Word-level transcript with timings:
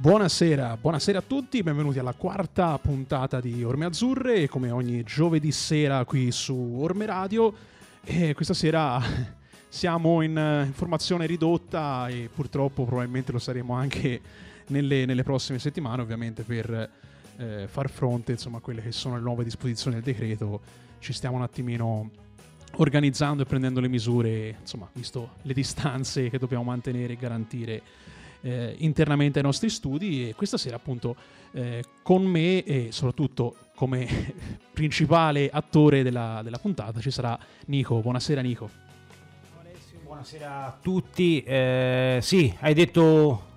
Buonasera, 0.00 0.78
buonasera 0.80 1.18
a 1.18 1.22
tutti, 1.26 1.62
benvenuti 1.62 1.98
alla 1.98 2.14
quarta 2.14 2.78
puntata 2.78 3.38
di 3.38 3.62
Orme 3.62 3.84
Azzurre, 3.84 4.48
come 4.48 4.70
ogni 4.70 5.02
giovedì 5.02 5.52
sera 5.52 6.06
qui 6.06 6.32
su 6.32 6.54
Orme 6.78 7.04
Radio. 7.04 7.52
E 8.02 8.32
questa 8.32 8.54
sera 8.54 8.98
siamo 9.68 10.22
in, 10.22 10.30
in 10.30 10.72
formazione 10.72 11.26
ridotta 11.26 12.08
e 12.08 12.30
purtroppo 12.34 12.86
probabilmente 12.86 13.30
lo 13.30 13.38
saremo 13.38 13.74
anche 13.74 14.22
nelle, 14.68 15.04
nelle 15.04 15.22
prossime 15.22 15.58
settimane, 15.58 16.00
ovviamente 16.00 16.44
per 16.44 16.90
eh, 17.36 17.68
far 17.68 17.90
fronte 17.90 18.32
insomma, 18.32 18.56
a 18.56 18.60
quelle 18.60 18.80
che 18.80 18.92
sono 18.92 19.16
le 19.16 19.20
nuove 19.20 19.44
disposizioni 19.44 20.00
del 20.00 20.14
decreto. 20.14 20.62
Ci 20.98 21.12
stiamo 21.12 21.36
un 21.36 21.42
attimino 21.42 22.10
organizzando 22.76 23.42
e 23.42 23.44
prendendo 23.44 23.80
le 23.80 23.88
misure, 23.88 24.56
insomma, 24.60 24.88
visto 24.94 25.32
le 25.42 25.52
distanze 25.52 26.30
che 26.30 26.38
dobbiamo 26.38 26.64
mantenere 26.64 27.12
e 27.12 27.16
garantire 27.16 27.82
eh, 28.42 28.74
internamente 28.78 29.38
ai 29.38 29.44
nostri 29.44 29.68
studi 29.68 30.28
e 30.28 30.34
questa 30.34 30.56
sera 30.56 30.76
appunto 30.76 31.16
eh, 31.52 31.82
con 32.02 32.24
me 32.24 32.62
e 32.64 32.88
soprattutto 32.90 33.56
come 33.74 34.06
principale 34.72 35.48
attore 35.50 36.02
della, 36.02 36.40
della, 36.42 36.58
puntata 36.58 37.00
ci 37.00 37.10
sarà 37.10 37.38
Nico. 37.66 38.00
Buonasera 38.00 38.40
Nico. 38.40 38.70
Buonasera 40.04 40.66
a 40.66 40.78
tutti. 40.80 41.42
Eh, 41.42 42.18
sì, 42.20 42.54
hai 42.60 42.74
detto 42.74 43.48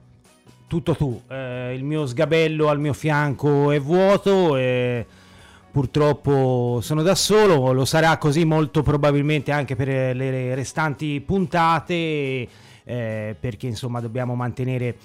tutto 0.67 0.95
tu. 0.95 1.21
Eh, 1.27 1.73
il 1.75 1.83
mio 1.83 2.05
sgabello 2.05 2.69
al 2.69 2.79
mio 2.79 2.93
fianco 2.93 3.71
è 3.71 3.79
vuoto 3.79 4.55
e 4.55 5.05
purtroppo 5.69 6.79
sono 6.81 7.01
da 7.01 7.15
solo. 7.15 7.73
Lo 7.73 7.85
sarà 7.85 8.17
così 8.17 8.45
molto 8.45 8.81
probabilmente 8.81 9.51
anche 9.51 9.75
per 9.75 10.15
le 10.15 10.55
restanti 10.55 11.19
puntate 11.19 12.47
eh, 12.83 13.35
perché 13.39 13.67
insomma 13.67 13.99
dobbiamo 13.99 14.35
mantenere 14.35 14.95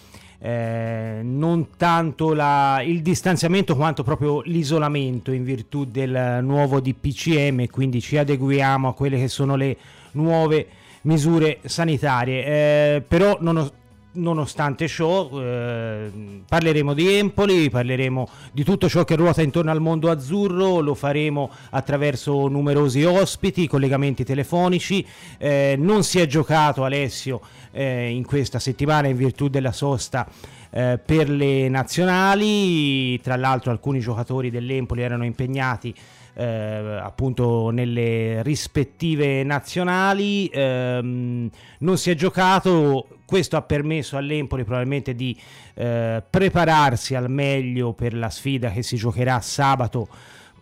eh, 0.41 1.21
non 1.23 1.69
tanto 1.77 2.33
la, 2.33 2.81
il 2.85 3.03
distanziamento 3.03 3.75
quanto 3.75 4.03
proprio 4.03 4.41
l'isolamento 4.43 5.33
in 5.33 5.45
virtù 5.45 5.85
del 5.85 6.39
nuovo 6.43 6.81
DPCM 6.81 7.67
quindi 7.67 8.01
ci 8.01 8.17
adeguiamo 8.17 8.89
a 8.89 8.95
quelle 8.95 9.19
che 9.19 9.29
sono 9.29 9.57
le 9.57 9.77
nuove 10.13 10.67
misure 11.03 11.59
sanitarie. 11.65 12.45
Eh, 12.45 13.03
però 13.07 13.39
non 13.41 13.57
ho, 13.57 13.73
nonostante 14.19 14.89
ciò 14.89 15.31
eh, 15.41 16.11
parleremo 16.47 16.93
di 16.93 17.15
Empoli, 17.15 17.71
parleremo 17.71 18.29
di 18.53 18.65
tutto 18.65 18.89
ciò 18.89 19.05
che 19.05 19.17
ruota 19.17 19.43
intorno 19.43 19.71
al 19.71 19.81
mondo 19.81 20.11
azzurro, 20.11 20.81
lo 20.81 20.95
faremo 20.95 21.51
attraverso 21.71 22.49
numerosi 22.49 23.05
ospiti, 23.05 23.67
collegamenti 23.67 24.25
telefonici, 24.25 25.07
eh, 25.39 25.77
non 25.79 26.03
si 26.03 26.19
è 26.21 26.27
giocato 26.27 26.85
Alessio 26.85 27.41
eh, 27.71 28.11
in 28.11 28.25
questa 28.25 28.59
settimana 28.59 29.09
in 29.09 29.17
virtù 29.17 29.49
della 29.49 29.73
sosta 29.73 30.29
eh, 30.71 30.99
per 31.05 31.31
le 31.31 31.69
nazionali, 31.69 33.21
tra 33.21 33.37
l'altro 33.37 33.71
alcuni 33.71 34.01
giocatori 34.01 34.51
dell'Empoli 34.51 35.03
erano 35.03 35.25
impegnati 35.25 35.95
eh, 36.39 36.99
appunto 37.03 37.71
nelle 37.71 38.43
rispettive 38.43 39.43
nazionali, 39.43 40.47
ehm, 40.47 41.51
non 41.81 41.99
si 41.99 42.11
è 42.11 42.15
giocato, 42.15 43.18
questo 43.29 43.59
ha 43.59 43.63
permesso 43.63 44.17
all'Empoli 44.17 44.65
probabilmente 44.65 45.15
di 45.15 45.39
eh, 45.75 46.23
prepararsi 46.31 47.15
al 47.15 47.29
meglio 47.29 47.93
per 47.93 48.15
la 48.15 48.31
sfida 48.31 48.71
che 48.71 48.83
si 48.83 48.97
giocherà 48.97 49.39
sabato 49.43 50.09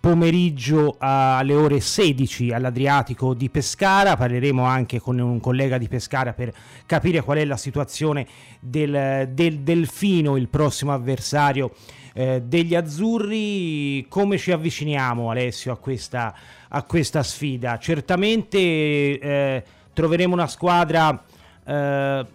pomeriggio 0.00 0.97
alle 0.98 1.55
ore 1.55 1.78
16 1.78 2.50
all'Adriatico 2.50 3.34
di 3.34 3.50
Pescara. 3.50 4.17
Parleremo 4.17 4.64
anche 4.64 4.98
con 4.98 5.17
un 5.20 5.39
collega 5.39 5.78
di 5.78 5.87
Pescara 5.87 6.33
per 6.33 6.53
capire 6.87 7.22
qual 7.22 7.39
è 7.39 7.44
la 7.44 7.56
situazione 7.56 8.27
del, 8.59 9.28
del 9.31 9.61
Delfino, 9.61 10.37
il 10.37 10.48
prossimo 10.48 10.92
avversario 10.92 11.72
eh, 12.14 12.42
degli 12.44 12.75
azzurri. 12.75 14.06
Come 14.09 14.38
ci 14.38 14.50
avviciniamo, 14.50 15.31
Alessio, 15.31 15.71
a 15.71 15.76
questa, 15.76 16.34
a 16.69 16.82
questa 16.82 17.22
sfida? 17.22 17.78
Certamente 17.78 18.59
eh, 18.59 19.65
troveremo 19.93 20.34
una 20.34 20.49
squadra 20.49 21.25
eh, 21.65 22.26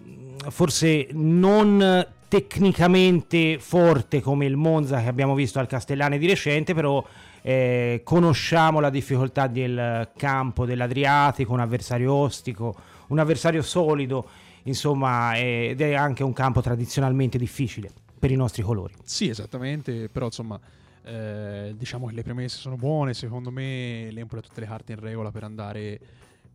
forse 0.50 1.07
non 1.12 2.06
tecnicamente 2.28 3.57
forte 3.59 4.22
come 4.22 4.46
il 4.46 4.56
Monza 4.56 5.02
che 5.02 5.09
abbiamo 5.09 5.35
visto 5.35 5.59
al 5.59 5.68
Castellane 5.68 6.18
di 6.18 6.28
recente, 6.28 6.74
però 6.74 7.06
eh, 7.41 8.02
conosciamo 8.03 8.79
la 8.79 8.90
difficoltà 8.90 9.47
del 9.47 10.09
campo 10.16 10.66
dell'Adriatico, 10.66 11.52
un 11.53 11.59
avversario 11.59 12.13
ostico, 12.13 12.75
un 13.07 13.19
avversario 13.19 13.62
solido, 13.62 14.29
insomma, 14.63 15.35
ed 15.38 15.81
è 15.81 15.94
anche 15.94 16.24
un 16.24 16.34
campo 16.34 16.62
tradizionalmente 16.62 17.38
difficile 17.38 17.91
per 18.18 18.31
i 18.31 18.35
nostri 18.35 18.62
colori. 18.62 18.94
Sì, 19.03 19.28
esattamente, 19.28 20.08
però 20.08 20.28
insomma 20.28 20.59
eh, 21.03 21.73
diciamo 21.75 22.08
che 22.08 22.13
le 22.13 22.23
premesse 22.23 22.58
sono 22.58 22.75
buone, 22.75 23.13
secondo 23.13 23.52
me 23.52 24.09
l'Empoli 24.12 24.41
ha 24.41 24.44
tutte 24.44 24.62
le 24.62 24.68
carte 24.68 24.94
in 24.94 25.00
regola 25.00 25.31
per 25.31 25.44
andare, 25.44 26.00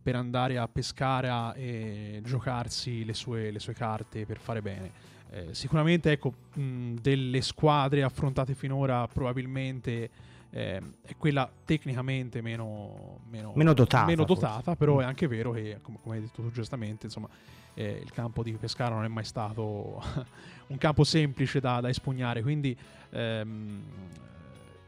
per 0.07 0.15
andare 0.15 0.57
a 0.57 0.69
Pescara 0.69 1.53
e 1.53 2.21
giocarsi 2.23 3.03
le 3.03 3.13
sue, 3.13 3.51
le 3.51 3.59
sue 3.59 3.73
carte 3.73 4.25
per 4.25 4.37
fare 4.39 4.61
bene. 4.61 4.91
Eh, 5.31 5.53
sicuramente 5.53 6.13
ecco, 6.13 6.33
mh, 6.53 6.93
delle 7.01 7.41
squadre 7.41 8.03
affrontate 8.03 8.53
finora 8.53 9.05
probabilmente 9.07 10.09
eh, 10.49 10.81
è 11.01 11.17
quella 11.17 11.51
tecnicamente 11.65 12.39
meno, 12.39 13.19
meno, 13.29 13.51
meno 13.53 13.73
dotata, 13.73 14.05
meno 14.05 14.23
dotata 14.23 14.77
però 14.77 14.95
mm. 14.95 14.99
è 15.01 15.03
anche 15.03 15.27
vero 15.27 15.51
che, 15.51 15.79
come, 15.81 15.97
come 16.01 16.15
hai 16.15 16.21
detto 16.21 16.41
tu 16.41 16.51
giustamente, 16.51 17.07
insomma, 17.07 17.27
eh, 17.73 17.99
il 18.01 18.11
campo 18.13 18.43
di 18.43 18.53
Pescara 18.53 18.95
non 18.95 19.03
è 19.03 19.09
mai 19.09 19.25
stato 19.25 20.01
un 20.67 20.77
campo 20.77 21.03
semplice 21.03 21.59
da, 21.59 21.81
da 21.81 21.89
espugnare, 21.89 22.41
quindi 22.41 22.73
ehm, 23.09 23.83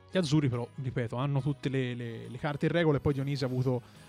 gli 0.09 0.18
azzurri 0.18 0.47
però, 0.47 0.66
ripeto, 0.81 1.18
hanno 1.18 1.41
tutte 1.41 1.68
le, 1.68 1.94
le, 1.94 2.29
le 2.29 2.38
carte 2.38 2.68
in 2.68 2.72
regola 2.72 2.96
e 2.96 3.02
poi 3.02 3.12
Dionisi 3.12 3.44
ha 3.44 3.47
avuto... 3.47 4.08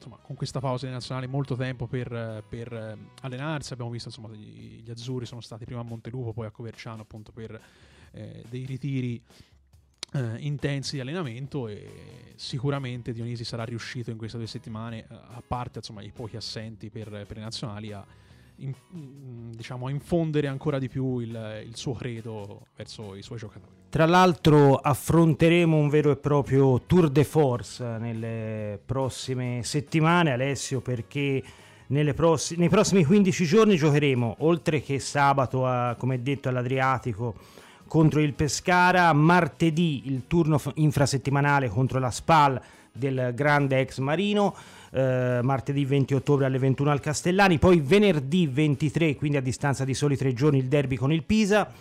Eh, 0.00 0.04
insomma, 0.04 0.18
con 0.22 0.34
questa 0.34 0.60
pausa 0.60 0.86
dei 0.86 0.94
nazionali 0.94 1.26
molto 1.26 1.54
tempo 1.54 1.86
per, 1.86 2.44
per 2.48 2.98
allenarsi. 3.20 3.72
Abbiamo 3.72 3.90
visto 3.90 4.08
insomma, 4.08 4.28
gli, 4.34 4.82
gli, 4.82 4.90
azzurri 4.90 5.26
sono 5.26 5.40
stati 5.40 5.64
prima 5.64 5.80
a 5.80 5.84
Montelupo, 5.84 6.32
poi 6.32 6.46
a 6.46 6.50
Coverciano 6.50 7.02
appunto 7.02 7.32
per 7.32 7.60
eh, 8.12 8.44
dei 8.48 8.64
ritiri 8.64 9.22
eh, 10.12 10.36
intensi 10.38 10.96
di 10.96 11.00
allenamento 11.00 11.68
e 11.68 12.32
sicuramente 12.36 13.12
Dionisi 13.12 13.44
sarà 13.44 13.64
riuscito 13.64 14.10
in 14.10 14.16
queste 14.16 14.38
due 14.38 14.46
settimane, 14.46 15.00
eh, 15.00 15.06
a 15.10 15.42
parte 15.46 15.78
insomma, 15.78 16.02
i 16.02 16.10
pochi 16.10 16.36
assenti 16.36 16.88
per, 16.90 17.08
per 17.26 17.36
le 17.36 17.42
nazionali, 17.42 17.92
a, 17.92 18.04
in, 18.60 18.72
mm, 18.94 19.52
diciamo, 19.52 19.86
a, 19.86 19.90
infondere 19.90 20.46
ancora 20.46 20.78
di 20.78 20.88
più 20.88 21.18
il, 21.18 21.64
il, 21.66 21.76
suo 21.76 21.92
credo 21.94 22.66
verso 22.76 23.14
i 23.14 23.22
suoi 23.22 23.38
giocatori. 23.38 23.72
Tra 23.88 24.06
l'altro 24.06 24.76
affronteremo 24.76 25.76
un 25.76 25.88
vero 25.88 26.10
e 26.10 26.16
proprio 26.16 26.80
tour 26.86 27.10
de 27.10 27.24
force 27.24 27.98
nelle 27.98 28.78
prossime 28.84 29.62
settimane, 29.62 30.32
Alessio, 30.32 30.80
perché 30.80 31.42
prossi- 32.14 32.56
nei 32.56 32.68
prossimi 32.68 33.04
15 33.04 33.44
giorni 33.44 33.76
giocheremo, 33.76 34.36
oltre 34.40 34.80
che 34.82 34.98
sabato, 35.00 35.66
a, 35.66 35.96
come 35.98 36.22
detto, 36.22 36.48
all'Adriatico, 36.48 37.34
contro 37.88 38.20
il 38.20 38.34
Pescara, 38.34 39.12
martedì 39.12 40.02
il 40.04 40.22
turno 40.28 40.60
infrasettimanale 40.74 41.68
contro 41.68 41.98
la 41.98 42.10
SPAL 42.10 42.60
del 42.92 43.32
grande 43.34 43.80
ex 43.80 43.98
Marino, 43.98 44.54
eh, 44.90 45.40
martedì 45.42 45.84
20 45.84 46.14
ottobre 46.14 46.46
alle 46.46 46.58
21 46.58 46.90
al 46.90 47.00
Castellani, 47.00 47.58
poi 47.58 47.80
venerdì 47.80 48.46
23, 48.46 49.16
quindi 49.16 49.36
a 49.36 49.42
distanza 49.42 49.84
di 49.84 49.94
soli 49.94 50.16
tre 50.16 50.32
giorni, 50.32 50.58
il 50.58 50.66
derby 50.66 50.96
con 50.96 51.12
il 51.12 51.22
Pisa 51.22 51.72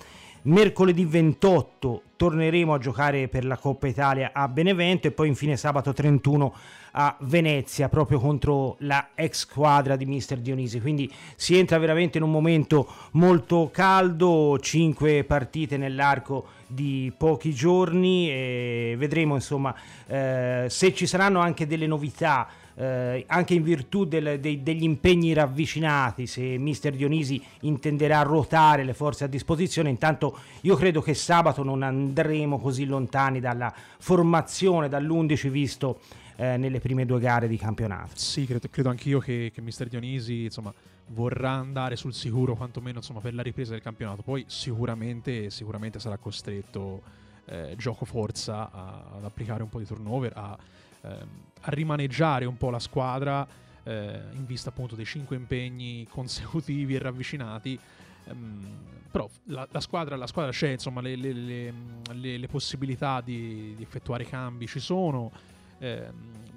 Mercoledì 0.41 1.03
28 1.03 2.03
torneremo 2.15 2.73
a 2.73 2.77
giocare 2.77 3.27
per 3.27 3.43
la 3.43 3.57
Coppa 3.57 3.87
Italia 3.87 4.31
a 4.33 4.47
Benevento 4.47 5.07
e 5.07 5.11
poi 5.11 5.27
infine 5.27 5.57
sabato 5.57 5.91
31 5.91 6.55
a 6.91 7.15
Venezia 7.21 7.89
proprio 7.89 8.19
contro 8.19 8.77
la 8.79 9.09
ex 9.15 9.39
squadra 9.39 9.97
di 9.97 10.05
Mister 10.05 10.39
Dionisi. 10.39 10.79
Quindi 10.79 11.11
si 11.35 11.57
entra 11.57 11.77
veramente 11.77 12.17
in 12.17 12.23
un 12.23 12.31
momento 12.31 12.87
molto 13.11 13.69
caldo, 13.71 14.57
5 14.57 15.25
partite 15.25 15.75
nell'arco 15.75 16.47
di 16.65 17.11
pochi 17.17 17.53
giorni 17.53 18.29
e 18.29 18.95
vedremo 18.97 19.35
insomma 19.35 19.75
eh, 20.07 20.67
se 20.69 20.93
ci 20.93 21.05
saranno 21.05 21.39
anche 21.39 21.67
delle 21.67 21.87
novità 21.87 22.47
eh, 22.79 23.25
anche 23.27 23.55
in 23.55 23.61
virtù 23.61 24.05
del, 24.05 24.39
dei, 24.39 24.63
degli 24.63 24.83
impegni 24.83 25.33
ravvicinati, 25.33 26.25
se 26.25 26.57
mister 26.57 26.95
Dionisi 26.95 27.43
intenderà 27.61 28.21
ruotare 28.21 28.85
le 28.85 28.93
forze 28.93 29.25
a 29.25 29.27
disposizione, 29.27 29.89
intanto 29.89 30.37
io 30.61 30.77
credo 30.77 31.01
che 31.01 31.13
sabato 31.13 31.61
non 31.61 31.83
andremo 31.83 32.57
così 32.57 32.85
lontani 32.85 33.41
dalla 33.41 33.73
formazione, 33.99 34.87
dall'11 34.87 35.49
visto 35.49 35.99
eh, 36.37 36.55
nelle 36.55 36.79
prime 36.79 37.05
due 37.05 37.19
gare 37.19 37.49
di 37.49 37.57
campionato. 37.57 38.11
Sì, 38.13 38.45
credo, 38.45 38.69
credo 38.69 38.87
anch'io 38.87 39.19
che, 39.19 39.51
che 39.53 39.59
mister 39.59 39.89
Dionisi 39.89 40.43
insomma, 40.43 40.73
vorrà 41.07 41.51
andare 41.51 41.97
sul 41.97 42.13
sicuro 42.13 42.55
quantomeno 42.55 42.99
insomma, 42.99 43.19
per 43.19 43.33
la 43.33 43.41
ripresa 43.41 43.71
del 43.71 43.81
campionato, 43.81 44.21
poi 44.21 44.45
sicuramente, 44.47 45.49
sicuramente 45.49 45.99
sarà 45.99 46.15
costretto 46.15 47.01
eh, 47.43 47.75
gioco 47.77 48.05
forza 48.05 48.71
a, 48.71 49.03
ad 49.17 49.25
applicare 49.25 49.63
un 49.63 49.69
po' 49.69 49.79
di 49.79 49.85
turnover, 49.85 50.31
a 50.33 50.57
ehm, 51.01 51.27
a 51.61 51.71
rimaneggiare 51.71 52.45
un 52.45 52.57
po' 52.57 52.69
la 52.69 52.79
squadra 52.79 53.47
eh, 53.83 54.21
in 54.33 54.45
vista 54.45 54.69
appunto 54.69 54.95
dei 54.95 55.05
cinque 55.05 55.35
impegni 55.35 56.05
consecutivi 56.09 56.95
e 56.95 56.99
ravvicinati. 56.99 57.79
Um, 58.25 58.97
però 59.11 59.27
la, 59.45 59.67
la, 59.71 59.79
squadra, 59.79 60.15
la, 60.15 60.27
squadra, 60.27 60.51
c'è, 60.51 60.69
insomma, 60.69 61.01
le, 61.01 61.15
le, 61.15 61.33
le, 61.33 62.37
le 62.37 62.47
possibilità 62.47 63.21
di, 63.21 63.73
di, 63.75 63.81
effettuare 63.81 64.23
cambi 64.23 64.67
ci 64.67 64.79
sono. 64.79 65.31
Eh, 65.79 66.11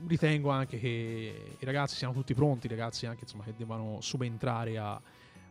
ritengo 0.07 0.51
anche 0.51 0.79
che 0.79 1.57
i 1.59 1.65
ragazzi 1.65 1.97
siano 1.97 2.13
tutti 2.13 2.35
pronti, 2.35 2.67
i 2.67 2.69
ragazzi 2.69 3.07
anche 3.07 3.21
insomma, 3.23 3.45
che 3.45 3.55
devono 3.57 3.99
subentrare 4.01 4.77
a, 4.77 5.01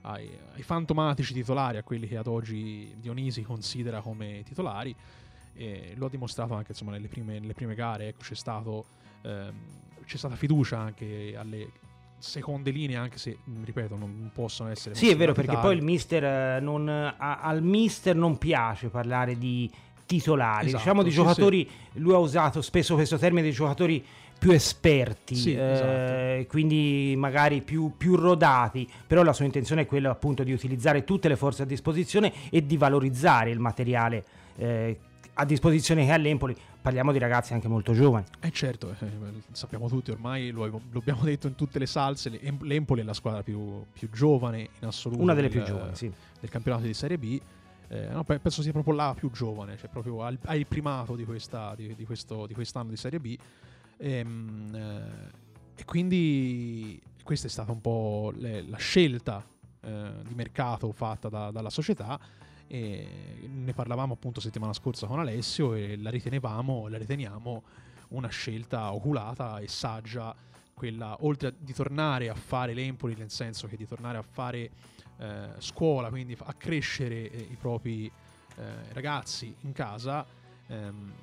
ai, 0.01 0.29
ai, 0.53 0.61
fantomatici 0.61 1.33
titolari, 1.33 1.77
a 1.77 1.83
quelli 1.83 2.07
che 2.07 2.17
ad 2.17 2.27
oggi 2.27 2.93
Dionisi 2.99 3.41
considera 3.41 4.01
come 4.01 4.43
titolari. 4.43 4.95
E 5.53 5.93
lo 5.97 6.05
ha 6.05 6.09
dimostrato 6.09 6.53
anche 6.53 6.71
insomma, 6.71 6.91
nelle, 6.91 7.07
prime, 7.07 7.39
nelle 7.39 7.53
prime 7.53 7.73
gare. 7.73 8.09
Ecco, 8.09 8.21
c'è, 8.21 8.35
stato, 8.35 8.85
c'è 9.21 10.17
stata 10.17 10.35
fiducia 10.35 10.77
anche 10.77 11.35
alle 11.37 11.71
seconde 12.21 12.71
linee, 12.71 12.97
anche 12.97 13.17
se, 13.17 13.37
ripeto, 13.63 13.95
non 13.95 14.29
possono 14.33 14.69
essere... 14.69 14.95
Sì, 14.95 15.09
è 15.09 15.15
vero, 15.17 15.33
perché 15.33 15.57
poi 15.57 15.75
il 15.75 15.83
mister 15.83 16.23
eh, 16.23 16.59
non, 16.59 16.87
a, 16.87 17.39
al 17.39 17.63
mister 17.63 18.15
non 18.15 18.37
piace 18.37 18.89
parlare 18.89 19.37
di 19.37 19.69
titolari, 20.05 20.67
esatto, 20.67 20.83
diciamo 20.83 21.03
di 21.03 21.09
giocatori, 21.09 21.69
sì. 21.69 21.99
lui 21.99 22.13
ha 22.13 22.17
usato 22.17 22.61
spesso 22.61 22.95
questo 22.95 23.17
termine 23.17 23.47
di 23.47 23.51
giocatori 23.53 24.05
più 24.37 24.51
esperti, 24.51 25.35
sì, 25.35 25.53
eh, 25.53 25.71
esatto. 25.71 26.47
quindi 26.49 27.13
magari 27.15 27.61
più, 27.61 27.93
più, 27.95 28.15
rodati, 28.15 28.89
però 29.05 29.23
la 29.23 29.33
sua 29.33 29.45
intenzione 29.45 29.83
è 29.83 29.85
quella 29.85 30.09
appunto 30.09 30.43
di 30.43 30.51
utilizzare 30.51 31.03
tutte 31.03 31.27
le 31.27 31.35
forze 31.35 31.63
a 31.63 31.65
disposizione 31.65 32.33
e 32.49 32.65
di 32.65 32.75
valorizzare 32.75 33.51
il 33.51 33.59
materiale 33.59 34.25
eh, 34.57 34.99
a 35.33 35.45
disposizione 35.45 36.05
che 36.05 36.11
ha 36.11 36.17
l'Empoli. 36.17 36.55
Parliamo 36.81 37.11
di 37.11 37.19
ragazzi 37.19 37.53
anche 37.53 37.67
molto 37.67 37.93
giovani. 37.93 38.25
Eh 38.39 38.51
certo, 38.51 38.95
eh, 38.99 39.07
sappiamo 39.51 39.87
tutti 39.87 40.09
ormai, 40.09 40.49
lo, 40.49 40.65
lo, 40.65 40.81
abbiamo 40.99 41.21
detto 41.23 41.45
in 41.45 41.53
tutte 41.53 41.77
le 41.77 41.85
salse, 41.85 42.29
l'Empoli 42.29 43.01
è 43.01 43.03
la 43.03 43.13
squadra 43.13 43.43
più, 43.43 43.85
più 43.93 44.09
giovane 44.09 44.69
in 44.79 44.87
assoluto. 44.87 45.21
Una 45.21 45.35
delle 45.35 45.49
del, 45.49 45.61
più 45.61 45.71
giovani, 45.71 45.95
sì. 45.95 46.11
Del 46.39 46.49
campionato 46.49 46.85
di 46.85 46.93
Serie 46.95 47.19
B. 47.19 47.39
Eh, 47.87 48.07
no, 48.07 48.23
penso 48.23 48.63
sia 48.63 48.71
proprio 48.71 48.95
la 48.95 49.13
più 49.15 49.29
giovane, 49.29 49.77
cioè 49.77 49.89
proprio 49.89 50.23
ha 50.23 50.55
il 50.55 50.65
primato 50.65 51.15
di, 51.15 51.23
questa, 51.23 51.75
di, 51.75 51.93
di, 51.93 52.05
questo, 52.05 52.47
di 52.47 52.55
quest'anno 52.55 52.89
di 52.89 52.97
Serie 52.97 53.19
B. 53.19 53.37
E, 53.97 54.11
ehm, 54.11 54.73
eh, 54.73 55.39
e 55.75 55.85
quindi 55.85 56.99
questa 57.23 57.45
è 57.45 57.49
stata 57.49 57.71
un 57.71 57.81
po' 57.81 58.33
le, 58.35 58.63
la 58.63 58.77
scelta 58.77 59.45
eh, 59.81 60.11
di 60.27 60.33
mercato 60.33 60.91
fatta 60.91 61.29
da, 61.29 61.51
dalla 61.51 61.69
società. 61.69 62.19
E 62.73 63.49
ne 63.51 63.73
parlavamo 63.73 64.13
appunto 64.13 64.39
settimana 64.39 64.71
scorsa 64.71 65.05
con 65.05 65.19
Alessio 65.19 65.73
e 65.73 65.97
la 65.97 66.09
ritenevamo, 66.09 66.87
la 66.87 66.97
riteniamo 66.97 67.63
una 68.09 68.29
scelta 68.29 68.93
oculata 68.93 69.59
e 69.59 69.67
saggia 69.67 70.33
quella 70.73 71.17
oltre 71.19 71.49
a 71.49 71.53
di 71.55 71.73
tornare 71.73 72.29
a 72.29 72.33
fare 72.33 72.73
l'Empoli 72.73 73.13
nel 73.15 73.29
senso 73.29 73.67
che 73.67 73.75
di 73.75 73.85
tornare 73.85 74.17
a 74.17 74.21
fare 74.21 74.71
eh, 75.17 75.49
scuola 75.59 76.09
quindi 76.09 76.35
a 76.39 76.53
crescere 76.53 77.29
eh, 77.29 77.47
i 77.51 77.57
propri 77.59 78.05
eh, 78.05 78.93
ragazzi 78.93 79.53
in 79.61 79.73
casa 79.73 80.25
ehm, 80.67 81.13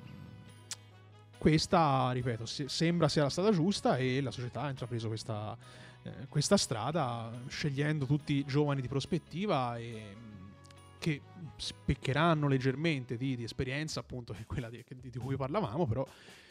questa, 1.39 2.11
ripeto, 2.11 2.45
sembra 2.45 3.07
sia 3.07 3.23
la 3.23 3.29
strada 3.29 3.51
giusta 3.51 3.97
e 3.97 4.21
la 4.21 4.29
società 4.29 4.61
ha 4.61 4.69
intrapreso 4.69 5.07
questa, 5.07 5.57
eh, 6.03 6.27
questa 6.27 6.57
strada 6.57 7.31
scegliendo 7.47 8.05
tutti 8.05 8.45
giovani 8.45 8.81
di 8.81 8.89
prospettiva 8.89 9.77
e 9.77 10.15
che 10.99 11.21
speccheranno 11.55 12.47
leggermente 12.47 13.17
di, 13.17 13.35
di 13.35 13.43
esperienza, 13.43 14.01
appunto, 14.01 14.33
che 14.33 14.45
quella 14.45 14.69
di, 14.69 14.83
di, 15.01 15.17
cui 15.17 15.35
parlavamo, 15.35 15.87
però 15.87 16.05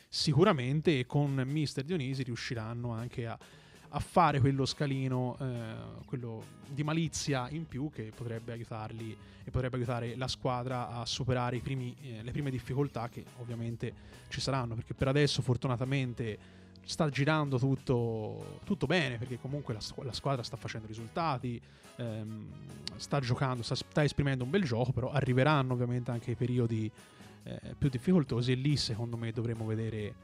sicuramente 0.08 1.06
con 1.06 1.34
Mister 1.46 1.84
Dionisi 1.84 2.22
riusciranno 2.24 2.90
anche 2.90 3.26
a, 3.26 3.38
a 3.90 3.98
fare 4.00 4.40
quello 4.40 4.64
scalino, 4.64 5.36
eh, 5.40 6.04
quello 6.06 6.42
di 6.66 6.82
malizia 6.82 7.48
in 7.50 7.66
più 7.66 7.90
che 7.90 8.10
potrebbe 8.14 8.52
aiutarli 8.52 9.16
e 9.44 9.50
potrebbe 9.50 9.76
aiutare 9.76 10.16
la 10.16 10.28
squadra 10.28 10.88
a 10.88 11.06
superare 11.06 11.58
primi, 11.60 11.94
eh, 12.02 12.22
le 12.22 12.32
prime 12.32 12.50
difficoltà 12.50 13.08
che 13.08 13.24
ovviamente 13.38 14.16
ci 14.28 14.40
saranno, 14.40 14.74
perché 14.74 14.94
per 14.94 15.08
adesso 15.08 15.42
fortunatamente 15.42 16.38
sta 16.88 17.10
girando 17.10 17.58
tutto, 17.58 18.60
tutto 18.64 18.86
bene, 18.86 19.18
perché 19.18 19.38
comunque 19.38 19.74
la, 19.74 19.80
la, 20.04 20.12
squadra 20.12 20.42
sta 20.42 20.56
facendo 20.56 20.86
risultati, 20.86 21.60
ehm, 21.96 22.46
sta 22.96 23.20
giocando, 23.20 23.62
sta, 23.62 23.74
sta, 23.74 24.02
esprimendo 24.02 24.44
un 24.44 24.48
bel 24.48 24.64
gioco, 24.64 24.90
però 24.92 25.10
arriveranno 25.10 25.74
ovviamente 25.74 26.10
anche 26.10 26.30
i 26.30 26.34
periodi 26.34 26.90
eh, 27.42 27.74
più 27.76 27.90
difficoltosi 27.90 28.52
e 28.52 28.54
lì 28.54 28.78
secondo 28.78 29.18
me 29.18 29.32
dovremo 29.32 29.66
vedere 29.66 30.14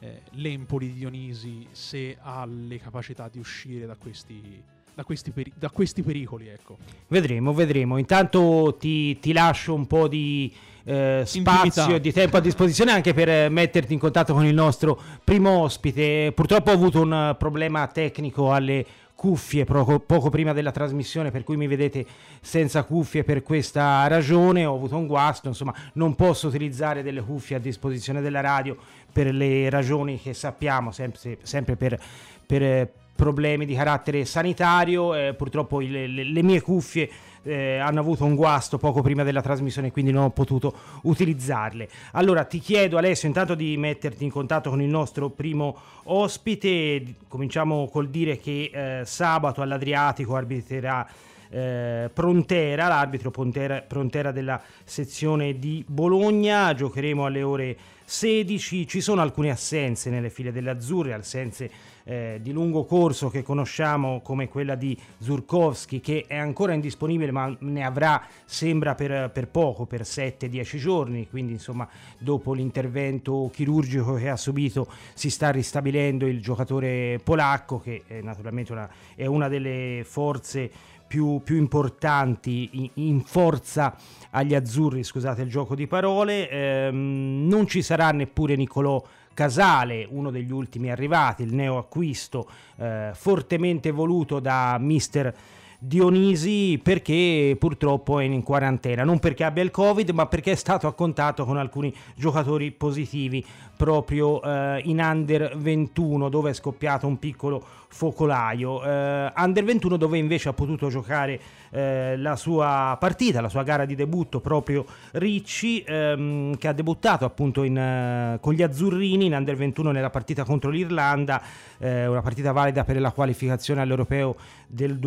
eh, 0.00 0.20
l'Empoli 0.32 0.88
di 0.88 0.98
Dionisi 0.98 1.66
se 1.72 2.18
ha 2.20 2.44
le 2.44 2.78
capacità 2.78 3.30
di 3.30 3.38
uscire 3.38 3.86
da 3.86 3.96
questi, 3.96 4.62
da 5.00 5.04
questi, 5.04 5.30
peri- 5.30 5.52
da 5.54 5.70
questi 5.70 6.02
pericoli. 6.02 6.48
Ecco. 6.48 6.76
Vedremo, 7.08 7.54
vedremo. 7.54 7.96
Intanto 7.96 8.76
ti, 8.78 9.18
ti 9.18 9.32
lascio 9.32 9.72
un 9.72 9.86
po' 9.86 10.08
di 10.08 10.52
eh, 10.84 11.22
spazio 11.24 11.94
e 11.94 12.00
di 12.00 12.12
tempo 12.12 12.36
a 12.36 12.40
disposizione 12.40 12.92
anche 12.92 13.14
per 13.14 13.50
metterti 13.50 13.94
in 13.94 13.98
contatto 13.98 14.34
con 14.34 14.44
il 14.44 14.54
nostro 14.54 15.00
primo 15.24 15.60
ospite. 15.60 16.32
Purtroppo 16.34 16.70
ho 16.70 16.74
avuto 16.74 17.00
un 17.00 17.34
problema 17.38 17.86
tecnico 17.86 18.52
alle 18.52 18.84
cuffie 19.14 19.64
poco, 19.64 20.00
poco, 20.00 20.28
prima 20.28 20.52
della 20.52 20.70
trasmissione, 20.70 21.30
per 21.30 21.44
cui 21.44 21.56
mi 21.56 21.66
vedete 21.66 22.06
senza 22.40 22.82
cuffie 22.84 23.24
per 23.24 23.42
questa 23.42 24.06
ragione. 24.06 24.66
Ho 24.66 24.74
avuto 24.74 24.96
un 24.96 25.06
guasto, 25.06 25.48
insomma, 25.48 25.74
non 25.94 26.14
posso 26.14 26.48
utilizzare 26.48 27.02
delle 27.02 27.22
cuffie 27.22 27.56
a 27.56 27.58
disposizione 27.58 28.20
della 28.20 28.40
radio 28.40 28.76
per 29.10 29.32
le 29.32 29.70
ragioni 29.70 30.20
che 30.20 30.34
sappiamo, 30.34 30.90
sempre, 30.90 31.38
sempre 31.42 31.76
per, 31.76 31.98
per 32.46 32.92
problemi 33.20 33.66
di 33.66 33.74
carattere 33.74 34.24
sanitario. 34.24 35.14
Eh, 35.14 35.34
purtroppo 35.34 35.80
le, 35.80 36.06
le, 36.06 36.24
le, 36.24 36.42
mie 36.42 36.62
cuffie 36.62 37.10
eh, 37.42 37.76
hanno 37.76 38.00
avuto 38.00 38.24
un 38.24 38.34
guasto 38.34 38.78
poco 38.78 39.02
prima 39.02 39.24
della 39.24 39.42
trasmissione, 39.42 39.92
quindi 39.92 40.10
non 40.10 40.24
ho 40.24 40.30
potuto 40.30 40.74
utilizzarle. 41.02 41.86
Allora 42.12 42.44
ti 42.44 42.60
chiedo 42.60 42.96
Alessio 42.96 43.28
intanto 43.28 43.54
di 43.54 43.76
metterti 43.76 44.24
in 44.24 44.30
contatto 44.30 44.70
con 44.70 44.80
il 44.80 44.88
nostro 44.88 45.28
primo 45.28 45.76
ospite. 46.04 47.16
Cominciamo 47.28 47.88
col 47.88 48.08
dire 48.08 48.38
che 48.38 48.70
eh, 48.72 49.04
sabato 49.04 49.60
all'Adriatico 49.60 50.34
arbitrerà 50.34 51.06
eh, 51.50 52.08
Prontera, 52.10 52.88
l'arbitro 52.88 53.30
Prontera, 53.30 53.82
Prontera 53.82 54.32
della 54.32 54.58
sezione 54.84 55.58
di 55.58 55.84
Bologna. 55.86 56.72
Giocheremo 56.72 57.26
alle 57.26 57.42
ore 57.42 57.76
16. 58.02 58.86
Ci 58.86 59.00
sono 59.02 59.20
alcune 59.20 59.50
assenze 59.50 60.08
nelle 60.08 60.30
file 60.30 60.52
delle 60.52 60.70
azzurre, 60.70 61.12
assenze 61.12 61.70
eh, 62.04 62.38
di 62.42 62.52
lungo 62.52 62.84
corso 62.84 63.28
che 63.28 63.42
conosciamo 63.42 64.20
come 64.20 64.48
quella 64.48 64.74
di 64.74 64.96
Zurkowski 65.18 66.00
che 66.00 66.24
è 66.26 66.36
ancora 66.36 66.72
indisponibile 66.72 67.30
ma 67.30 67.54
ne 67.60 67.84
avrà 67.84 68.22
sembra 68.44 68.94
per, 68.94 69.30
per 69.30 69.48
poco, 69.48 69.86
per 69.86 70.02
7-10 70.02 70.76
giorni, 70.78 71.28
quindi 71.28 71.52
insomma 71.52 71.88
dopo 72.18 72.52
l'intervento 72.52 73.50
chirurgico 73.52 74.14
che 74.14 74.28
ha 74.28 74.36
subito 74.36 74.88
si 75.14 75.30
sta 75.30 75.50
ristabilendo 75.50 76.26
il 76.26 76.40
giocatore 76.40 77.20
polacco 77.22 77.78
che 77.78 78.02
è 78.06 78.20
naturalmente 78.20 78.72
una, 78.72 78.90
è 79.14 79.26
una 79.26 79.48
delle 79.48 80.02
forze 80.04 80.70
più, 81.10 81.40
più 81.42 81.56
importanti 81.56 82.68
in, 82.72 82.90
in, 82.94 83.20
forza 83.22 83.96
agli 84.30 84.54
azzurri, 84.54 85.02
scusate 85.02 85.42
il 85.42 85.48
gioco 85.48 85.74
di 85.74 85.88
parole, 85.88 86.48
ehm, 86.48 87.48
non 87.48 87.66
ci 87.66 87.82
sarà 87.82 88.12
neppure 88.12 88.54
Nicolò 88.54 89.02
Casale, 89.32 90.06
uno 90.10 90.30
degli 90.30 90.52
ultimi 90.52 90.90
arrivati, 90.90 91.42
il 91.42 91.54
neo 91.54 91.78
acquisto 91.78 92.48
eh, 92.76 93.10
fortemente 93.14 93.90
voluto 93.90 94.40
da 94.40 94.76
mister 94.78 95.34
Dionisi 95.82 96.78
perché 96.82 97.56
purtroppo 97.58 98.18
è 98.18 98.24
in 98.24 98.42
quarantena, 98.42 99.02
non 99.02 99.18
perché 99.18 99.44
abbia 99.44 99.62
il 99.62 99.70
Covid, 99.70 100.10
ma 100.10 100.26
perché 100.26 100.52
è 100.52 100.54
stato 100.54 100.86
a 100.86 100.92
contatto 100.92 101.46
con 101.46 101.56
alcuni 101.56 101.90
giocatori 102.14 102.70
positivi 102.70 103.42
proprio 103.80 104.42
eh, 104.42 104.82
in 104.84 105.00
Under 105.00 105.56
21 105.56 106.28
dove 106.28 106.50
è 106.50 106.52
scoppiato 106.52 107.06
un 107.06 107.18
piccolo 107.18 107.64
focolaio. 107.88 108.84
Eh, 108.84 109.32
under 109.34 109.64
21 109.64 109.96
dove 109.96 110.18
invece 110.18 110.50
ha 110.50 110.52
potuto 110.52 110.90
giocare 110.90 111.40
eh, 111.70 112.14
la 112.18 112.36
sua 112.36 112.96
partita, 113.00 113.40
la 113.40 113.48
sua 113.48 113.62
gara 113.62 113.86
di 113.86 113.94
debutto 113.94 114.40
proprio 114.40 114.84
Ricci 115.12 115.82
ehm, 115.82 116.56
che 116.56 116.68
ha 116.68 116.72
debuttato 116.72 117.24
appunto 117.24 117.62
in, 117.62 117.78
eh, 117.78 118.38
con 118.40 118.52
gli 118.52 118.62
azzurrini. 118.62 119.24
In 119.24 119.32
Under 119.34 119.56
21 119.56 119.92
nella 119.92 120.10
partita 120.10 120.44
contro 120.44 120.70
l'Irlanda, 120.70 121.42
eh, 121.78 122.06
una 122.06 122.20
partita 122.20 122.52
valida 122.52 122.84
per 122.84 123.00
la 123.00 123.12
qualificazione 123.12 123.80
all'Europeo 123.80 124.36
del 124.66 124.98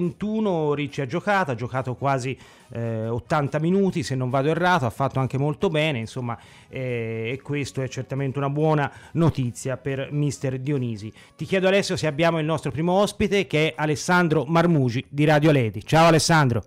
2021. 0.00 0.74
Ricci 0.74 1.00
ha 1.00 1.06
giocato, 1.06 1.50
ha 1.50 1.54
giocato 1.54 1.94
quasi 1.94 2.36
eh, 2.72 3.08
80 3.08 3.58
minuti 3.58 4.02
se 4.02 4.14
non 4.14 4.30
vado 4.30 4.48
errato, 4.48 4.86
ha 4.86 4.90
fatto 4.90 5.20
anche 5.20 5.38
molto 5.38 5.68
bene, 5.68 5.98
insomma, 5.98 6.38
eh, 6.68 7.30
e 7.32 7.40
questo 7.42 7.82
è 7.82 7.88
certamente 7.88 8.38
una 8.38 8.50
buona 8.50 8.90
notizia 9.12 9.76
per 9.76 10.08
mister 10.10 10.58
Dionisi. 10.58 11.12
Ti 11.36 11.44
chiedo 11.44 11.68
adesso 11.68 11.96
se 11.96 12.06
abbiamo 12.06 12.38
il 12.38 12.46
nostro 12.46 12.70
primo 12.70 12.92
ospite 12.92 13.46
che 13.46 13.68
è 13.68 13.74
Alessandro 13.76 14.44
Marmugi 14.46 15.04
di 15.08 15.24
Radio 15.24 15.50
Ledi. 15.50 15.84
Ciao 15.84 16.06
Alessandro. 16.06 16.64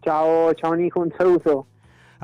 Ciao, 0.00 0.52
ciao 0.54 0.72
Nico, 0.72 1.00
un 1.00 1.10
saluto. 1.16 1.66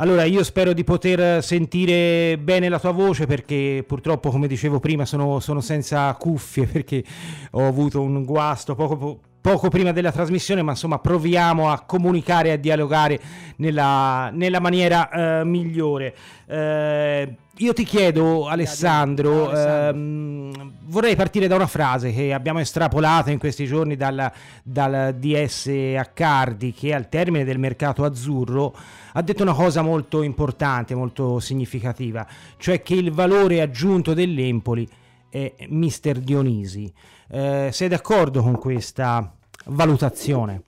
Allora, 0.01 0.23
io 0.23 0.45
spero 0.45 0.73
di 0.73 0.85
poter 0.85 1.43
sentire 1.43 2.39
bene 2.39 2.69
la 2.69 2.79
tua 2.79 2.93
voce 2.93 3.27
perché 3.27 3.83
purtroppo, 3.85 4.31
come 4.31 4.47
dicevo 4.47 4.79
prima, 4.79 5.05
sono, 5.05 5.41
sono 5.41 5.61
senza 5.61 6.15
cuffie 6.15 6.67
perché 6.71 7.03
ho 7.51 7.67
avuto 7.67 8.01
un 8.01 8.25
guasto 8.25 8.77
poco, 8.77 9.19
poco 9.49 9.71
prima 9.71 9.93
della 9.93 10.13
trasmissione, 10.13 10.61
ma 10.61 10.73
insomma 10.73 10.99
proviamo 10.99 11.71
a 11.71 11.81
comunicare 11.81 12.51
e 12.51 12.53
a 12.53 12.57
dialogare 12.57 13.19
nella, 13.57 14.29
nella 14.31 14.61
maniera 14.61 15.09
eh, 15.41 15.45
migliore. 15.45 16.15
Eh, 16.47 17.35
io 17.57 17.73
ti 17.73 17.85
chiedo, 17.85 18.47
Alessandro, 18.47 19.51
ehm, 19.51 20.73
vorrei 20.89 21.17
partire 21.17 21.47
da 21.47 21.55
una 21.55 21.67
frase 21.67 22.13
che 22.13 22.35
abbiamo 22.35 22.59
estrapolato 22.59 23.31
in 23.31 23.39
questi 23.39 23.65
giorni 23.65 23.97
dal, 23.97 24.31
dal 24.63 25.17
DS 25.19 25.95
Accardi, 25.97 26.75
che 26.75 26.93
al 26.93 27.09
termine 27.09 27.45
del 27.45 27.59
mercato 27.59 28.05
azzurro 28.05 28.77
ha 29.15 29.23
detto 29.23 29.45
una 29.45 29.55
cosa 29.55 29.81
molto 29.81 30.23
importante, 30.23 30.95
molto 30.95 31.41
significativa, 31.41 32.27
cioè 32.59 32.83
che 32.83 32.95
il 32.95 33.13
valore 33.13 33.63
aggiunto 33.63 34.13
dell'Empoli 34.13 34.87
è 35.31 35.55
Mister 35.69 36.19
Dionisi. 36.19 36.93
Eh, 37.31 37.71
sei 37.73 37.89
d'accordo 37.89 38.43
con 38.43 38.57
questa 38.57 39.33
valutazione? 39.69 40.63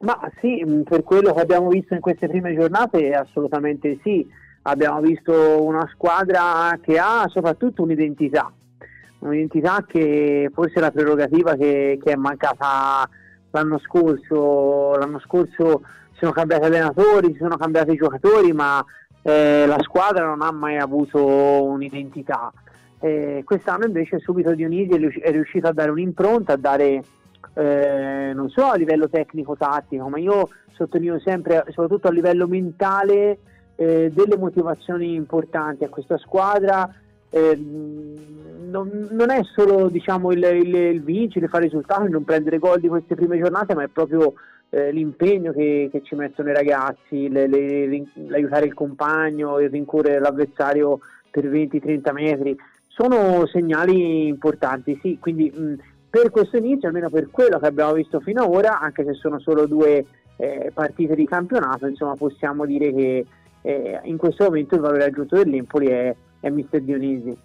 Ma 0.00 0.18
sì, 0.40 0.64
per 0.84 1.02
quello 1.02 1.32
che 1.32 1.40
abbiamo 1.40 1.68
visto 1.68 1.94
in 1.94 2.00
queste 2.00 2.28
prime 2.28 2.54
giornate, 2.54 3.12
assolutamente 3.12 3.98
sì 4.02 4.26
abbiamo 4.62 5.00
visto 5.00 5.64
una 5.64 5.88
squadra 5.92 6.78
che 6.82 6.98
ha 6.98 7.24
soprattutto 7.28 7.82
un'identità, 7.82 8.52
un'identità 9.20 9.84
che 9.86 10.50
forse 10.52 10.74
è 10.74 10.80
la 10.80 10.90
prerogativa 10.90 11.54
che, 11.54 11.98
che 12.02 12.12
è 12.12 12.16
mancata 12.16 13.08
l'anno 13.50 13.78
scorso. 13.78 14.96
L'anno 14.96 15.18
scorso 15.20 15.82
si 16.12 16.18
sono 16.18 16.32
cambiati 16.32 16.64
allenatori, 16.64 17.32
si 17.32 17.38
sono 17.38 17.56
cambiati 17.56 17.92
i 17.92 17.96
giocatori, 17.96 18.52
ma 18.52 18.84
eh, 19.22 19.64
la 19.66 19.80
squadra 19.80 20.26
non 20.26 20.42
ha 20.42 20.52
mai 20.52 20.76
avuto 20.78 21.64
un'identità. 21.64 22.52
Eh, 22.98 23.42
quest'anno 23.44 23.86
invece 23.86 24.18
subito 24.18 24.54
Dionisi 24.54 24.90
è 25.20 25.30
riuscito 25.30 25.68
a 25.68 25.72
dare 25.72 25.90
un'impronta, 25.90 26.54
a 26.54 26.56
dare 26.56 27.02
eh, 27.58 28.32
non 28.34 28.50
solo 28.50 28.68
a 28.68 28.76
livello 28.76 29.08
tecnico-tattico, 29.08 30.08
ma 30.08 30.18
io 30.18 30.50
sottolineo 30.72 31.18
sempre, 31.20 31.64
soprattutto 31.68 32.08
a 32.08 32.12
livello 32.12 32.46
mentale, 32.46 33.38
eh, 33.76 34.10
delle 34.12 34.36
motivazioni 34.36 35.14
importanti 35.14 35.84
a 35.84 35.88
questa 35.88 36.18
squadra. 36.18 36.92
Eh, 37.30 37.56
non, 37.56 39.08
non, 39.10 39.30
è 39.30 39.40
solo 39.42 39.88
diciamo, 39.88 40.32
il, 40.32 40.44
il, 40.44 40.74
il, 40.74 41.02
vincere, 41.02 41.48
fare 41.48 41.64
risultati, 41.64 42.10
non 42.10 42.24
prendere 42.24 42.58
gol 42.58 42.78
di 42.78 42.88
queste 42.88 43.14
prime 43.14 43.38
giornate, 43.38 43.74
ma 43.74 43.84
è 43.84 43.88
proprio 43.88 44.34
eh, 44.68 44.92
l'impegno 44.92 45.52
che, 45.52 45.88
che, 45.90 46.02
ci 46.02 46.14
mettono 46.14 46.50
i 46.50 46.54
ragazzi, 46.54 47.30
le, 47.30 47.46
le, 47.46 48.06
l'aiutare 48.28 48.66
il 48.66 48.74
compagno, 48.74 49.60
il 49.60 49.70
rincorrere 49.70 50.20
l'avversario 50.20 50.98
per 51.30 51.46
20-30 51.46 52.12
metri. 52.12 52.56
Sono 52.86 53.46
segnali 53.46 54.26
importanti, 54.26 54.98
sì, 55.02 55.18
quindi 55.18 55.50
mh, 55.50 55.74
per 56.16 56.30
questo 56.30 56.56
inizio, 56.56 56.88
almeno 56.88 57.10
per 57.10 57.28
quello 57.30 57.58
che 57.58 57.66
abbiamo 57.66 57.92
visto 57.92 58.20
fino 58.20 58.42
ad 58.42 58.48
ora, 58.50 58.80
anche 58.80 59.04
se 59.04 59.12
sono 59.12 59.38
solo 59.38 59.66
due 59.66 60.04
eh, 60.36 60.70
partite 60.72 61.14
di 61.14 61.26
campionato, 61.26 61.86
insomma 61.86 62.14
possiamo 62.14 62.64
dire 62.64 62.90
che 62.94 63.26
eh, 63.60 64.00
in 64.04 64.16
questo 64.16 64.44
momento 64.44 64.76
il 64.76 64.80
valore 64.80 65.04
aggiunto 65.04 65.36
dell'Empoli 65.36 65.88
è, 65.88 66.14
è 66.40 66.48
Mister 66.48 66.80
Dionisi. 66.80 67.36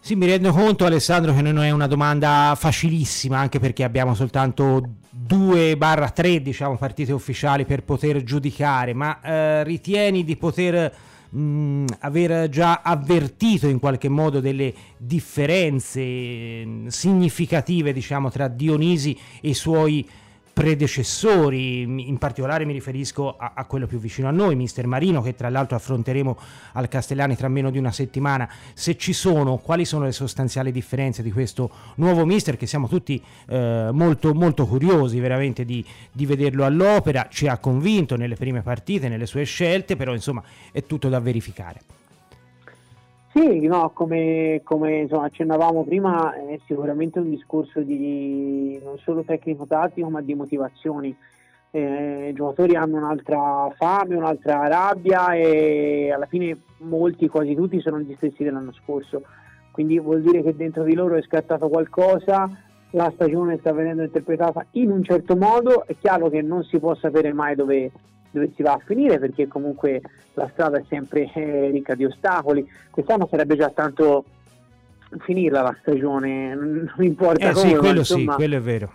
Sì, 0.00 0.14
mi 0.16 0.26
rendo 0.26 0.52
conto 0.52 0.84
Alessandro 0.84 1.32
che 1.32 1.40
non 1.40 1.58
è 1.58 1.70
una 1.70 1.86
domanda 1.86 2.54
facilissima 2.56 3.38
anche 3.38 3.58
perché 3.58 3.84
abbiamo 3.84 4.14
soltanto 4.14 4.82
2-3 5.26 6.36
diciamo, 6.36 6.76
partite 6.76 7.12
ufficiali 7.12 7.64
per 7.64 7.84
poter 7.84 8.22
giudicare, 8.22 8.92
ma 8.92 9.18
eh, 9.22 9.64
ritieni 9.64 10.24
di 10.24 10.36
poter 10.36 10.92
mh, 11.30 11.84
aver 12.00 12.48
già 12.48 12.80
avvertito 12.82 13.68
in 13.68 13.78
qualche 13.78 14.08
modo 14.08 14.40
delle 14.40 14.72
differenze 14.96 16.00
mh, 16.64 16.86
significative 16.88 17.92
diciamo, 17.92 18.30
tra 18.30 18.48
Dionisi 18.48 19.16
e 19.40 19.48
i 19.50 19.54
suoi 19.54 20.08
predecessori, 20.58 21.82
in 21.82 22.18
particolare 22.18 22.64
mi 22.64 22.72
riferisco 22.72 23.36
a, 23.36 23.52
a, 23.54 23.64
quello 23.64 23.86
più 23.86 24.00
vicino 24.00 24.26
a 24.26 24.32
noi, 24.32 24.56
Mister 24.56 24.88
Marino, 24.88 25.22
che 25.22 25.36
tra 25.36 25.48
l'altro 25.48 25.76
affronteremo 25.76 26.36
al 26.72 26.88
Castellani 26.88 27.36
tra 27.36 27.46
meno 27.46 27.70
di 27.70 27.78
una 27.78 27.92
settimana. 27.92 28.50
Se 28.74 28.96
ci 28.96 29.12
sono, 29.12 29.58
quali 29.58 29.84
sono 29.84 30.06
le 30.06 30.10
sostanziali 30.10 30.72
differenze 30.72 31.22
di 31.22 31.30
questo 31.30 31.70
nuovo 31.96 32.26
Mister, 32.26 32.56
che 32.56 32.66
siamo 32.66 32.88
tutti 32.88 33.22
eh, 33.46 33.90
molto, 33.92 34.34
molto 34.34 34.66
curiosi 34.66 35.20
veramente 35.20 35.64
di, 35.64 35.84
di 36.10 36.26
vederlo 36.26 36.64
all'opera, 36.64 37.28
ci 37.30 37.46
ha 37.46 37.58
convinto 37.58 38.16
nelle 38.16 38.34
prime 38.34 38.62
partite, 38.62 39.08
nelle 39.08 39.26
sue 39.26 39.44
scelte, 39.44 39.94
però 39.94 40.12
insomma 40.12 40.42
è 40.72 40.82
tutto 40.82 41.08
da 41.08 41.20
verificare. 41.20 41.97
Sì, 43.40 43.68
no, 43.68 43.90
come, 43.94 44.62
come 44.64 44.96
insomma, 44.96 45.26
accennavamo 45.26 45.84
prima, 45.84 46.34
è 46.34 46.58
sicuramente 46.66 47.20
un 47.20 47.30
discorso 47.30 47.82
di 47.82 48.80
non 48.82 48.98
solo 48.98 49.22
tecnico-tattico, 49.22 50.10
ma 50.10 50.20
di 50.20 50.34
motivazioni. 50.34 51.16
Eh, 51.70 52.30
I 52.30 52.32
giocatori 52.32 52.74
hanno 52.74 52.96
un'altra 52.96 53.72
fame, 53.76 54.16
un'altra 54.16 54.66
rabbia 54.66 55.34
e 55.34 56.10
alla 56.12 56.26
fine 56.26 56.62
molti, 56.78 57.28
quasi 57.28 57.54
tutti, 57.54 57.80
sono 57.80 58.00
gli 58.00 58.12
stessi 58.16 58.42
dell'anno 58.42 58.72
scorso. 58.72 59.22
Quindi 59.70 60.00
vuol 60.00 60.20
dire 60.20 60.42
che 60.42 60.56
dentro 60.56 60.82
di 60.82 60.94
loro 60.94 61.14
è 61.14 61.22
scattato 61.22 61.68
qualcosa, 61.68 62.50
la 62.90 63.12
stagione 63.14 63.58
sta 63.58 63.72
venendo 63.72 64.02
interpretata 64.02 64.66
in 64.72 64.90
un 64.90 65.04
certo 65.04 65.36
modo, 65.36 65.86
è 65.86 65.94
chiaro 65.96 66.28
che 66.28 66.42
non 66.42 66.64
si 66.64 66.80
può 66.80 66.92
sapere 66.96 67.32
mai 67.32 67.54
dove, 67.54 67.92
dove 68.30 68.50
si 68.54 68.62
va 68.62 68.72
a 68.72 68.82
finire 68.84 69.18
perché 69.18 69.48
comunque 69.48 70.00
la 70.34 70.48
strada 70.52 70.78
è 70.78 70.84
sempre 70.88 71.30
eh, 71.32 71.70
ricca 71.70 71.94
di 71.94 72.04
ostacoli. 72.04 72.68
Quest'anno 72.90 73.26
sarebbe 73.30 73.56
già 73.56 73.70
tanto 73.70 74.24
finirla 75.20 75.62
la 75.62 75.76
stagione, 75.80 76.54
non 76.54 76.90
importa 76.98 77.48
eh, 77.48 77.52
come, 77.52 77.68
sì, 77.68 77.74
quello 77.76 77.98
insomma, 77.98 78.32
sì, 78.32 78.36
quello 78.36 78.56
è 78.56 78.60
vero. 78.60 78.90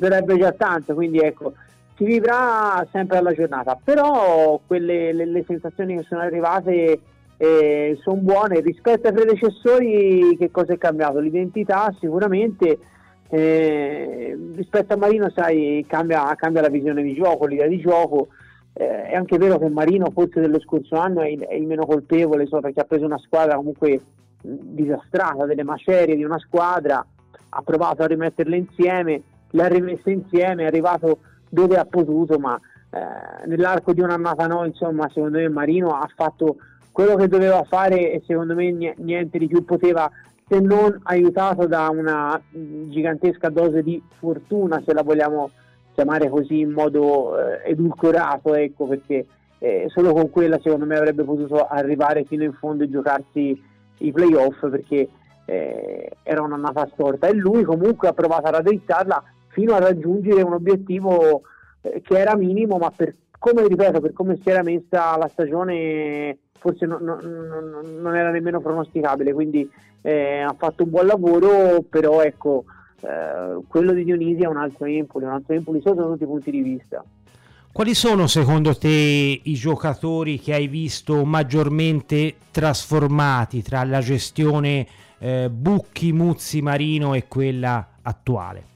sarebbe 0.00 0.38
già 0.38 0.52
tanto, 0.52 0.94
quindi 0.94 1.18
ecco, 1.18 1.52
si 1.96 2.04
vivrà 2.04 2.86
sempre 2.90 3.18
alla 3.18 3.32
giornata, 3.32 3.78
però 3.82 4.58
quelle 4.66 5.12
le, 5.12 5.26
le 5.26 5.44
sensazioni 5.46 5.96
che 5.96 6.04
sono 6.08 6.22
arrivate 6.22 7.00
eh, 7.36 7.98
sono 8.02 8.16
buone 8.16 8.60
rispetto 8.60 9.08
ai 9.08 9.14
predecessori. 9.14 10.36
Che 10.38 10.50
cosa 10.50 10.72
è 10.72 10.78
cambiato? 10.78 11.18
L'identità 11.18 11.94
sicuramente. 11.98 12.78
Eh, 13.28 14.38
rispetto 14.54 14.94
a 14.94 14.96
Marino, 14.96 15.28
sai, 15.30 15.84
cambia, 15.88 16.32
cambia 16.36 16.60
la 16.60 16.68
visione 16.68 17.02
di 17.02 17.14
gioco, 17.14 17.46
l'idea 17.46 17.66
di 17.66 17.80
gioco 17.80 18.28
eh, 18.74 19.04
è 19.04 19.14
anche 19.14 19.38
vero 19.38 19.58
che 19.58 19.68
Marino 19.68 20.10
forse 20.10 20.40
dello 20.40 20.60
scorso 20.60 20.96
anno 20.96 21.22
è 21.22 21.28
il, 21.28 21.40
è 21.40 21.54
il 21.54 21.66
meno 21.66 21.86
colpevole 21.86 22.46
so, 22.46 22.60
perché 22.60 22.80
ha 22.80 22.84
preso 22.84 23.04
una 23.04 23.18
squadra 23.18 23.56
comunque 23.56 24.00
disastrata, 24.42 25.46
delle 25.46 25.62
macerie 25.62 26.16
di 26.16 26.24
una 26.24 26.38
squadra, 26.38 27.04
ha 27.48 27.62
provato 27.62 28.02
a 28.02 28.06
rimetterle 28.06 28.56
insieme, 28.56 29.22
le 29.50 29.62
ha 29.62 29.68
rimesse 29.68 30.10
insieme, 30.10 30.64
è 30.64 30.66
arrivato 30.66 31.20
dove 31.48 31.78
ha 31.78 31.84
potuto, 31.84 32.38
ma 32.38 32.58
eh, 32.90 33.46
nell'arco 33.46 33.92
di 33.92 34.00
un'annata 34.00 34.46
no, 34.46 34.64
insomma, 34.64 35.08
secondo 35.08 35.38
me 35.38 35.48
Marino 35.48 35.90
ha 35.90 36.08
fatto 36.14 36.56
quello 36.90 37.16
che 37.16 37.28
doveva 37.28 37.62
fare 37.64 38.12
e 38.12 38.22
secondo 38.26 38.54
me 38.54 38.94
niente 38.96 39.38
di 39.38 39.46
più 39.46 39.64
poteva 39.64 40.10
se 40.46 40.60
non 40.60 41.00
aiutato 41.04 41.66
da 41.66 41.88
una 41.88 42.40
gigantesca 42.50 43.48
dose 43.48 43.82
di 43.82 44.02
fortuna, 44.18 44.82
se 44.84 44.92
la 44.92 45.02
vogliamo 45.02 45.50
chiamare 45.94 46.28
così 46.28 46.60
in 46.60 46.70
modo 46.70 47.38
eh, 47.38 47.70
edulcorato, 47.70 48.54
ecco, 48.54 48.86
perché 48.86 49.26
eh, 49.58 49.86
solo 49.88 50.12
con 50.12 50.28
quella 50.30 50.58
secondo 50.60 50.84
me 50.84 50.96
avrebbe 50.96 51.22
potuto 51.24 51.66
arrivare 51.66 52.24
fino 52.24 52.42
in 52.42 52.52
fondo 52.52 52.84
e 52.84 52.90
giocarsi 52.90 53.62
i 53.98 54.12
playoff 54.12 54.68
perché 54.68 55.08
eh, 55.46 56.10
era 56.22 56.42
un'annata 56.42 56.90
storta. 56.92 57.28
E 57.28 57.34
lui 57.34 57.62
comunque 57.62 58.08
ha 58.08 58.12
provato 58.12 58.48
a 58.48 58.50
raddrizzarla 58.50 59.22
fino 59.48 59.74
a 59.74 59.78
raggiungere 59.78 60.42
un 60.42 60.52
obiettivo 60.52 61.42
eh, 61.80 62.02
che 62.02 62.18
era 62.18 62.36
minimo, 62.36 62.76
ma 62.76 62.90
per 62.94 63.14
come 63.38 63.66
ripeto, 63.66 64.00
per 64.00 64.12
come 64.12 64.36
si 64.36 64.48
era 64.48 64.62
messa 64.62 65.16
la 65.16 65.28
stagione 65.28 66.38
forse 66.64 66.86
non, 66.86 67.02
non, 67.02 68.00
non 68.00 68.16
era 68.16 68.30
nemmeno 68.30 68.58
pronosticabile, 68.58 69.34
quindi 69.34 69.70
eh, 70.00 70.40
ha 70.40 70.54
fatto 70.56 70.84
un 70.84 70.90
buon 70.90 71.06
lavoro, 71.06 71.82
però 71.82 72.22
ecco, 72.22 72.64
eh, 73.04 73.62
quello 73.68 73.92
di 73.92 74.04
Dionisi 74.04 74.42
è 74.42 74.46
un 74.46 74.56
altro 74.56 74.86
Empoli, 74.86 75.24
un 75.24 75.32
altro 75.32 75.54
Empoli 75.54 75.80
sotto 75.80 76.10
tutti 76.10 76.22
i 76.22 76.26
punti 76.26 76.50
di 76.50 76.62
vista. 76.62 77.04
Quali 77.72 77.94
sono 77.94 78.28
secondo 78.28 78.76
te 78.76 78.88
i 79.42 79.54
giocatori 79.54 80.38
che 80.38 80.54
hai 80.54 80.68
visto 80.68 81.24
maggiormente 81.24 82.36
trasformati 82.52 83.62
tra 83.62 83.82
la 83.82 84.00
gestione 84.00 84.86
eh, 85.18 85.50
Bucchi, 85.50 86.12
Muzzi, 86.12 86.62
Marino 86.62 87.14
e 87.14 87.26
quella 87.26 87.88
attuale? 88.02 88.72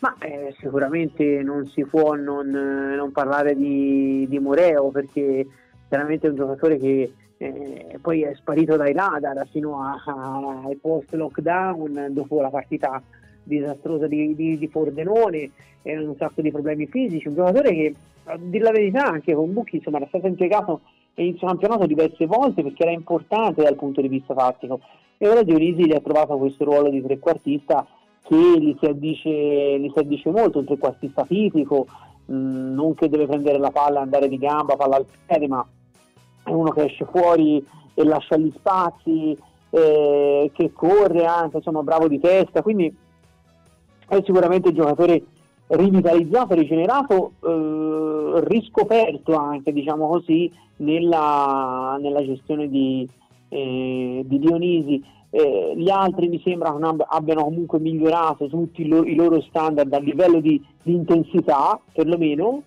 Ma 0.00 0.14
eh, 0.18 0.54
sicuramente 0.60 1.42
non 1.42 1.66
si 1.66 1.84
può 1.86 2.14
non, 2.14 2.48
non 2.48 3.10
parlare 3.12 3.56
di, 3.56 4.26
di, 4.28 4.38
Moreo 4.38 4.90
perché 4.90 5.46
chiaramente 5.88 6.26
è 6.26 6.30
un 6.30 6.36
giocatore 6.36 6.76
che 6.76 7.12
eh, 7.38 7.98
poi 8.00 8.22
è 8.22 8.34
sparito 8.34 8.76
dai 8.76 8.92
radar 8.92 9.46
fino 9.48 9.80
ai 9.82 10.76
post 10.76 11.12
lockdown 11.12 12.08
dopo 12.10 12.40
la 12.40 12.50
partita 12.50 13.02
disastrosa 13.42 14.06
di, 14.06 14.34
di, 14.34 14.58
di 14.58 14.68
Pordenone 14.68 15.50
e 15.82 15.98
un 15.98 16.16
sacco 16.16 16.42
di 16.42 16.50
problemi 16.50 16.86
fisici 16.86 17.28
un 17.28 17.34
giocatore 17.34 17.70
che 17.70 17.94
a 18.24 18.36
dire 18.38 18.64
la 18.64 18.72
verità 18.72 19.04
anche 19.04 19.34
con 19.34 19.52
Bucchi 19.52 19.76
insomma 19.76 19.98
era 19.98 20.06
stato 20.08 20.26
impiegato 20.26 20.80
inizio 21.22 21.46
campionato 21.46 21.86
diverse 21.86 22.26
volte 22.26 22.62
perché 22.62 22.82
era 22.82 22.92
importante 22.92 23.62
dal 23.62 23.76
punto 23.76 24.00
di 24.00 24.08
vista 24.08 24.34
tattico. 24.34 24.80
E 25.18 25.28
ora 25.28 25.42
Dionisi 25.42 25.86
gli 25.86 25.94
ha 25.94 26.00
trovato 26.00 26.36
questo 26.36 26.64
ruolo 26.64 26.90
di 26.90 27.02
trequartista 27.02 27.86
che 28.22 28.36
gli 28.36 28.76
si 28.78 28.86
addice, 28.86 29.78
gli 29.78 29.90
si 29.92 29.98
addice 29.98 30.30
molto, 30.30 30.58
un 30.58 30.66
trequartista 30.66 31.24
fisico, 31.24 31.86
mh, 32.26 32.34
mm, 32.34 32.74
non 32.74 32.94
che 32.94 33.08
deve 33.08 33.26
prendere 33.26 33.58
la 33.58 33.70
palla 33.70 34.00
andare 34.00 34.28
di 34.28 34.36
gamba, 34.36 34.76
palla 34.76 34.96
al 34.96 35.06
piede, 35.26 35.48
ma 35.48 35.66
uno 36.46 36.70
che 36.70 36.84
esce 36.84 37.06
fuori 37.06 37.64
e 37.94 38.04
lascia 38.04 38.36
gli 38.36 38.52
spazi, 38.56 39.36
eh, 39.70 40.50
che 40.54 40.72
corre 40.72 41.24
anche, 41.24 41.58
insomma 41.58 41.82
bravo 41.82 42.08
di 42.08 42.20
testa, 42.20 42.62
quindi 42.62 42.94
è 44.08 44.22
sicuramente 44.24 44.68
un 44.68 44.74
giocatore 44.74 45.22
rivitalizzato, 45.68 46.54
rigenerato, 46.54 47.32
eh, 47.44 48.40
riscoperto 48.44 49.34
anche, 49.34 49.72
diciamo 49.72 50.08
così, 50.08 50.50
nella, 50.76 51.98
nella 52.00 52.24
gestione 52.24 52.68
di, 52.68 53.08
eh, 53.48 54.22
di 54.24 54.38
Dionisi. 54.38 55.02
Eh, 55.30 55.74
gli 55.76 55.90
altri 55.90 56.28
mi 56.28 56.40
sembra 56.42 56.74
abbiano 57.08 57.42
comunque 57.42 57.80
migliorato 57.80 58.46
tutti 58.46 58.82
i, 58.82 58.88
lo- 58.88 59.04
i 59.04 59.16
loro 59.16 59.40
standard 59.42 59.92
a 59.92 59.98
livello 59.98 60.40
di, 60.40 60.64
di 60.82 60.94
intensità, 60.94 61.78
perlomeno, 61.92 62.62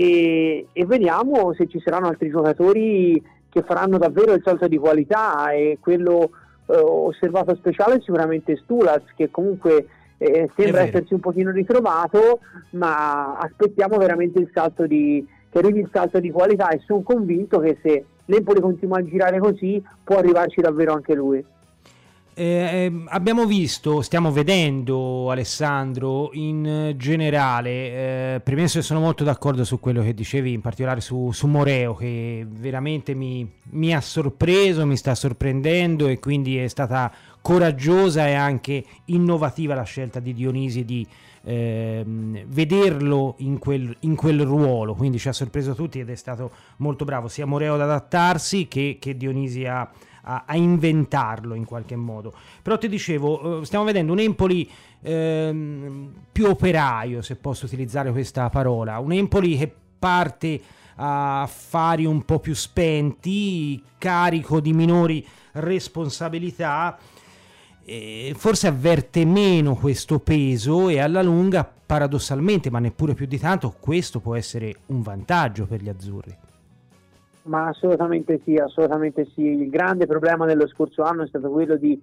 e, 0.00 0.68
e, 0.72 0.86
vediamo 0.86 1.52
se 1.54 1.66
ci 1.66 1.80
saranno 1.80 2.06
altri 2.06 2.30
giocatori 2.30 3.20
che 3.48 3.62
faranno 3.62 3.98
davvero 3.98 4.32
il 4.32 4.42
salto 4.44 4.68
di 4.68 4.78
qualità 4.78 5.50
e 5.50 5.78
quello 5.80 6.30
eh, 6.66 6.76
osservato 6.76 7.56
speciale 7.56 8.00
sicuramente 8.00 8.56
Stulaz 8.58 9.02
che 9.16 9.28
comunque 9.32 9.88
eh, 10.18 10.48
sembra 10.54 10.82
essersi 10.82 11.14
un 11.14 11.20
pochino 11.20 11.50
ritrovato, 11.50 12.38
ma 12.70 13.38
aspettiamo 13.38 13.96
veramente 13.96 14.38
il 14.38 14.48
salto 14.54 14.86
di, 14.86 15.26
che 15.50 15.58
arrivi 15.58 15.80
il 15.80 15.88
salto 15.92 16.20
di 16.20 16.30
qualità 16.30 16.68
e 16.68 16.80
sono 16.86 17.02
convinto 17.02 17.58
che 17.58 17.78
se 17.82 18.04
l'Empoli 18.26 18.60
continua 18.60 18.98
a 18.98 19.04
girare 19.04 19.40
così 19.40 19.82
può 20.04 20.18
arrivarci 20.18 20.60
davvero 20.60 20.92
anche 20.92 21.14
lui. 21.14 21.44
Eh, 22.38 22.84
ehm, 22.84 23.08
abbiamo 23.10 23.46
visto, 23.46 24.00
stiamo 24.00 24.30
vedendo 24.30 25.28
Alessandro 25.28 26.30
in 26.34 26.94
generale, 26.96 27.70
eh, 28.36 28.40
premesso 28.44 28.78
che 28.78 28.84
sono 28.84 29.00
molto 29.00 29.24
d'accordo 29.24 29.64
su 29.64 29.80
quello 29.80 30.02
che 30.02 30.14
dicevi, 30.14 30.52
in 30.52 30.60
particolare 30.60 31.00
su, 31.00 31.32
su 31.32 31.48
Moreo, 31.48 31.96
che 31.96 32.46
veramente 32.48 33.14
mi, 33.14 33.44
mi, 33.70 33.92
ha 33.92 34.00
sorpreso, 34.00 34.86
mi 34.86 34.96
sta 34.96 35.16
sorprendendo 35.16 36.06
e 36.06 36.20
quindi 36.20 36.58
è 36.58 36.68
stata 36.68 37.12
coraggiosa 37.40 38.28
e 38.28 38.34
anche 38.34 38.84
innovativa 39.06 39.74
la 39.74 39.82
scelta 39.82 40.20
di 40.20 40.32
Dionisi 40.32 40.84
di 40.84 41.04
eh, 41.42 42.04
vederlo 42.46 43.34
in 43.38 43.58
quel, 43.58 43.96
in 44.00 44.14
quel, 44.14 44.42
ruolo, 44.42 44.94
quindi 44.94 45.18
ci 45.18 45.26
ha 45.26 45.32
sorpreso 45.32 45.74
tutti 45.74 45.98
ed 45.98 46.08
è 46.08 46.14
stato 46.14 46.52
molto 46.76 47.04
bravo 47.04 47.26
sia 47.26 47.46
Moreo 47.46 47.74
ad 47.74 47.80
adattarsi 47.80 48.68
che, 48.68 48.98
che 49.00 49.16
Dionisi 49.16 49.64
a 49.64 49.90
a, 50.28 50.44
a, 50.46 50.56
inventarlo 50.56 51.54
in 51.54 51.64
qualche 51.64 51.96
modo. 51.96 52.32
Però 52.62 52.76
ti 52.76 52.88
dicevo, 52.88 53.60
eh, 53.60 53.64
stiamo 53.64 53.84
vedendo 53.84 54.12
un 54.12 54.20
Empoli 54.20 54.70
ehm, 55.00 56.12
più 56.30 56.46
operaio, 56.46 57.22
se 57.22 57.36
posso 57.36 57.64
utilizzare 57.64 58.12
questa 58.12 58.50
parola, 58.50 58.98
un 58.98 59.12
Empoli 59.12 59.56
che 59.56 59.74
parte 59.98 60.60
a 60.96 61.42
affari 61.42 62.04
un 62.04 62.24
po' 62.24 62.40
più 62.40 62.54
spenti, 62.54 63.82
carico 63.98 64.60
di 64.60 64.72
minori 64.72 65.24
responsabilità, 65.52 66.98
forse 68.34 68.66
avverte 68.66 69.24
meno 69.24 69.76
questo 69.76 70.18
peso 70.18 70.88
e 70.88 70.98
alla 70.98 71.22
lunga, 71.22 71.64
paradossalmente, 71.64 72.68
ma 72.68 72.80
neppure 72.80 73.14
più 73.14 73.26
di 73.26 73.38
tanto, 73.38 73.76
questo 73.78 74.20
può 74.20 74.34
essere 74.34 74.74
un 74.86 75.02
vantaggio 75.02 75.66
per 75.66 75.82
gli 75.82 75.88
azzurri. 75.88 76.36
Ma 77.48 77.68
assolutamente 77.68 78.40
sì, 78.44 78.56
assolutamente 78.56 79.26
sì. 79.34 79.42
Il 79.42 79.70
grande 79.70 80.06
problema 80.06 80.44
dello 80.44 80.68
scorso 80.68 81.02
anno 81.02 81.22
è 81.22 81.26
stato 81.26 81.50
quello 81.50 81.76
di 81.76 82.00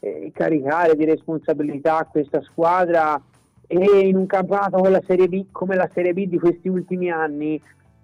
eh, 0.00 0.30
caricare 0.34 0.94
di 0.94 1.04
responsabilità 1.04 2.06
questa 2.10 2.42
squadra 2.42 3.20
e 3.66 4.06
in 4.06 4.16
un 4.16 4.26
campionato 4.26 4.76
come 4.76 4.90
la 4.90 5.02
Serie 5.06 5.28
B, 5.28 5.46
come 5.50 5.76
la 5.76 5.88
Serie 5.94 6.12
B 6.12 6.26
di 6.26 6.38
questi 6.38 6.68
ultimi 6.68 7.10
anni 7.10 7.60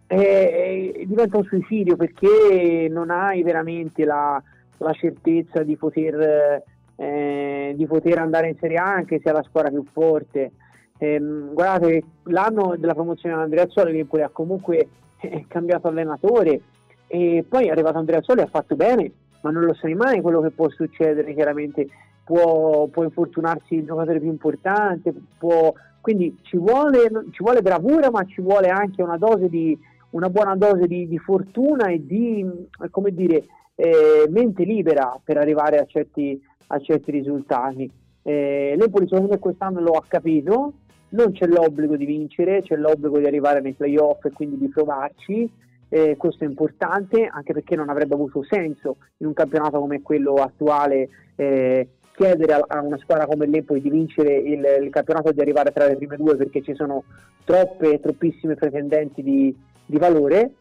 eh, 0.06 1.04
diventa 1.06 1.36
un 1.36 1.44
suicidio 1.44 1.96
perché 1.96 2.88
non 2.90 3.10
hai 3.10 3.42
veramente 3.42 4.06
la, 4.06 4.42
la 4.78 4.92
certezza 4.92 5.62
di 5.62 5.76
poter, 5.76 6.62
eh, 6.96 7.74
di 7.76 7.86
poter, 7.86 8.18
andare 8.18 8.48
in 8.48 8.56
Serie 8.58 8.78
A 8.78 8.84
anche 8.84 9.20
se 9.22 9.28
è 9.28 9.32
la 9.32 9.42
squadra 9.42 9.70
più 9.70 9.84
forte. 9.92 10.52
Eh, 10.96 11.20
guardate, 11.20 12.02
l'anno 12.24 12.76
della 12.78 12.94
promozione 12.94 13.34
di 13.34 13.42
Andrea 13.42 13.68
Soli 13.68 13.92
l'Empoli 13.92 14.22
ha 14.22 14.30
comunque 14.30 14.88
eh, 15.20 15.44
cambiato 15.46 15.88
allenatore, 15.88 16.60
e 17.08 17.44
poi 17.48 17.66
è 17.66 17.70
arrivato 17.70 17.98
Andrea 17.98 18.22
Soli, 18.22 18.42
ha 18.42 18.46
fatto 18.46 18.76
bene, 18.76 19.10
ma 19.40 19.50
non 19.50 19.64
lo 19.64 19.74
sai 19.74 19.94
mai 19.94 20.20
quello 20.20 20.40
che 20.42 20.50
può 20.50 20.68
succedere, 20.68 21.34
chiaramente 21.34 21.88
può, 22.22 22.86
può 22.88 23.02
infortunarsi 23.02 23.76
il 23.76 23.86
giocatore 23.86 24.20
più 24.20 24.28
importante, 24.28 25.14
può, 25.38 25.72
quindi 26.02 26.36
ci 26.42 26.58
vuole, 26.58 27.10
ci 27.30 27.42
vuole, 27.42 27.62
bravura, 27.62 28.10
ma 28.10 28.24
ci 28.24 28.42
vuole 28.42 28.68
anche 28.68 29.02
una, 29.02 29.18
di, 29.48 29.76
una 30.10 30.28
buona 30.28 30.54
dose 30.54 30.86
di, 30.86 31.08
di, 31.08 31.18
fortuna 31.18 31.86
e 31.86 32.04
di 32.04 32.46
come 32.90 33.12
dire, 33.12 33.44
eh, 33.74 34.26
mente 34.28 34.64
libera 34.64 35.18
per 35.24 35.38
arrivare 35.38 35.78
a 35.78 35.86
certi, 35.86 36.40
a 36.66 36.78
certi 36.78 37.10
risultati. 37.10 37.90
Eh, 38.22 38.74
L'Empoli 38.76 39.08
secondo 39.08 39.32
me 39.32 39.38
quest'anno 39.38 39.80
lo 39.80 39.92
ha 39.92 40.04
capito, 40.06 40.72
non 41.10 41.32
c'è 41.32 41.46
l'obbligo 41.46 41.96
di 41.96 42.04
vincere, 42.04 42.60
c'è 42.60 42.76
l'obbligo 42.76 43.18
di 43.18 43.24
arrivare 43.24 43.62
nei 43.62 43.72
playoff 43.72 44.22
e 44.26 44.32
quindi 44.32 44.58
di 44.58 44.68
provarci 44.68 45.50
eh, 45.88 46.16
questo 46.16 46.44
è 46.44 46.46
importante 46.46 47.28
anche 47.30 47.52
perché 47.52 47.74
non 47.76 47.88
avrebbe 47.88 48.14
avuto 48.14 48.42
senso 48.42 48.96
in 49.18 49.26
un 49.26 49.32
campionato 49.32 49.78
come 49.78 50.02
quello 50.02 50.34
attuale 50.34 51.08
eh, 51.36 51.88
chiedere 52.14 52.52
a, 52.52 52.64
a, 52.66 52.82
una 52.82 52.98
squadra 52.98 53.26
come 53.26 53.46
l'Empoli 53.46 53.80
di 53.80 53.90
vincere 53.90 54.34
il, 54.34 54.64
il, 54.82 54.90
campionato 54.90 55.28
e 55.28 55.34
di 55.34 55.40
arrivare 55.40 55.72
tra 55.72 55.86
le 55.86 55.96
prime 55.96 56.16
due 56.16 56.36
perché 56.36 56.62
ci 56.62 56.74
sono 56.74 57.04
troppe, 57.44 58.00
troppissime 58.00 58.54
pretendenti 58.54 59.22
di, 59.22 59.56
di 59.86 59.96
valore. 59.96 60.52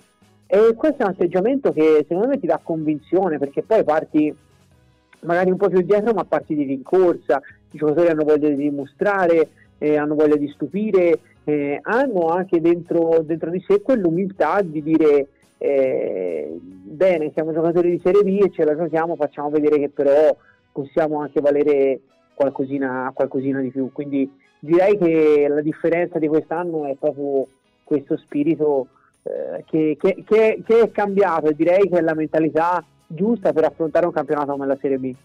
E 0.45 0.73
questo 0.75 1.01
è 1.01 1.05
un 1.05 1.11
atteggiamento 1.11 1.73
che 1.73 2.05
secondo 2.07 2.27
me 2.27 2.39
ti 2.39 2.47
dà 2.47 2.59
convinzione 2.63 3.37
perché 3.37 3.63
poi 3.63 3.83
parti 3.83 4.33
magari 5.21 5.49
un 5.49 5.57
po' 5.57 5.67
più 5.67 5.81
dietro 5.81 6.13
ma 6.13 6.23
parti 6.23 6.55
di 6.55 6.63
rincorsa, 6.63 7.41
i 7.71 7.77
giocatori 7.77 8.09
hanno 8.09 8.23
voglia 8.23 8.47
di 8.47 8.55
dimostrare, 8.55 9.49
eh, 9.79 9.97
hanno 9.97 10.15
voglia 10.15 10.37
di 10.37 10.47
stupire 10.49 11.19
eh, 11.47 11.79
hanno 11.81 12.27
anche 12.27 12.59
dentro, 12.59 13.21
dentro, 13.23 13.49
di 13.49 13.63
sé 13.65 13.81
quell'umiltà 13.81 14.59
di 14.61 14.83
dire 14.83 15.27
eh, 15.57 16.59
bene, 16.59 17.31
siamo 17.33 17.53
giocatori 17.53 17.91
di 17.91 18.01
Serie 18.03 18.21
B 18.21 18.43
e 18.43 18.51
ce 18.51 18.65
la 18.65 18.75
giochiamo, 18.75 19.15
facciamo 19.15 19.49
vedere 19.49 19.79
che 19.79 19.87
però 19.87 20.35
possiamo 20.73 21.21
anche 21.21 21.39
valere 21.39 22.01
qualcosina, 22.33 23.11
qualcosina 23.13 23.61
di 23.61 23.69
più. 23.69 23.93
Quindi 23.93 24.29
direi 24.59 24.97
che 24.97 25.47
la 25.47 25.61
differenza 25.61 26.19
di 26.19 26.27
quest'anno 26.27 26.83
è 26.85 26.95
proprio 26.99 27.47
questo 27.85 28.17
spirito 28.17 28.87
eh, 29.23 29.63
che, 29.67 29.95
che, 29.97 30.23
che, 30.27 30.61
che 30.65 30.81
è 30.81 30.91
cambiato 30.91 31.47
e 31.47 31.55
direi 31.55 31.87
che 31.87 31.99
è 31.99 32.01
la 32.01 32.13
mentalità 32.13 32.83
giusta 33.07 33.53
per 33.53 33.63
affrontare 33.63 34.05
un 34.05 34.11
campionato 34.11 34.51
come 34.51 34.67
la 34.67 34.77
Serie 34.81 34.97
B. 34.97 35.15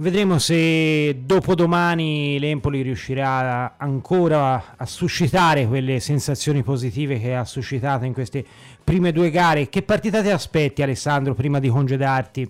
Vedremo 0.00 0.38
se 0.38 1.24
dopodomani 1.24 2.38
l'Empoli 2.38 2.82
riuscirà 2.82 3.74
ancora 3.76 4.76
a 4.76 4.86
suscitare 4.86 5.66
quelle 5.66 5.98
sensazioni 5.98 6.62
positive 6.62 7.18
che 7.18 7.34
ha 7.34 7.44
suscitato 7.44 8.04
in 8.04 8.12
queste 8.12 8.44
prime 8.84 9.10
due 9.10 9.30
gare. 9.30 9.68
Che 9.68 9.82
partita 9.82 10.22
ti 10.22 10.30
aspetti 10.30 10.82
Alessandro 10.82 11.34
prima 11.34 11.58
di 11.58 11.68
congedarti 11.68 12.48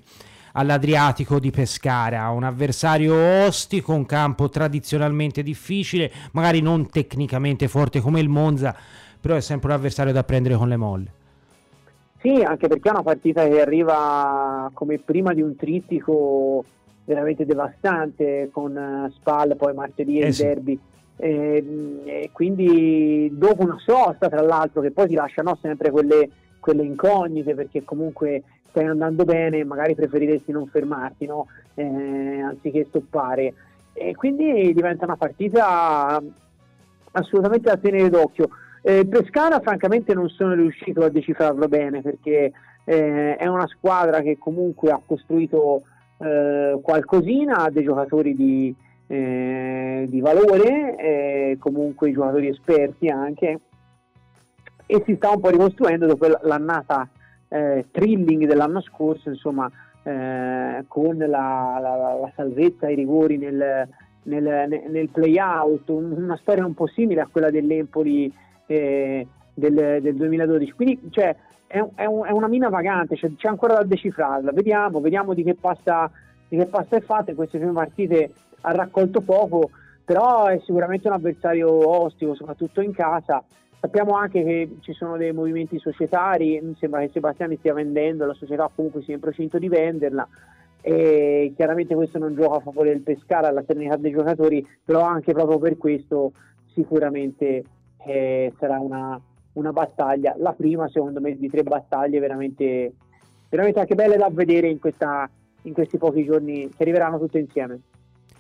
all'Adriatico 0.53 1.39
di 1.39 1.51
Pescara? 1.51 2.29
Un 2.29 2.45
avversario 2.45 3.15
ostico, 3.47 3.95
un 3.95 4.05
campo 4.05 4.51
tradizionalmente 4.51 5.43
difficile, 5.43 6.13
magari 6.33 6.61
non 6.61 6.91
tecnicamente 6.91 7.67
forte 7.67 8.01
come 8.01 8.21
il 8.21 8.29
Monza, 8.29 8.77
però 9.19 9.37
è 9.37 9.41
sempre 9.41 9.71
un 9.71 9.77
avversario 9.77 10.13
da 10.13 10.23
prendere 10.23 10.55
con 10.55 10.69
le 10.69 10.77
molle. 10.77 11.13
Sì, 12.21 12.43
anche 12.43 12.69
perché 12.69 12.91
è 12.91 12.93
una 12.93 13.03
partita 13.03 13.49
che 13.49 13.59
arriva 13.59 14.71
come 14.75 14.99
prima 14.99 15.33
di 15.33 15.41
un 15.41 15.57
trittico 15.57 16.63
veramente 17.09 17.47
devastante 17.47 18.51
con 18.53 18.77
uh, 18.77 19.11
Spal, 19.13 19.57
poi 19.57 19.73
martedì 19.73 20.19
e 20.19 20.25
eh 20.25 20.27
il 20.29 20.35
sì. 20.35 20.43
derby. 20.43 20.79
E, 21.17 22.01
e, 22.05 22.31
quindi 22.33 23.31
dopo 23.33 23.63
una 23.63 23.79
sosta, 23.79 24.29
tra 24.29 24.43
l'altro, 24.43 24.83
che 24.83 24.91
poi 24.91 25.09
ti 25.09 25.15
lasciano 25.15 25.57
sempre 25.61 25.91
quelle, 25.91 26.29
quelle, 26.61 26.83
incognite 26.83 27.55
perché 27.55 27.83
comunque 27.83 28.43
stai 28.69 28.85
andando 28.85 29.25
bene, 29.25 29.65
magari 29.65 29.95
preferiresti 29.95 30.53
non 30.53 30.67
fermarti 30.67 31.25
no? 31.25 31.47
eh, 31.75 32.41
anziché 32.43 32.85
stoppare. 32.89 33.55
E 33.95 34.15
quindi 34.15 34.73
diventa 34.75 35.07
una 35.07 35.17
partita 35.17 36.23
assolutamente 37.13 37.71
da 37.71 37.79
tenere 37.79 38.11
d'occhio. 38.11 38.51
Eh, 38.83 39.07
Pescara 39.07 39.61
francamente 39.61 40.13
non 40.13 40.29
sono 40.29 40.53
riuscito 40.53 41.03
a 41.03 41.09
decifrarlo 41.09 41.67
bene 41.69 42.03
perché 42.03 42.53
eh, 42.85 43.37
è 43.37 43.47
una 43.47 43.67
squadra 43.67 44.21
che 44.21 44.37
comunque 44.39 44.91
ha 44.91 45.01
costruito 45.05 45.83
eh, 46.19 46.79
qualcosina 46.83 47.65
a 47.65 47.71
dei 47.71 47.85
giocatori 47.85 48.35
di, 48.35 48.75
eh, 49.07 50.07
di 50.09 50.21
valore, 50.21 50.97
eh, 50.97 51.57
comunque 51.59 52.13
giocatori 52.13 52.49
esperti 52.49 53.09
anche, 53.09 53.61
e 54.87 55.03
si 55.05 55.15
sta 55.17 55.31
un 55.31 55.41
po' 55.41 55.51
ricostruendo 55.51 56.07
dopo 56.07 56.27
l'annata 56.43 57.09
eh, 57.49 57.87
thrilling 57.91 58.47
dell'anno 58.47 58.81
scorso, 58.81 59.29
insomma, 59.29 59.71
eh, 60.03 60.85
con 60.87 61.17
la, 61.17 61.79
la, 61.81 62.17
la, 62.21 62.33
salvezza, 62.35 62.89
i 62.89 62.95
rigori 62.95 63.37
nel, 63.37 63.89
nel, 64.23 64.83
nel, 64.89 65.09
play-out, 65.11 65.89
un, 65.89 66.13
una 66.13 66.37
storia 66.37 66.65
un 66.65 66.75
po' 66.75 66.87
simile 66.87 67.21
a 67.21 67.29
quella 67.31 67.51
dell'Empoli 67.51 68.33
eh, 68.67 69.27
del, 69.53 69.99
del, 70.01 70.15
2012. 70.15 70.73
Quindi 70.73 71.01
cioè, 71.11 71.35
è, 71.69 71.79
un, 71.79 72.25
è, 72.27 72.33
una 72.33 72.49
mina 72.49 72.69
vagante, 72.69 73.15
cioè, 73.15 73.31
c'è 73.37 73.49
ancora 73.49 73.75
da 73.75 73.85
decifrarla. 73.85 74.51
Vediamo, 74.53 75.01
vediamo 75.01 75.35
di 75.35 75.45
che 75.45 75.55
pasta, 75.55 76.11
di 76.49 76.57
che 76.57 76.67
pasta 76.67 76.97
è 76.97 77.01
fatta. 77.01 77.31
In 77.31 77.37
queste 77.37 77.59
prime 77.59 77.73
partite 77.73 78.33
ha 78.63 78.73
raccolto 78.73 79.21
poco, 79.21 79.71
però 80.05 80.47
è 80.47 80.59
sicuramente 80.65 81.07
un 81.07 81.15
avversario 81.15 81.69
ostico, 81.71 82.35
soprattutto 82.35 82.81
in 82.81 82.93
casa. 82.93 83.45
Sappiamo 83.81 84.15
anche 84.15 84.43
che 84.43 84.77
ci 84.81 84.93
sono 84.93 85.17
dei 85.17 85.33
movimenti 85.33 85.79
societari, 85.79 86.59
mi 86.61 86.75
sembra 86.81 87.01
che 87.01 87.11
Sebastiani 87.13 87.59
stia 87.59 87.75
vendendo, 87.75 88.27
la 88.27 88.35
società 88.35 88.69
comunque 88.75 89.03
sia 89.03 89.15
in 89.15 89.21
procinto 89.21 89.57
di 89.59 89.69
venderla 89.69 90.27
e 90.81 91.53
chiaramente 91.55 91.95
questo 91.95 92.19
non 92.19 92.35
gioca 92.35 92.57
a 92.57 92.61
favore 92.61 92.91
del 92.91 93.03
Pescara, 93.03 93.49
alla 93.49 93.63
serenità 93.67 93.97
dei 93.97 94.11
giocatori, 94.11 94.67
però 94.85 95.03
anche 95.03 95.33
proprio 95.33 95.59
per 95.59 95.77
questo 95.77 96.33
sicuramente 96.73 97.65
eh, 98.07 98.53
sarà 98.59 98.79
una, 98.81 99.21
una, 99.53 99.73
battaglia, 99.73 100.35
la 100.39 100.53
prima 100.53 100.89
secondo 100.89 101.21
me 101.21 101.37
di 101.37 101.49
tre 101.49 101.63
battaglie 101.63 102.21
veramente, 102.21 102.93
veramente 103.49 103.81
anche 103.81 103.95
belle 103.95 104.17
da 104.17 104.29
vedere 104.31 104.69
in, 104.69 104.79
questa, 104.79 105.29
in 105.63 105.73
questi 105.73 105.99
pochi 105.99 106.25
giorni 106.25 106.69
che 106.69 106.83
arriveranno 106.83 107.19
tutte 107.19 107.39
insieme. 107.39 107.81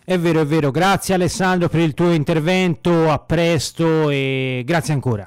È 0.05 0.19
vero, 0.19 0.41
è 0.41 0.47
vero, 0.47 0.71
grazie 0.71 1.15
Alessandro 1.15 1.69
per 1.69 1.81
il 1.81 1.93
tuo 1.93 2.13
intervento, 2.13 3.11
a 3.11 3.19
presto 3.19 4.09
e 4.09 4.63
grazie 4.65 4.95
ancora. 4.95 5.27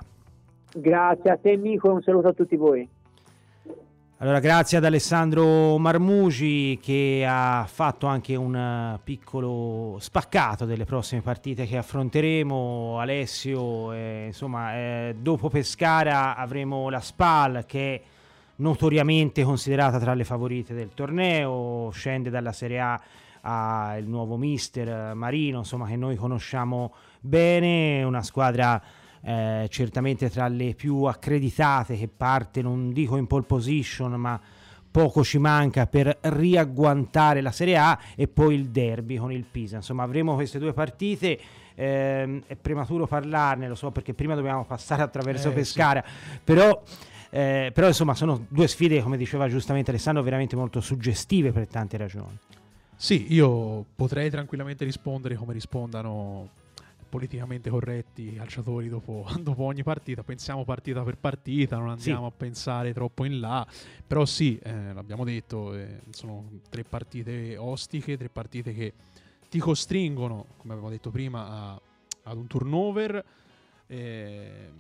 Grazie 0.74 1.30
a 1.30 1.38
te 1.38 1.56
Nico 1.56 1.90
e 1.90 1.92
un 1.92 2.02
saluto 2.02 2.30
a 2.30 2.34
tutti 2.34 2.56
voi. 2.56 2.88
Allora, 4.22 4.40
grazie 4.40 4.78
ad 4.78 4.86
Alessandro 4.86 5.80
Marmugi 5.80 6.78
che 6.80 7.26
ha 7.28 7.66
fatto 7.68 8.06
anche 8.06 8.36
un 8.36 8.56
eh, 8.56 9.00
piccolo 9.04 9.98
spaccato 10.00 10.66
delle 10.66 10.86
prossime 10.86 11.22
partite 11.22 11.66
che 11.66 11.76
affronteremo. 11.76 13.00
Alessio, 13.00 13.92
eh, 13.94 14.26
insomma, 14.28 14.76
eh, 14.76 15.16
dopo 15.20 15.50
Pescara 15.50 16.36
avremo 16.36 16.92
la 16.92 17.00
SPAL 17.00 17.66
che 17.66 17.96
è 17.96 18.02
notoriamente 18.58 19.42
considerata 19.42 19.98
tra 19.98 20.14
le 20.14 20.24
favorite 20.24 20.76
del 20.76 20.92
torneo, 20.94 21.90
scende 21.92 22.30
dalla 22.30 22.52
Serie 22.52 22.80
A 22.80 23.02
al 23.42 24.04
nuovo 24.04 24.38
mister 24.38 25.16
Marino, 25.16 25.58
insomma, 25.58 25.88
che 25.88 25.96
noi 25.96 26.16
conosciamo 26.16 26.94
bene, 27.20 28.04
una 28.04 28.22
squadra 28.22 28.80
eh, 29.24 29.68
certamente 29.70 30.30
tra 30.30 30.48
le 30.48 30.74
più 30.74 31.04
accreditate 31.04 31.98
che 31.98 32.08
parte, 32.08 32.62
non 32.62 32.92
dico 32.92 33.18
in 33.18 33.28
pole 33.28 33.44
position, 33.44 34.14
ma 34.14 34.40
poco 34.92 35.24
ci 35.24 35.38
manca 35.38 35.88
per 35.88 36.18
riagguantare 36.22 37.42
la 37.42 37.52
Serie 37.52 37.78
A 37.78 37.98
e 38.16 38.28
poi 38.28 38.56
il 38.56 38.70
derby 38.70 39.16
con 39.16 39.32
il 39.32 39.46
Pisa. 39.50 39.78
Insomma, 39.78 40.04
avremo 40.04 40.36
queste 40.36 40.60
due 40.60 40.74
partite. 40.74 41.40
Eh, 41.74 42.42
è 42.46 42.56
prematuro 42.58 43.08
parlarne, 43.08 43.68
lo 43.68 43.76
so, 43.76 43.92
perché 43.92 44.14
prima 44.14 44.36
dobbiamo 44.36 44.66
passare 44.66 45.02
attraverso 45.02 45.50
eh, 45.50 45.54
Pescara, 45.54 46.04
sì. 46.06 46.40
però. 46.44 46.84
Eh, 47.34 47.72
però 47.74 47.88
insomma 47.88 48.14
sono 48.14 48.46
due 48.50 48.68
sfide 48.68 49.02
come 49.02 49.16
diceva 49.16 49.48
giustamente 49.48 49.90
Alessandro 49.90 50.22
veramente 50.22 50.58
molto 50.58 50.82
suggestive 50.82 51.54
per 51.54 51.66
tante 51.66 51.96
ragioni 51.96 52.38
sì 52.98 53.28
io 53.34 53.86
potrei 53.96 54.30
tranquillamente 54.30 54.84
rispondere 54.84 55.36
come 55.36 55.54
rispondano 55.54 56.50
politicamente 57.12 57.70
corretti 57.70 58.34
calciatori 58.34 58.88
dopo, 58.88 59.28
dopo, 59.42 59.64
ogni 59.64 59.84
partita, 59.84 60.24
pensiamo 60.24 60.64
partita 60.64 61.04
per 61.04 61.18
partita, 61.18 61.78
non 61.78 61.90
andiamo 61.90 62.28
sì. 62.28 62.34
a 62.34 62.38
pensare 62.38 62.94
troppo 62.94 63.26
in 63.26 63.42
là, 63.42 63.68
però 64.08 64.26
sì, 64.26 64.58
eh, 64.64 64.94
l'abbiamo 64.94 65.26
detto, 65.26 65.76
eh, 65.76 66.00
sono 66.12 66.50
tre 66.70 66.84
partite 66.84 67.58
ostiche, 67.58 68.18
tre 68.18 68.30
partite 68.30 68.74
che 68.74 68.94
ti 69.50 69.60
costringono, 69.60 70.46
come 70.58 70.74
abbiamo 70.74 70.90
detto 70.90 71.12
prima, 71.12 71.48
a, 71.48 71.82
ad 72.24 72.38
un 72.38 72.48
turnover, 72.48 73.26
eh, 73.88 74.72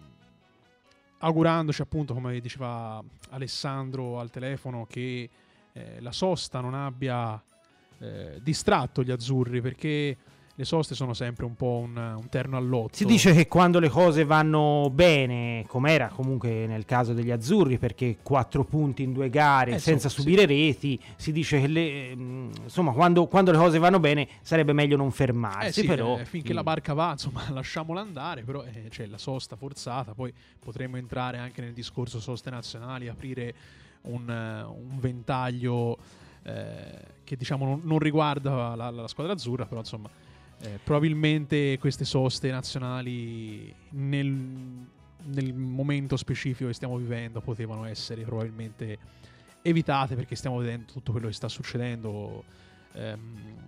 augurandoci 1.20 1.82
appunto, 1.82 2.14
come 2.14 2.40
diceva 2.40 3.04
Alessandro 3.32 4.20
al 4.20 4.30
telefono, 4.30 4.88
che 4.90 5.30
eh, 5.74 6.00
la 6.00 6.14
sosta 6.14 6.62
non 6.62 6.74
abbia 6.74 7.42
eh, 8.00 8.40
distratto 8.42 9.04
gli 9.04 9.12
azzurri, 9.12 9.60
perché 9.60 10.18
le 10.56 10.66
soste 10.66 10.96
sono 10.96 11.14
sempre 11.14 11.46
un 11.46 11.56
po' 11.56 11.82
un, 11.84 11.96
un 11.96 12.30
terno 12.30 12.58
all'otto. 12.58 12.96
Si 12.96 13.06
dice 13.06 13.34
che 13.34 13.48
quando 13.48 13.80
le 13.80 13.90
cose 13.90 14.26
vanno 14.26 14.90
bene, 14.94 15.64
come 15.68 15.92
era 15.92 16.10
comunque 16.10 16.68
nel 16.68 16.86
caso 16.86 17.14
degli 17.14 17.32
azzurri, 17.32 17.78
perché 17.78 18.18
quattro 18.22 18.64
punti 18.64 19.04
in 19.04 19.14
due 19.14 19.30
gare 19.30 19.76
eh, 19.76 19.80
senza 19.80 20.10
so, 20.10 20.22
subire 20.22 20.42
sì. 20.42 20.48
reti, 20.48 21.00
si 21.16 21.32
dice 21.32 21.62
che 21.62 21.68
le, 21.68 22.16
mm, 22.16 22.52
insomma, 22.64 22.92
quando, 22.92 23.28
quando, 23.28 23.52
le 23.52 23.58
cose 23.58 23.80
vanno 23.80 24.00
bene 24.00 24.28
sarebbe 24.42 24.74
meglio 24.74 24.98
non 24.98 25.12
fermarsi. 25.12 25.68
Eh 25.68 25.72
sì, 25.72 25.86
però, 25.86 26.20
eh, 26.20 26.26
finché 26.26 26.54
la 26.54 26.64
barca 26.64 26.94
va, 26.94 27.12
insomma, 27.12 27.44
lasciamola 27.52 28.02
andare, 28.02 28.44
però 28.44 28.64
eh, 28.64 28.88
c'è 28.90 29.06
la 29.06 29.18
sosta 29.18 29.56
forzata, 29.56 30.14
poi 30.14 30.34
potremmo 30.60 30.98
entrare 30.98 31.38
anche 31.38 31.62
nel 31.62 31.74
discorso 31.74 32.20
soste 32.20 32.50
nazionali, 32.50 33.08
aprire 33.08 33.54
un, 34.02 34.28
un 34.28 35.00
ventaglio 35.00 35.98
eh, 36.44 37.20
che 37.24 37.36
diciamo 37.36 37.66
non, 37.66 37.82
non 37.84 38.00
riguarda 38.00 38.76
la, 38.76 38.90
la 38.90 39.08
squadra 39.08 39.34
azzurra, 39.34 39.66
però 39.66 39.80
insomma 39.80 40.10
eh, 40.64 40.80
probabilmente 40.84 41.78
queste 41.80 42.06
soste 42.06 42.52
nazionali 42.52 43.74
nel, 43.92 44.32
nel, 45.24 45.54
momento 45.54 46.18
specifico 46.18 46.68
che 46.68 46.74
stiamo 46.74 46.98
vivendo 46.98 47.42
potevano 47.42 47.86
essere 47.86 48.24
probabilmente 48.24 48.98
evitate 49.64 50.16
perché 50.16 50.36
stiamo 50.36 50.58
vedendo 50.58 50.92
tutto 50.92 51.12
quello 51.12 51.28
che 51.28 51.34
sta 51.34 51.48
succedendo 51.48 52.44
ehm, 52.94 53.60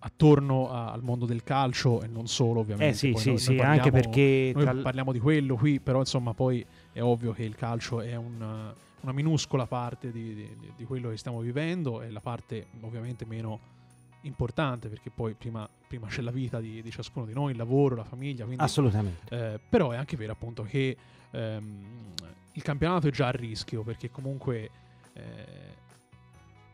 attorno 0.00 0.70
a, 0.70 0.92
al 0.92 1.02
mondo 1.02 1.24
del 1.24 1.44
calcio 1.44 2.02
e 2.02 2.08
non 2.08 2.26
solo 2.26 2.60
ovviamente. 2.60 2.94
Eh 2.94 2.94
sì, 2.94 3.10
poi 3.10 3.20
sì, 3.20 3.28
noi, 3.28 3.38
sì, 3.38 3.48
noi 3.48 3.56
parliamo, 3.56 3.82
anche 3.82 3.90
perché... 3.90 4.52
Noi 4.54 4.64
tra... 4.64 4.74
parliamo 4.74 5.12
di 5.12 5.20
quello 5.20 5.56
qui, 5.56 5.80
però 5.80 6.00
insomma 6.00 6.34
poi 6.34 6.64
è 6.92 7.00
ovvio 7.00 7.32
che 7.32 7.44
il 7.44 7.54
calcio 7.54 8.00
è 8.00 8.16
un, 8.16 8.72
una 9.00 9.12
minuscola 9.12 9.66
parte 9.66 10.10
di, 10.10 10.34
di, 10.34 10.72
di 10.74 10.84
quello 10.84 11.10
che 11.10 11.16
stiamo 11.16 11.40
vivendo 11.40 12.02
e 12.02 12.10
la 12.10 12.20
parte 12.20 12.66
ovviamente 12.80 13.24
meno 13.24 13.76
importante 14.22 14.88
perché 14.88 15.10
poi 15.10 15.34
prima, 15.34 15.68
prima 15.86 16.06
c'è 16.08 16.22
la 16.22 16.30
vita 16.30 16.60
di, 16.60 16.82
di, 16.82 16.90
ciascuno 16.90 17.26
di 17.26 17.32
noi, 17.32 17.52
il 17.52 17.56
lavoro, 17.56 17.94
la 17.94 18.04
famiglia. 18.04 18.44
Quindi, 18.44 18.62
Assolutamente. 18.62 19.54
Eh, 19.54 19.60
però 19.68 19.90
è 19.90 19.96
anche 19.96 20.16
vero 20.16 20.32
appunto 20.32 20.62
che 20.62 20.96
ehm, 21.30 22.14
il 22.52 22.62
campionato 22.62 23.08
è 23.08 23.10
già 23.10 23.28
a 23.28 23.30
rischio 23.30 23.82
perché 23.82 24.10
comunque 24.10 24.70
eh, 25.12 25.76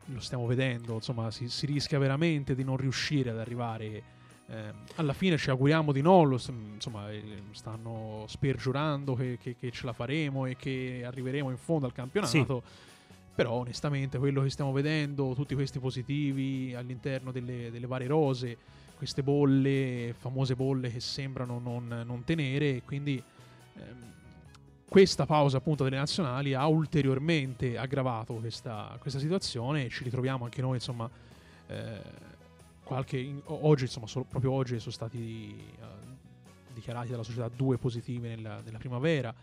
lo 0.06 0.20
stiamo 0.20 0.46
vedendo, 0.46 0.94
insomma 0.94 1.30
si, 1.30 1.48
si, 1.48 1.66
rischia 1.66 1.98
veramente 1.98 2.54
di 2.54 2.64
non 2.64 2.76
riuscire 2.76 3.30
ad 3.30 3.38
arrivare. 3.38 4.12
Eh, 4.46 4.72
alla 4.96 5.14
fine 5.14 5.38
ci 5.38 5.48
auguriamo 5.48 5.90
di 5.90 6.02
no, 6.02 6.22
lo, 6.22 6.38
insomma 6.74 7.10
eh, 7.10 7.42
stanno 7.52 8.24
spergiurando 8.26 9.14
che, 9.14 9.38
che, 9.40 9.56
che, 9.58 9.70
ce 9.70 9.86
la 9.86 9.94
faremo 9.94 10.44
e 10.44 10.56
che 10.56 11.02
arriveremo 11.04 11.50
in 11.50 11.56
fondo 11.56 11.86
al 11.86 11.92
campionato. 11.92 12.62
Sì 12.66 12.92
però 13.34 13.52
onestamente 13.52 14.18
quello 14.18 14.42
che 14.42 14.50
stiamo 14.50 14.72
vedendo, 14.72 15.34
tutti 15.34 15.54
questi 15.54 15.80
positivi 15.80 16.74
all'interno 16.74 17.32
delle, 17.32 17.70
delle 17.70 17.86
varie 17.86 18.06
rose, 18.06 18.56
queste 18.96 19.22
bolle, 19.22 20.14
famose 20.16 20.54
bolle 20.54 20.90
che 20.90 21.00
sembrano 21.00 21.58
non, 21.58 22.02
non 22.06 22.22
tenere, 22.24 22.82
quindi 22.82 23.20
ehm, 23.74 24.12
questa 24.88 25.26
pausa 25.26 25.56
appunto 25.56 25.82
delle 25.82 25.96
nazionali 25.96 26.54
ha 26.54 26.64
ulteriormente 26.68 27.76
aggravato 27.76 28.34
questa, 28.34 28.96
questa 29.00 29.18
situazione 29.18 29.86
e 29.86 29.88
ci 29.88 30.04
ritroviamo 30.04 30.44
anche 30.44 30.60
noi 30.60 30.74
insomma 30.76 31.10
eh, 31.66 32.00
qualche, 32.84 33.42
oggi 33.46 33.84
insomma 33.84 34.06
solo, 34.06 34.26
proprio 34.28 34.52
oggi 34.52 34.78
sono 34.78 34.92
stati 34.92 35.56
uh, 35.80 36.72
dichiarati 36.72 37.08
dalla 37.08 37.24
società 37.24 37.48
due 37.48 37.78
positivi 37.78 38.28
nella, 38.28 38.60
nella 38.60 38.78
primavera 38.78 39.34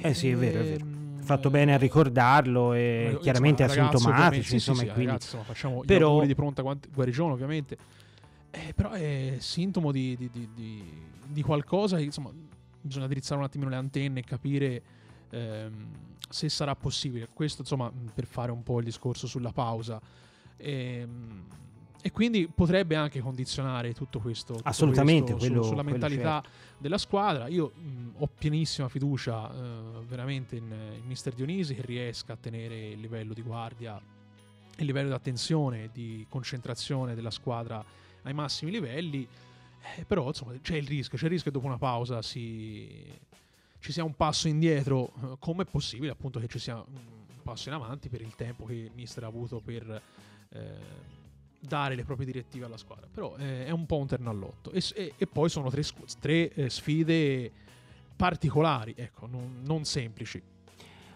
eh 0.00 0.14
sì, 0.14 0.30
è 0.30 0.36
vero, 0.36 0.60
è 0.60 0.64
vero. 0.64 0.84
Ehm, 0.84 1.22
Fatto 1.22 1.50
bene 1.50 1.74
a 1.74 1.76
ricordarlo 1.78 2.72
e 2.72 3.02
insomma, 3.04 3.20
chiaramente 3.20 3.62
asintomatici, 3.62 4.54
insomma, 4.54 4.78
sì, 4.78 4.86
sì, 4.86 4.90
quindi... 4.92 5.06
ragazzi, 5.06 5.26
insomma, 5.26 5.44
facciamo 5.44 5.80
però... 5.86 6.24
di 6.24 6.34
pronta 6.34 6.62
guarigione, 6.62 7.32
ovviamente. 7.32 7.76
Eh, 8.50 8.72
però 8.74 8.90
è 8.90 9.36
sintomo 9.38 9.92
di, 9.92 10.16
di, 10.16 10.28
di, 10.52 10.82
di, 11.24 11.42
qualcosa 11.42 11.96
che, 11.96 12.02
insomma, 12.02 12.30
bisogna 12.80 13.06
drizzare 13.06 13.38
un 13.38 13.46
attimino 13.46 13.70
le 13.70 13.76
antenne 13.76 14.20
e 14.20 14.24
capire 14.24 14.82
ehm, 15.30 15.88
se 16.28 16.48
sarà 16.48 16.74
possibile. 16.74 17.28
Questo, 17.32 17.62
insomma, 17.62 17.90
per 18.12 18.26
fare 18.26 18.50
un 18.50 18.62
po' 18.62 18.78
il 18.78 18.84
discorso 18.84 19.26
sulla 19.26 19.52
pausa. 19.52 20.00
Ehm, 20.56 21.44
e 22.04 22.10
quindi 22.10 22.48
potrebbe 22.48 22.96
anche 22.96 23.20
condizionare 23.20 23.94
tutto 23.94 24.18
questo, 24.18 24.54
tutto 24.54 24.68
Assolutamente, 24.68 25.30
questo 25.30 25.48
quello, 25.48 25.62
su, 25.62 25.68
sulla 25.68 25.84
mentalità 25.84 26.42
certo. 26.42 26.76
della 26.78 26.98
squadra. 26.98 27.46
Io 27.46 27.72
mh, 27.74 28.14
ho 28.18 28.26
pienissima 28.26 28.88
fiducia 28.88 29.46
uh, 29.46 30.04
veramente 30.04 30.56
in, 30.56 30.64
in 30.96 31.06
Mister 31.06 31.32
Dionisi 31.32 31.76
che 31.76 31.82
riesca 31.82 32.32
a 32.32 32.36
tenere 32.36 32.88
il 32.88 32.98
livello 32.98 33.32
di 33.32 33.42
guardia, 33.42 34.02
il 34.78 34.84
livello 34.84 35.08
di 35.08 35.14
attenzione, 35.14 35.90
di 35.92 36.26
concentrazione 36.28 37.14
della 37.14 37.30
squadra 37.30 37.84
ai 38.22 38.34
massimi 38.34 38.72
livelli. 38.72 39.26
Eh, 39.96 40.04
però 40.04 40.26
insomma 40.26 40.54
c'è 40.60 40.74
il 40.74 40.88
rischio, 40.88 41.16
c'è 41.16 41.26
il 41.26 41.30
rischio 41.30 41.52
che 41.52 41.56
dopo 41.56 41.68
una 41.68 41.78
pausa 41.78 42.20
si, 42.20 42.90
ci 43.78 43.92
sia 43.92 44.02
un 44.02 44.16
passo 44.16 44.48
indietro. 44.48 45.12
Uh, 45.20 45.36
Come 45.38 45.62
è 45.62 45.66
possibile 45.66 46.10
appunto 46.10 46.40
che 46.40 46.48
ci 46.48 46.58
sia 46.58 46.74
un 46.74 47.42
passo 47.44 47.68
in 47.68 47.76
avanti 47.76 48.08
per 48.08 48.20
il 48.20 48.34
tempo 48.34 48.64
che 48.64 48.90
Mister 48.92 49.22
ha 49.22 49.28
avuto 49.28 49.60
per... 49.60 50.02
Eh, 50.50 51.20
dare 51.66 51.94
le 51.94 52.04
proprie 52.04 52.26
direttive 52.26 52.66
alla 52.66 52.76
squadra. 52.76 53.06
Però 53.12 53.34
eh, 53.38 53.66
è 53.66 53.70
un 53.70 53.86
po' 53.86 53.98
un 53.98 54.06
terno 54.06 54.30
all'otto. 54.30 54.72
E, 54.72 54.82
e, 54.94 55.14
e 55.16 55.26
poi 55.26 55.48
sono 55.48 55.70
tre, 55.70 55.82
tre 56.20 56.52
eh, 56.52 56.70
sfide 56.70 57.50
particolari, 58.16 58.94
ecco, 58.96 59.26
non, 59.26 59.60
non 59.64 59.84
semplici. 59.84 60.42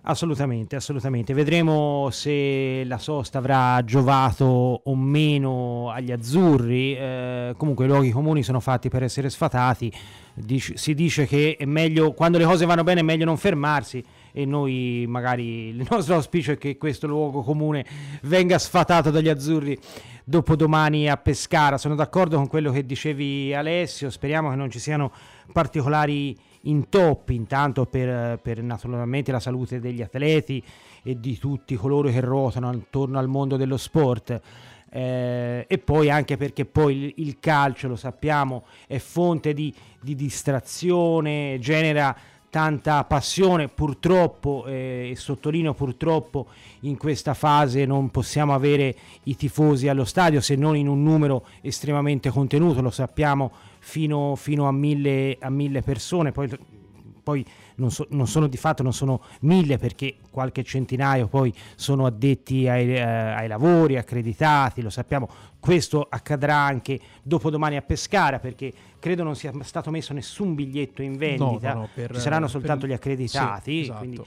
Assolutamente, 0.09 0.77
assolutamente. 0.77 1.35
Vedremo 1.35 2.11
se 2.13 2.85
la 2.85 2.99
sosta 2.99 3.39
avrà 3.39 3.83
giovato 3.85 4.45
o 4.85 4.95
meno 4.95 5.91
agli 5.91 6.13
azzurri. 6.13 6.95
Eh, 6.95 7.55
comunque 7.57 7.87
i 7.87 7.89
luoghi 7.89 8.11
comuni 8.13 8.45
sono 8.45 8.61
fatti 8.61 8.89
per 8.89 9.03
essere 9.03 9.29
sfatati. 9.31 9.93
Dic- 10.33 10.79
si 10.79 10.95
dice 10.95 11.27
che 11.27 11.59
meglio, 11.65 12.13
quando 12.13 12.39
le 12.39 12.45
cose 12.45 12.67
vanno 12.67 12.85
bene 12.85 13.01
è 13.01 13.03
meglio 13.03 13.25
non 13.25 13.37
fermarsi 13.37 14.05
e 14.37 14.45
noi 14.45 15.07
magari 15.09 15.69
il 15.69 15.87
nostro 15.89 16.17
auspicio 16.17 16.53
è 16.53 16.59
che 16.59 16.77
questo 16.77 17.07
luogo 17.07 17.41
comune 17.41 17.87
venga 18.25 18.59
sfatato 18.59 19.11
dagli 19.11 19.31
azzurri 19.31 19.79
dopodomani 20.25 21.09
a 21.09 21.17
Pescara. 21.17 21.79
Sono 21.79 21.95
d'accordo 21.95 22.37
con 22.37 22.47
quello 22.47 22.71
che 22.71 22.85
dicevi 22.85 23.55
Alessio, 23.55 24.11
speriamo 24.11 24.51
che 24.51 24.57
non 24.57 24.71
ci 24.71 24.79
siano 24.79 25.11
particolari 25.51 26.37
intoppi 26.63 27.35
intanto 27.35 27.87
per, 27.87 28.39
per 28.41 28.63
naturalmente 28.63 29.33
la 29.33 29.41
salute 29.41 29.81
degli 29.81 30.03
atleti 30.03 30.63
e 31.03 31.19
di 31.19 31.39
tutti 31.39 31.75
coloro 31.75 32.11
che 32.11 32.21
ruotano 32.21 32.69
attorno 32.69 33.19
al 33.19 33.29
mondo 33.29 33.57
dello 33.57 33.79
sport. 33.79 34.39
Eh, 34.91 35.65
e 35.67 35.79
poi 35.79 36.11
anche 36.11 36.37
perché 36.37 36.67
poi 36.67 36.97
il, 36.97 37.13
il, 37.17 37.39
calcio, 37.41 37.89
lo 37.89 37.97
sappiamo, 37.97 38.65
è 38.87 38.99
fonte 38.99 39.55
di, 39.55 39.75
di 39.99 40.15
distrazione, 40.15 41.57
genera 41.59 42.15
tanta 42.57 43.05
passione, 43.05 43.69
purtroppo, 43.69 44.65
eh, 44.67 45.11
e 45.13 45.15
sottolineo 45.15 45.75
purtroppo, 45.75 46.47
in 46.81 46.97
questa 46.97 47.35
fase 47.35 47.85
non 47.85 48.09
possiamo 48.11 48.55
avere 48.55 48.97
i 49.25 49.37
tifosi 49.37 49.89
allo 49.89 50.07
stadio 50.07 50.41
se 50.41 50.57
non 50.57 50.75
in 50.75 50.89
un 50.89 51.03
numero 51.03 51.45
estremamente 51.61 52.31
contenuto, 52.31 52.81
lo 52.81 52.89
sappiamo 52.89 53.53
fino, 53.79 54.37
fino 54.37 54.67
a, 54.67 54.73
mille, 54.73 55.37
a, 55.39 55.51
mille, 55.51 55.83
persone, 55.83 56.33
poi, 56.33 56.49
poi 57.23 57.45
non, 57.77 57.91
so, 57.91 58.07
non, 58.11 58.27
sono 58.27 58.47
di 58.47 58.57
fatto, 58.57 58.83
non 58.83 58.93
sono 58.93 59.23
mille 59.41 59.79
perché 59.79 60.17
qualche 60.31 60.63
centinaio 60.63 61.29
poi 61.29 61.53
sono 61.75 62.07
addetti 62.07 62.69
ai, 62.69 62.95
eh, 62.95 63.01
ai 63.01 63.49
lavori, 63.49 63.97
accreditati, 63.97 64.83
lo 64.83 64.91
sappiamo, 64.91 65.29
questo 65.59 66.07
accadrà 66.09 66.57
anche 66.57 67.01
dopodomani 67.23 67.77
a 67.77 67.83
Pescara 67.83 68.39
perché 68.39 68.73
credo 68.99 69.23
non 69.23 69.37
sia 69.37 69.53
stato 69.63 69.91
messo 69.91 70.13
nessun 70.13 70.55
biglietto 70.55 71.03
in 71.03 71.17
vendita, 71.17 71.75
no, 71.75 71.81
no, 71.81 71.89
per, 71.93 72.15
ci 72.15 72.21
saranno 72.21 72.49
soltanto 72.49 72.83
per, 72.83 72.91
gli 72.91 72.95
accreditati, 72.95 73.73
sì, 73.73 73.81
esatto. 73.81 73.99
quindi 73.99 74.21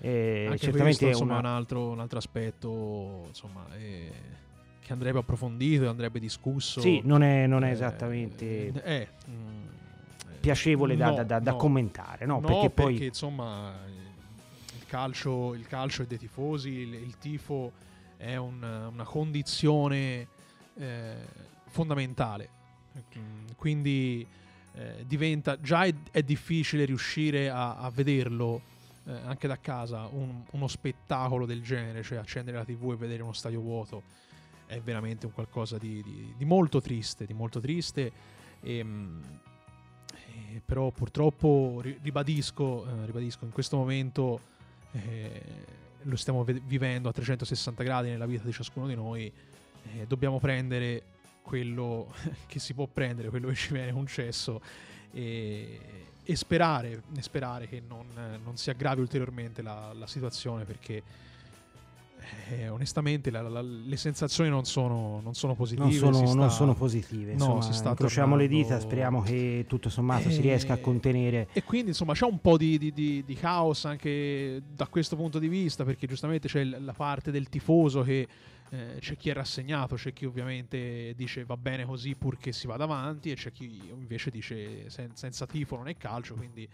eh, 0.00 0.54
certamente 0.58 1.04
questo, 1.04 1.06
insomma, 1.06 1.38
una... 1.38 1.48
un, 1.50 1.54
altro, 1.54 1.88
un 1.88 2.00
altro 2.00 2.18
aspetto 2.18 3.24
insomma, 3.28 3.64
eh 3.78 4.34
che 4.86 4.92
andrebbe 4.92 5.18
approfondito, 5.18 5.88
andrebbe 5.88 6.20
discusso. 6.20 6.80
Sì, 6.80 7.00
non 7.02 7.24
è, 7.24 7.48
non 7.48 7.64
è 7.64 7.70
eh, 7.70 7.72
esattamente 7.72 8.72
eh, 8.84 9.08
mm, 9.28 9.66
piacevole 10.46 10.96
da, 10.96 11.08
no, 11.08 11.24
da, 11.24 11.38
da 11.40 11.50
no, 11.50 11.56
commentare, 11.56 12.26
no? 12.26 12.40
no 12.40 12.46
perché, 12.46 12.70
poi... 12.70 12.92
perché 12.92 13.04
insomma 13.06 13.74
il 13.88 14.86
calcio, 14.86 15.54
il 15.54 15.66
calcio 15.66 16.02
è 16.02 16.06
dei 16.06 16.18
tifosi, 16.18 16.70
il, 16.70 16.94
il 16.94 17.18
tifo 17.18 17.72
è 18.16 18.36
un, 18.36 18.62
una 18.62 19.04
condizione 19.04 20.28
eh, 20.76 21.16
fondamentale. 21.66 22.50
Quindi 23.56 24.26
eh, 24.74 25.04
diventa 25.06 25.60
già 25.60 25.84
è, 25.84 25.94
è, 26.10 26.22
difficile 26.22 26.86
riuscire 26.86 27.50
a, 27.50 27.76
a 27.76 27.90
vederlo 27.90 28.62
eh, 29.04 29.12
anche 29.24 29.46
da 29.48 29.58
casa 29.58 30.08
un, 30.10 30.42
uno 30.52 30.68
spettacolo 30.68 31.44
del 31.44 31.62
genere, 31.62 32.02
cioè 32.02 32.18
accendere 32.18 32.56
la 32.56 32.64
TV 32.64 32.92
e 32.92 32.96
vedere 32.96 33.22
uno 33.22 33.34
stadio 33.34 33.60
vuoto 33.60 34.02
è 34.66 34.80
veramente 34.80 35.26
un 35.26 35.32
qualcosa 35.32 35.76
di, 35.76 36.02
di, 36.02 36.34
di 36.36 36.44
molto 36.44 36.80
triste, 36.80 37.26
di 37.26 37.34
molto 37.34 37.60
triste. 37.60 38.12
E, 38.60 38.78
ehm, 38.78 39.20
e, 40.36 40.60
però 40.64 40.90
purtroppo 40.90 41.80
ribadisco, 42.02 42.86
eh, 42.86 43.06
ribadisco 43.06 43.44
in 43.44 43.52
questo 43.52 43.76
momento 43.76 44.40
eh, 44.92 45.42
lo 46.02 46.16
stiamo 46.16 46.44
ve- 46.44 46.60
vivendo 46.64 47.08
a 47.08 47.12
360 47.12 47.82
gradi 47.82 48.10
nella 48.10 48.26
vita 48.26 48.44
di 48.44 48.52
ciascuno 48.52 48.86
di 48.86 48.94
noi. 48.94 49.32
Eh, 49.94 50.06
dobbiamo 50.06 50.38
prendere 50.38 51.02
quello 51.42 52.12
che 52.46 52.58
si 52.58 52.74
può 52.74 52.86
prendere, 52.86 53.30
quello 53.30 53.48
che 53.48 53.54
ci 53.54 53.72
viene 53.72 53.92
concesso 53.92 54.60
e, 55.12 55.80
e 56.22 56.36
sperare, 56.36 57.02
sperare, 57.20 57.66
che 57.68 57.80
non, 57.86 58.06
non, 58.42 58.56
si 58.56 58.70
aggravi 58.70 59.00
ulteriormente 59.00 59.62
la, 59.62 59.92
la 59.94 60.06
situazione 60.06 60.64
perché 60.64 61.02
eh, 62.48 62.68
onestamente 62.68 63.30
la, 63.30 63.42
la, 63.42 63.62
le 63.62 63.96
sensazioni 63.96 64.50
non 64.50 64.64
sono, 64.64 65.20
non 65.22 65.34
sono 65.34 65.54
positive. 65.54 65.84
Non 65.84 65.92
sono, 65.92 66.26
sta, 66.26 66.34
non 66.34 66.50
sono 66.50 66.74
positive. 66.74 67.32
Insomma, 67.32 67.54
no, 67.54 67.60
si 67.60 67.72
sta 67.72 67.90
incrociamo 67.90 68.36
tornando... 68.36 68.54
le 68.54 68.62
dita, 68.62 68.80
speriamo 68.80 69.22
che 69.22 69.64
tutto 69.68 69.88
sommato 69.88 70.28
e... 70.28 70.32
si 70.32 70.40
riesca 70.40 70.74
a 70.74 70.78
contenere. 70.78 71.48
E 71.52 71.62
quindi 71.64 71.88
insomma 71.88 72.12
c'è 72.14 72.26
un 72.26 72.40
po' 72.40 72.56
di, 72.56 72.78
di, 72.78 72.92
di, 72.92 73.22
di, 73.24 73.34
caos 73.34 73.84
anche 73.84 74.62
da 74.74 74.86
questo 74.86 75.16
punto 75.16 75.38
di 75.38 75.48
vista, 75.48 75.84
perché 75.84 76.06
giustamente 76.06 76.48
c'è 76.48 76.64
la 76.64 76.92
parte 76.92 77.30
del 77.30 77.48
tifoso 77.48 78.02
che 78.02 78.26
eh, 78.70 78.96
c'è 78.98 79.16
chi 79.16 79.30
è 79.30 79.32
rassegnato, 79.32 79.94
c'è 79.94 80.12
chi 80.12 80.24
ovviamente 80.24 81.14
dice 81.14 81.44
va 81.44 81.56
bene 81.56 81.84
così 81.84 82.14
purché 82.14 82.52
si 82.52 82.66
vada 82.66 82.84
avanti 82.84 83.30
e 83.30 83.34
c'è 83.34 83.52
chi 83.52 83.80
invece 83.90 84.30
dice 84.30 84.90
sen- 84.90 85.14
senza 85.14 85.46
tifo 85.46 85.76
non 85.76 85.88
è 85.88 85.96
calcio, 85.96 86.34
quindi 86.34 86.62
eh, 86.62 86.68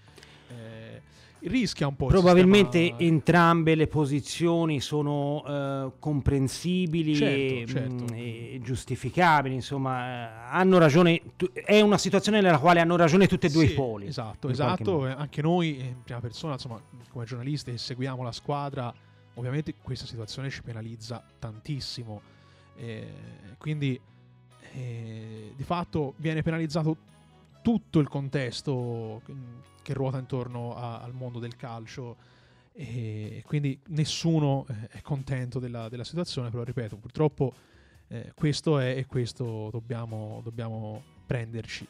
rischia 1.42 1.86
un 1.86 1.96
po'. 1.96 2.06
Probabilmente 2.06 2.78
sistema... 2.78 3.00
entrambe 3.00 3.74
le 3.74 3.86
posizioni 3.86 4.80
sono 4.80 5.42
uh, 5.42 5.92
comprensibili 5.98 7.14
certo, 7.16 7.34
e, 7.34 7.64
certo. 7.66 8.04
Mh, 8.04 8.06
mm, 8.12 8.14
e, 8.14 8.60
giustificabili, 8.62 9.54
insomma, 9.54 10.26
uh, 10.26 10.28
hanno 10.50 10.78
ragione, 10.78 11.20
è 11.52 11.80
una 11.80 11.98
situazione 11.98 12.40
nella 12.40 12.58
quale 12.58 12.80
hanno 12.80 12.96
ragione 12.96 13.26
tutti 13.26 13.46
e 13.46 13.50
due 13.50 13.66
sì, 13.66 13.72
i 13.72 13.74
poli. 13.74 14.06
Esatto, 14.06 14.48
esatto, 14.48 15.06
anche 15.06 15.42
noi 15.42 15.80
in 15.80 16.02
prima 16.02 16.20
persona, 16.20 16.54
insomma, 16.54 16.80
come 17.10 17.24
giornalisti 17.24 17.72
che 17.72 17.78
seguiamo 17.78 18.22
la 18.22 18.32
squadra, 18.32 18.92
ovviamente 19.34 19.74
questa 19.80 20.06
situazione 20.06 20.50
ci 20.50 20.62
penalizza 20.62 21.24
tantissimo, 21.38 22.20
eh, 22.76 23.06
quindi 23.58 23.98
eh, 24.74 25.52
di 25.54 25.62
fatto 25.64 26.14
viene 26.16 26.42
penalizzato 26.42 26.96
tutto 27.62 28.00
il 28.00 28.08
contesto 28.08 29.22
che 29.82 29.92
ruota 29.94 30.18
intorno 30.18 30.74
a, 30.76 31.00
al 31.00 31.12
mondo 31.12 31.38
del 31.38 31.56
calcio 31.56 32.16
e 32.74 33.42
quindi 33.44 33.78
nessuno 33.88 34.64
eh, 34.68 34.88
è 34.98 35.00
contento 35.02 35.58
della, 35.58 35.88
della 35.88 36.04
situazione, 36.04 36.48
però 36.48 36.62
ripeto, 36.62 36.96
purtroppo 36.96 37.52
eh, 38.08 38.32
questo 38.34 38.78
è 38.78 38.96
e 38.96 39.06
questo 39.06 39.68
dobbiamo, 39.70 40.40
dobbiamo 40.42 41.02
prenderci. 41.26 41.86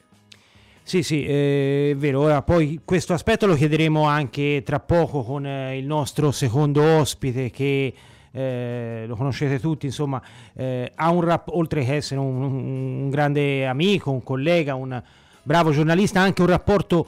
Sì, 0.85 1.05
sì, 1.05 1.24
è 1.24 1.94
vero. 1.96 2.20
Ora 2.20 2.42
poi 2.42 2.81
questo 2.85 3.12
aspetto 3.12 3.46
lo 3.46 3.55
chiederemo 3.55 4.02
anche 4.02 4.62
tra 4.64 4.81
poco 4.81 5.22
con 5.22 5.46
eh, 5.46 5.78
il 5.78 5.87
nostro 5.87 6.33
secondo 6.33 6.83
ospite 6.83 7.50
che 7.50 7.94
eh, 8.33 9.05
lo 9.07 9.14
conoscete 9.14 9.61
tutti, 9.61 9.87
insomma, 9.87 10.20
eh, 10.55 10.90
ha 10.94 11.11
un 11.11 11.20
rap- 11.20 11.50
oltre 11.50 11.85
che 11.85 11.94
essere 11.94 12.18
un, 12.18 12.42
un, 12.42 13.11
grande 13.11 13.66
amico, 13.66 14.11
un 14.11 14.24
collega, 14.24 14.74
un 14.74 15.00
bravo 15.42 15.70
giornalista, 15.70 16.20
ha 16.20 16.24
anche 16.24 16.40
un 16.40 16.48
rapporto 16.48 17.07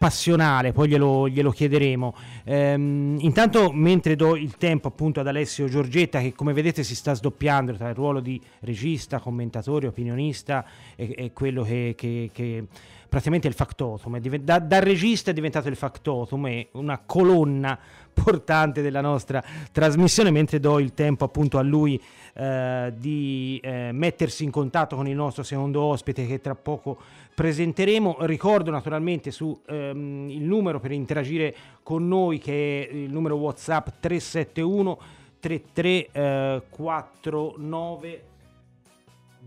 passionale, 0.00 0.72
poi 0.72 0.88
glielo, 0.88 1.28
glielo 1.28 1.50
chiederemo. 1.50 2.14
Ehm, 2.44 3.18
intanto, 3.20 3.70
mentre 3.70 4.16
do 4.16 4.34
il 4.34 4.56
tempo 4.56 4.88
appunto 4.88 5.20
ad 5.20 5.26
Alessio 5.26 5.68
Giorgetta, 5.68 6.20
che 6.20 6.32
come 6.32 6.54
vedete 6.54 6.82
si 6.82 6.94
sta 6.94 7.12
sdoppiando 7.12 7.74
tra 7.74 7.90
il 7.90 7.94
ruolo 7.94 8.20
di 8.20 8.40
regista, 8.60 9.20
commentatore, 9.20 9.88
opinionista 9.88 10.64
e, 10.96 11.12
e 11.14 11.32
quello 11.34 11.62
che, 11.64 11.92
che, 11.98 12.30
che 12.32 12.64
praticamente 13.10 13.46
il 13.46 13.52
factotum. 13.52 14.18
Da, 14.18 14.58
da, 14.58 14.78
regista 14.78 15.32
è 15.32 15.34
diventato 15.34 15.68
il 15.68 15.76
factotum, 15.76 16.48
è 16.48 16.68
una 16.72 16.98
colonna 17.04 17.78
portante 18.12 18.82
della 18.82 19.00
nostra 19.00 19.42
trasmissione, 19.72 20.30
mentre 20.30 20.60
do 20.60 20.78
il 20.78 20.92
tempo 20.94 21.24
appunto 21.24 21.58
a 21.58 21.62
lui 21.62 22.00
eh, 22.34 22.92
di 22.96 23.58
eh, 23.62 23.90
mettersi 23.92 24.44
in 24.44 24.50
contatto 24.50 24.96
con 24.96 25.08
il 25.08 25.16
nostro 25.16 25.42
secondo 25.42 25.82
ospite 25.82 26.26
che 26.26 26.40
tra 26.40 26.54
poco 26.54 26.98
presenteremo. 27.34 28.18
Ricordo 28.20 28.70
naturalmente 28.70 29.30
su 29.30 29.58
ehm, 29.66 30.28
il 30.30 30.42
numero 30.42 30.80
per 30.80 30.92
interagire 30.92 31.54
con 31.82 32.06
noi 32.06 32.38
che 32.38 32.88
è 32.88 32.94
il 32.94 33.10
numero 33.10 33.36
WhatsApp 33.36 33.88
371 34.00 34.98
3349 35.40 38.29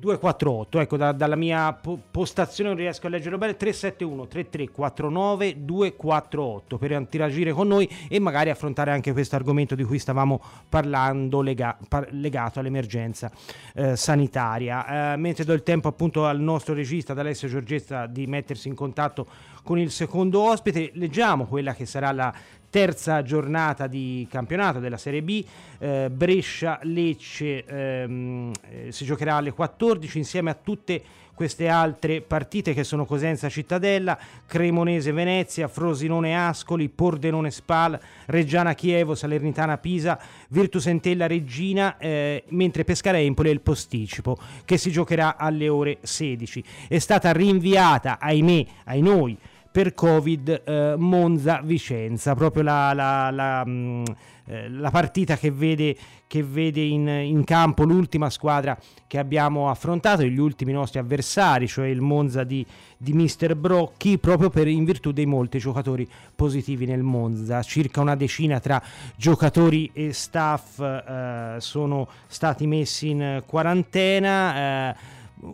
248, 0.03 0.79
ecco 0.81 0.97
da, 0.97 1.13
dalla 1.13 1.37
mia 1.37 1.71
po- 1.71 1.97
postazione 2.11 2.69
non 2.69 2.77
riesco 2.77 3.07
a 3.07 3.09
leggerlo 3.09 3.37
bene, 3.37 3.55
371 3.55 4.27
3349 4.27 5.63
248 5.63 6.77
per 6.77 6.91
interagire 6.91 7.53
con 7.53 7.67
noi 7.67 7.89
e 8.09 8.19
magari 8.19 8.49
affrontare 8.49 8.91
anche 8.91 9.13
questo 9.13 9.37
argomento 9.37 9.75
di 9.75 9.85
cui 9.85 9.99
stavamo 9.99 10.41
parlando 10.67 11.41
lega- 11.41 11.77
par- 11.87 12.09
legato 12.11 12.59
all'emergenza 12.59 13.31
eh, 13.73 13.95
sanitaria. 13.95 15.13
Eh, 15.13 15.17
mentre 15.17 15.45
do 15.45 15.53
il 15.53 15.63
tempo 15.63 15.87
appunto 15.87 16.25
al 16.25 16.41
nostro 16.41 16.73
regista, 16.73 17.13
ad 17.13 17.19
Alessio 17.19 17.47
Giorgezza, 17.47 18.05
di 18.05 18.27
mettersi 18.27 18.67
in 18.67 18.75
contatto 18.75 19.25
con 19.63 19.79
il 19.79 19.89
secondo 19.89 20.41
ospite. 20.41 20.91
Leggiamo 20.95 21.45
quella 21.45 21.73
che 21.73 21.85
sarà 21.85 22.11
la 22.11 22.33
terza 22.73 23.21
giornata 23.21 23.85
di 23.85 24.25
campionato 24.27 24.79
della 24.79 24.97
Serie 24.97 25.21
B, 25.21 25.45
eh, 25.77 26.09
Brescia-Lecce 26.09 27.65
ehm, 27.65 28.51
eh, 28.67 28.91
si 28.91 29.05
giocherà 29.05 29.35
alle 29.35 29.51
14 29.51 30.17
insieme 30.17 30.49
a 30.49 30.55
tutte 30.55 31.03
queste 31.35 31.67
altre 31.67 32.21
partite 32.21 32.73
che 32.73 32.83
sono 32.83 33.05
Cosenza 33.05 33.47
Cittadella, 33.47 34.17
Cremonese 34.47 35.11
Venezia, 35.11 35.67
Frosinone 35.67 36.35
Ascoli, 36.35 36.89
Pordenone 36.89 37.51
Spal, 37.51 37.99
Reggiana 38.25 38.73
Chievo, 38.73 39.13
Salernitana 39.13 39.77
Pisa, 39.77 40.19
Virtus 40.49 40.87
Entella 40.87 41.27
Regina, 41.27 41.99
eh, 41.99 42.43
mentre 42.49 42.85
Pescara 42.85 43.19
Empoli 43.19 43.49
è 43.49 43.51
il 43.51 43.61
posticipo 43.61 44.35
che 44.65 44.77
si 44.77 44.89
giocherà 44.89 45.37
alle 45.37 45.69
ore 45.69 45.99
16. 46.01 46.63
È 46.87 46.97
stata 46.97 47.31
rinviata, 47.31 48.17
ahimè, 48.19 48.65
ai 48.85 49.01
noi, 49.01 49.37
per 49.73 49.95
Covid 49.95 50.61
eh, 50.63 50.93
Monza-Vicenza, 50.95 52.35
proprio 52.35 52.61
la, 52.61 52.93
la, 52.93 53.31
la, 53.31 53.63
mm, 53.65 54.03
eh, 54.45 54.69
la, 54.69 54.91
partita 54.91 55.35
che 55.35 55.49
vede, 55.49 55.97
che 56.27 56.43
vede 56.43 56.81
in, 56.81 57.07
in, 57.07 57.43
campo 57.43 57.83
l'ultima 57.83 58.29
squadra 58.29 58.77
che 59.07 59.17
abbiamo 59.17 59.71
affrontato, 59.71 60.21
gli 60.21 60.37
ultimi 60.37 60.73
nostri 60.73 60.99
avversari, 60.99 61.67
cioè 61.67 61.87
il 61.87 62.01
Monza 62.01 62.43
di, 62.43 62.63
di 62.95 63.13
Mister 63.13 63.55
Brocchi, 63.55 64.19
proprio 64.19 64.51
per, 64.51 64.67
in 64.67 64.83
virtù 64.83 65.11
dei 65.11 65.25
molti 65.25 65.57
giocatori 65.57 66.07
positivi 66.35 66.85
nel 66.85 67.01
Monza. 67.01 67.63
Circa 67.63 67.99
una 67.99 68.15
decina 68.15 68.59
tra 68.59 68.79
giocatori 69.15 69.89
e 69.91 70.13
staff 70.13 70.79
eh, 70.81 71.55
sono 71.57 72.07
stati 72.27 72.67
messi 72.67 73.09
in 73.09 73.41
quarantena. 73.43 74.95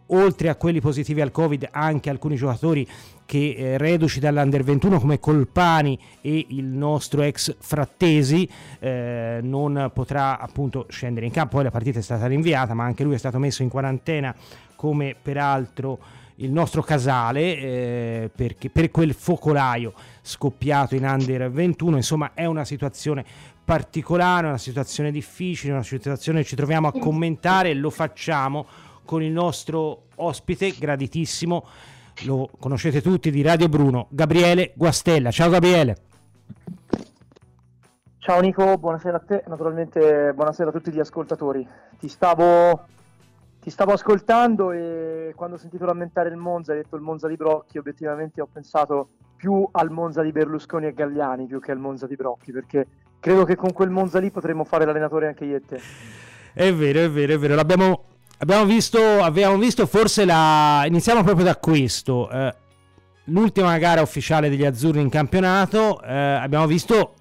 Oltre 0.07 0.49
a 0.49 0.55
quelli 0.55 0.81
positivi 0.81 1.21
al 1.21 1.31
Covid, 1.31 1.69
anche 1.71 2.09
alcuni 2.09 2.35
giocatori 2.35 2.87
che 3.25 3.55
eh, 3.57 3.77
reduci 3.77 4.19
dall'Under 4.19 4.63
21 4.63 4.99
come 4.99 5.19
Colpani 5.19 5.99
e 6.21 6.47
il 6.49 6.65
nostro 6.65 7.21
ex 7.21 7.55
Frattesi 7.59 8.49
eh, 8.79 9.39
non 9.41 9.91
potrà 9.93 10.39
appunto 10.39 10.85
scendere 10.89 11.25
in 11.25 11.31
campo, 11.31 11.55
poi 11.55 11.63
la 11.63 11.71
partita 11.71 11.99
è 11.99 12.01
stata 12.01 12.25
rinviata 12.25 12.73
ma 12.73 12.85
anche 12.85 13.03
lui 13.03 13.13
è 13.13 13.19
stato 13.19 13.37
messo 13.37 13.61
in 13.61 13.69
quarantena 13.69 14.35
come 14.75 15.15
peraltro 15.21 15.99
il 16.37 16.51
nostro 16.51 16.81
Casale 16.81 17.57
eh, 17.57 18.31
perché 18.33 18.69
per 18.69 18.91
quel 18.91 19.13
focolaio 19.13 19.93
scoppiato 20.21 20.95
in 20.95 21.03
Under 21.03 21.51
21 21.51 21.97
insomma 21.97 22.31
è 22.33 22.45
una 22.45 22.65
situazione 22.65 23.25
particolare, 23.69 24.47
una 24.47 24.57
situazione 24.57 25.11
difficile, 25.11 25.73
una 25.73 25.83
situazione 25.83 26.41
che 26.41 26.47
ci 26.47 26.55
troviamo 26.55 26.87
a 26.87 26.91
commentare. 26.91 27.75
Lo 27.75 27.91
facciamo 27.91 28.65
con 29.09 29.23
il 29.23 29.31
nostro 29.31 30.03
ospite 30.17 30.75
graditissimo 30.77 31.65
lo 32.25 32.47
conoscete 32.59 33.01
tutti 33.01 33.31
di 33.31 33.41
Radio 33.41 33.67
Bruno, 33.67 34.05
Gabriele 34.11 34.73
Guastella. 34.75 35.31
Ciao 35.31 35.49
Gabriele. 35.49 35.97
Ciao 38.19 38.39
Nico, 38.39 38.77
buonasera 38.77 39.17
a 39.17 39.19
te, 39.19 39.43
naturalmente 39.47 40.31
buonasera 40.31 40.69
a 40.69 40.71
tutti 40.71 40.91
gli 40.91 40.99
ascoltatori. 40.99 41.67
Ti 41.97 42.07
stavo, 42.07 42.85
ti 43.59 43.71
stavo 43.71 43.93
ascoltando 43.93 44.71
e 44.73 45.33
quando 45.35 45.55
ho 45.55 45.59
sentito 45.59 45.85
lamentare 45.85 46.29
il 46.29 46.35
Monza, 46.35 46.73
hai 46.73 46.83
detto 46.83 46.95
il 46.95 47.01
Monza 47.01 47.27
di 47.27 47.35
Brocchi, 47.35 47.79
obiettivamente 47.79 48.41
ho 48.41 48.47
pensato 48.53 49.09
più 49.35 49.67
al 49.71 49.89
Monza 49.89 50.21
di 50.21 50.31
Berlusconi 50.31 50.85
e 50.85 50.93
Galliani 50.93 51.47
più 51.47 51.59
che 51.59 51.71
al 51.71 51.79
Monza 51.79 52.05
di 52.05 52.15
Brocchi, 52.15 52.51
perché 52.51 52.85
credo 53.19 53.43
che 53.43 53.55
con 53.55 53.73
quel 53.73 53.89
Monza 53.89 54.19
lì 54.19 54.29
potremmo 54.29 54.65
fare 54.65 54.85
l'allenatore 54.85 55.25
anche 55.25 55.45
io 55.45 55.55
e 55.55 55.65
te. 55.65 55.81
È 56.53 56.71
vero, 56.71 56.99
è 56.99 57.09
vero, 57.09 57.33
è 57.33 57.39
vero, 57.39 57.55
l'abbiamo 57.55 58.03
Abbiamo 58.41 58.63
visto, 58.65 59.21
abbiamo 59.21 59.57
visto 59.57 59.85
forse 59.85 60.23
la... 60.23 60.83
Iniziamo 60.87 61.23
proprio 61.23 61.43
da 61.43 61.57
questo. 61.57 62.29
Eh, 62.29 62.55
l'ultima 63.25 63.77
gara 63.77 64.01
ufficiale 64.01 64.49
degli 64.49 64.63
azzurri 64.63 65.01
in 65.01 65.09
campionato. 65.09 66.01
Eh, 66.01 66.13
abbiamo 66.13 66.65
visto 66.65 67.15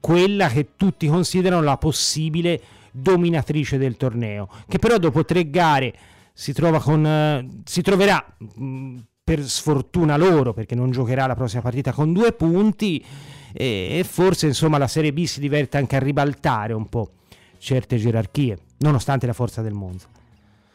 quella 0.00 0.48
che 0.48 0.68
tutti 0.76 1.08
considerano 1.08 1.62
la 1.62 1.76
possibile 1.76 2.58
dominatrice 2.90 3.76
del 3.76 3.98
torneo. 3.98 4.48
Che 4.66 4.78
però 4.78 4.96
dopo 4.96 5.26
tre 5.26 5.50
gare 5.50 5.92
si, 6.32 6.54
trova 6.54 6.80
con, 6.80 7.06
eh, 7.06 7.48
si 7.64 7.82
troverà 7.82 8.24
mh, 8.38 8.96
per 9.22 9.42
sfortuna 9.42 10.16
loro 10.16 10.54
perché 10.54 10.74
non 10.74 10.90
giocherà 10.90 11.26
la 11.26 11.34
prossima 11.34 11.60
partita 11.60 11.92
con 11.92 12.14
due 12.14 12.32
punti. 12.32 13.04
E, 13.52 13.98
e 13.98 14.04
forse 14.04 14.46
insomma 14.46 14.78
la 14.78 14.88
Serie 14.88 15.12
B 15.12 15.24
si 15.24 15.38
diverte 15.38 15.76
anche 15.76 15.96
a 15.96 15.98
ribaltare 15.98 16.72
un 16.72 16.88
po' 16.88 17.10
certe 17.58 17.98
gerarchie, 17.98 18.56
nonostante 18.78 19.26
la 19.26 19.34
forza 19.34 19.60
del 19.60 19.74
Monza. 19.74 20.15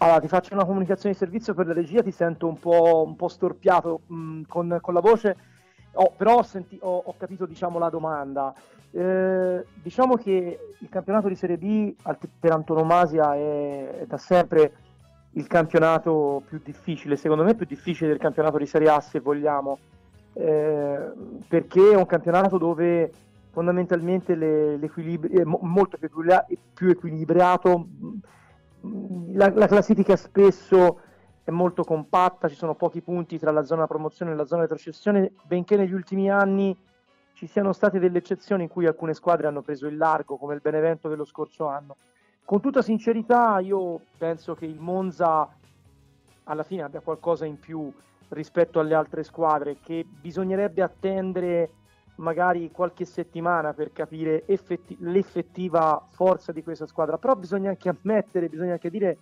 Allora, 0.01 0.19
ti 0.19 0.27
faccio 0.27 0.55
una 0.55 0.65
comunicazione 0.65 1.13
di 1.13 1.19
servizio 1.19 1.53
per 1.53 1.67
la 1.67 1.73
regia, 1.73 2.01
ti 2.01 2.09
sento 2.09 2.47
un 2.47 2.57
po', 2.57 3.03
un 3.05 3.15
po 3.15 3.27
storpiato 3.27 4.01
mh, 4.07 4.15
mm, 4.15 4.41
con, 4.47 4.79
con, 4.81 4.95
la 4.95 4.99
voce, 4.99 5.37
oh, 5.91 6.11
però 6.17 6.37
ho, 6.37 6.41
senti- 6.41 6.79
ho, 6.81 7.03
ho, 7.05 7.15
capito 7.17 7.45
diciamo, 7.45 7.77
la 7.77 7.89
domanda. 7.89 8.51
Eh, 8.89 9.63
diciamo 9.75 10.15
che 10.15 10.59
il 10.79 10.89
campionato 10.89 11.27
di 11.27 11.35
Serie 11.35 11.59
B 11.59 11.93
per 12.39 12.51
antonomasia 12.51 13.35
è, 13.35 13.99
è, 13.99 14.05
da 14.07 14.17
sempre 14.17 14.73
il 15.33 15.45
campionato 15.45 16.41
più 16.47 16.59
difficile, 16.63 17.15
secondo 17.15 17.43
me 17.43 17.53
più 17.53 17.67
difficile 17.67 18.09
del 18.09 18.17
campionato 18.19 18.57
di 18.57 18.65
Serie 18.65 18.89
A 18.89 18.99
se 19.01 19.19
vogliamo, 19.19 19.77
eh, 20.33 21.11
perché 21.47 21.91
è 21.91 21.95
un 21.95 22.07
campionato 22.07 22.57
dove 22.57 23.11
fondamentalmente 23.51 24.33
le, 24.33 24.77
l'equilibrio 24.77 25.41
è 25.41 25.43
molto 25.45 25.99
più, 25.99 26.09
più 26.73 26.89
equilibrato 26.89 27.85
la, 29.33 29.51
la, 29.53 29.67
classifica 29.67 30.15
spesso 30.15 30.99
è 31.43 31.51
molto 31.51 31.83
compatta, 31.83 32.47
ci 32.47 32.55
sono 32.55 32.75
pochi 32.75 33.01
punti 33.01 33.37
tra 33.37 33.51
la 33.51 33.63
zona 33.63 33.87
promozione 33.87 34.31
e 34.31 34.35
la 34.35 34.45
zona 34.45 34.61
retrocessione, 34.61 35.33
benché 35.43 35.75
negli 35.75 35.93
ultimi 35.93 36.29
anni 36.29 36.75
ci 37.33 37.47
siano 37.47 37.73
state 37.73 37.99
delle 37.99 38.19
eccezioni 38.19 38.63
in 38.63 38.69
cui 38.69 38.85
alcune 38.85 39.13
squadre 39.13 39.47
hanno 39.47 39.61
preso 39.61 39.87
il 39.87 39.97
largo, 39.97 40.37
come 40.37 40.53
il 40.53 40.61
Benevento 40.61 41.09
dello 41.09 41.25
scorso 41.25 41.67
anno. 41.67 41.95
Con 42.43 42.61
tutta 42.61 42.81
sincerità, 42.81 43.59
io 43.59 44.01
penso 44.17 44.53
che 44.55 44.65
il 44.65 44.79
Monza 44.79 45.47
alla 46.45 46.63
fine 46.63 46.83
abbia 46.83 46.99
qualcosa 47.01 47.45
in 47.45 47.59
più 47.59 47.91
rispetto 48.29 48.79
alle 48.79 48.93
altre 48.93 49.23
squadre, 49.23 49.77
che 49.81 50.05
bisognerebbe 50.05 50.81
attendere 50.81 51.69
magari 52.15 52.71
qualche 52.71 53.05
settimana 53.05 53.73
per 53.73 53.91
capire 53.91 54.45
effetti- 54.45 54.97
l'effettiva 54.99 56.05
forza 56.09 56.51
di 56.51 56.63
questa 56.63 56.87
squadra, 56.87 57.17
però 57.17 57.35
bisogna 57.35 57.69
anche 57.69 57.89
ammettere, 57.89 58.49
bisogna 58.49 58.73
anche 58.73 58.89
dire 58.89 59.17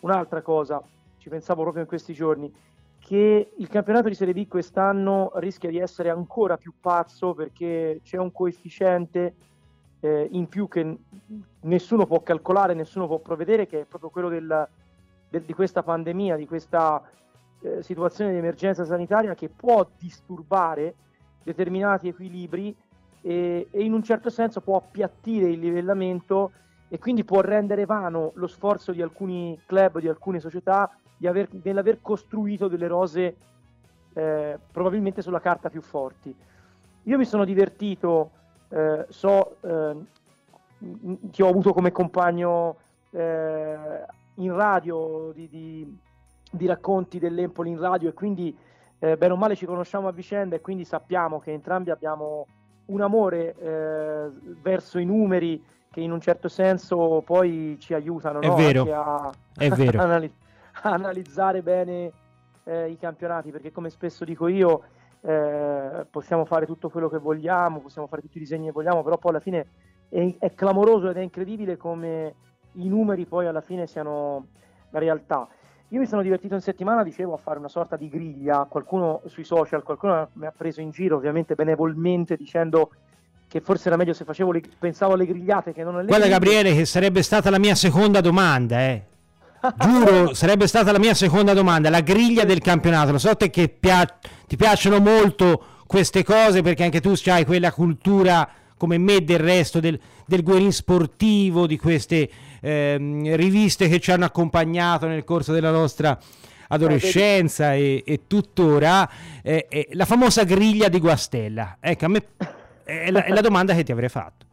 un'altra 0.00 0.42
cosa, 0.42 0.82
ci 1.18 1.28
pensavo 1.28 1.62
proprio 1.62 1.82
in 1.82 1.88
questi 1.88 2.12
giorni, 2.12 2.52
che 2.98 3.52
il 3.56 3.68
campionato 3.68 4.08
di 4.08 4.14
Serie 4.14 4.34
B 4.34 4.46
quest'anno 4.46 5.32
rischia 5.36 5.70
di 5.70 5.78
essere 5.78 6.10
ancora 6.10 6.56
più 6.56 6.74
pazzo 6.78 7.34
perché 7.34 8.00
c'è 8.04 8.18
un 8.18 8.30
coefficiente 8.30 9.34
eh, 10.00 10.28
in 10.32 10.48
più 10.48 10.68
che 10.68 10.98
nessuno 11.62 12.06
può 12.06 12.22
calcolare, 12.22 12.74
nessuno 12.74 13.06
può 13.06 13.18
provvedere, 13.18 13.66
che 13.66 13.80
è 13.80 13.84
proprio 13.84 14.10
quello 14.10 14.28
del, 14.28 14.68
del, 15.28 15.42
di 15.42 15.52
questa 15.52 15.82
pandemia, 15.82 16.36
di 16.36 16.46
questa 16.46 17.02
eh, 17.62 17.82
situazione 17.82 18.32
di 18.32 18.38
emergenza 18.38 18.84
sanitaria 18.84 19.34
che 19.34 19.48
può 19.48 19.86
disturbare 19.98 20.94
determinati 21.42 22.08
equilibri 22.08 22.74
e, 23.22 23.68
e, 23.70 23.82
in 23.82 23.92
un 23.92 24.02
certo 24.02 24.30
senso 24.30 24.60
può 24.60 24.76
appiattire 24.76 25.48
il 25.50 25.58
livellamento 25.58 26.52
e 26.88 26.98
quindi 26.98 27.24
può 27.24 27.40
rendere 27.40 27.84
vano 27.84 28.32
lo 28.34 28.46
sforzo 28.46 28.92
di 28.92 29.02
alcuni 29.02 29.58
club, 29.66 30.00
di 30.00 30.08
alcune 30.08 30.40
società 30.40 30.90
di 31.16 31.26
aver, 31.26 31.48
nell'aver 31.62 32.00
costruito 32.00 32.66
delle 32.66 32.86
rose 32.86 33.36
eh, 34.14 34.58
probabilmente 34.72 35.22
sulla 35.22 35.40
carta 35.40 35.68
più 35.68 35.82
forti. 35.82 36.34
Io 37.04 37.18
mi 37.18 37.24
sono 37.24 37.44
divertito, 37.44 38.30
eh, 38.70 39.06
so 39.08 39.56
eh, 39.60 39.96
che 41.30 41.42
ho 41.42 41.48
avuto 41.48 41.72
come 41.72 41.92
compagno 41.92 42.76
eh, 43.10 44.04
in 44.36 44.54
radio 44.54 45.30
di, 45.34 45.48
di, 45.48 45.98
di 46.50 46.66
racconti 46.66 47.18
dell'Empoli 47.18 47.70
in 47.70 47.78
radio 47.78 48.08
e 48.08 48.12
quindi 48.14 48.56
eh, 49.00 49.16
bene 49.16 49.32
o 49.32 49.36
male 49.36 49.56
ci 49.56 49.66
conosciamo 49.66 50.08
a 50.08 50.12
vicenda 50.12 50.56
e 50.56 50.60
quindi 50.60 50.84
sappiamo 50.84 51.40
che 51.40 51.52
entrambi 51.52 51.90
abbiamo 51.90 52.46
un 52.86 53.00
amore 53.00 53.54
eh, 53.56 54.30
verso 54.60 54.98
i 54.98 55.04
numeri 55.04 55.62
che 55.90 56.00
in 56.00 56.12
un 56.12 56.20
certo 56.20 56.48
senso 56.48 57.22
poi 57.24 57.76
ci 57.80 57.94
aiutano 57.94 58.38
no? 58.40 58.54
a, 58.92 59.32
analiz- 59.98 60.34
a 60.82 60.90
analizzare 60.90 61.62
bene 61.62 62.12
eh, 62.64 62.90
i 62.90 62.96
campionati 62.96 63.50
perché 63.50 63.72
come 63.72 63.90
spesso 63.90 64.24
dico 64.24 64.46
io 64.46 64.82
eh, 65.22 66.06
possiamo 66.10 66.44
fare 66.44 66.66
tutto 66.66 66.88
quello 66.88 67.08
che 67.08 67.18
vogliamo, 67.18 67.80
possiamo 67.80 68.06
fare 68.06 68.22
tutti 68.22 68.36
i 68.36 68.40
disegni 68.40 68.66
che 68.66 68.72
vogliamo, 68.72 69.02
però 69.02 69.18
poi 69.18 69.32
alla 69.32 69.40
fine 69.40 69.66
è, 70.08 70.34
è 70.38 70.54
clamoroso 70.54 71.10
ed 71.10 71.16
è 71.16 71.20
incredibile 71.20 71.76
come 71.76 72.34
i 72.74 72.88
numeri 72.88 73.26
poi 73.26 73.46
alla 73.46 73.60
fine 73.60 73.86
siano 73.86 74.46
la 74.90 74.98
realtà. 74.98 75.48
Io 75.92 75.98
mi 75.98 76.06
sono 76.06 76.22
divertito 76.22 76.54
in 76.54 76.60
settimana, 76.60 77.02
dicevo, 77.02 77.34
a 77.34 77.36
fare 77.36 77.58
una 77.58 77.68
sorta 77.68 77.96
di 77.96 78.08
griglia. 78.08 78.64
Qualcuno 78.68 79.22
sui 79.26 79.42
social, 79.42 79.82
qualcuno 79.82 80.28
mi 80.34 80.46
ha 80.46 80.52
preso 80.56 80.80
in 80.80 80.90
giro, 80.90 81.16
ovviamente 81.16 81.56
benevolmente, 81.56 82.36
dicendo 82.36 82.90
che 83.48 83.60
forse 83.60 83.88
era 83.88 83.96
meglio 83.96 84.12
se 84.12 84.24
facevo 84.24 84.52
le, 84.52 84.62
pensavo 84.78 85.14
alle 85.14 85.26
grigliate 85.26 85.72
che 85.72 85.82
non 85.82 85.96
alle 85.96 86.06
Guarda 86.06 86.28
Gabriele 86.28 86.72
che 86.72 86.84
sarebbe 86.84 87.22
stata 87.22 87.50
la 87.50 87.58
mia 87.58 87.74
seconda 87.74 88.20
domanda, 88.20 88.80
eh. 88.80 89.02
Giuro, 89.78 90.32
sarebbe 90.34 90.68
stata 90.68 90.92
la 90.92 91.00
mia 91.00 91.14
seconda 91.14 91.54
domanda, 91.54 91.90
la 91.90 92.02
griglia 92.02 92.44
del 92.44 92.60
campionato. 92.60 93.10
Lo 93.10 93.18
so 93.18 93.34
te 93.34 93.50
che 93.50 93.68
pia- 93.68 94.06
ti 94.46 94.54
piacciono 94.54 95.00
molto 95.00 95.60
queste 95.88 96.22
cose 96.22 96.62
perché 96.62 96.84
anche 96.84 97.00
tu 97.00 97.14
hai 97.26 97.44
quella 97.44 97.72
cultura 97.72 98.48
come 98.76 98.96
me 98.96 99.24
del 99.24 99.40
resto 99.40 99.80
del, 99.80 99.98
del 100.24 100.44
Guerin 100.44 100.72
sportivo, 100.72 101.66
di 101.66 101.76
queste 101.76 102.30
ehm, 102.60 103.34
riviste 103.36 103.88
che 103.88 104.00
ci 104.00 104.12
hanno 104.12 104.24
accompagnato 104.24 105.06
nel 105.06 105.24
corso 105.24 105.52
della 105.52 105.70
nostra 105.70 106.18
adolescenza 106.68 107.74
e, 107.74 108.02
e 108.06 108.26
tuttora, 108.26 109.08
eh, 109.42 109.66
eh, 109.68 109.88
la 109.92 110.04
famosa 110.04 110.44
griglia 110.44 110.88
di 110.88 111.00
Guastella. 111.00 111.76
Ecco, 111.80 112.04
a 112.04 112.08
me 112.08 112.22
è 112.84 113.10
la, 113.10 113.24
è 113.24 113.30
la 113.30 113.40
domanda 113.40 113.74
che 113.74 113.82
ti 113.82 113.92
avrei 113.92 114.08
fatto. 114.08 114.46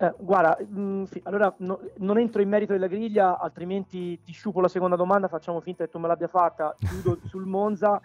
Eh, 0.00 0.14
guarda, 0.18 0.56
mh, 0.60 0.80
mm, 0.80 1.02
sì, 1.04 1.20
allora 1.24 1.52
no, 1.58 1.80
non 1.96 2.18
entro 2.18 2.40
in 2.40 2.48
merito 2.48 2.72
della 2.72 2.86
griglia, 2.86 3.38
altrimenti 3.38 4.20
ti 4.22 4.32
sciupo 4.32 4.60
la 4.60 4.68
seconda 4.68 4.94
domanda, 4.94 5.26
facciamo 5.26 5.60
finta 5.60 5.84
che 5.84 5.90
tu 5.90 5.98
me 5.98 6.06
l'abbia 6.06 6.28
fatta. 6.28 6.74
Chiudo 6.78 7.18
sul 7.26 7.46
Monza. 7.46 8.00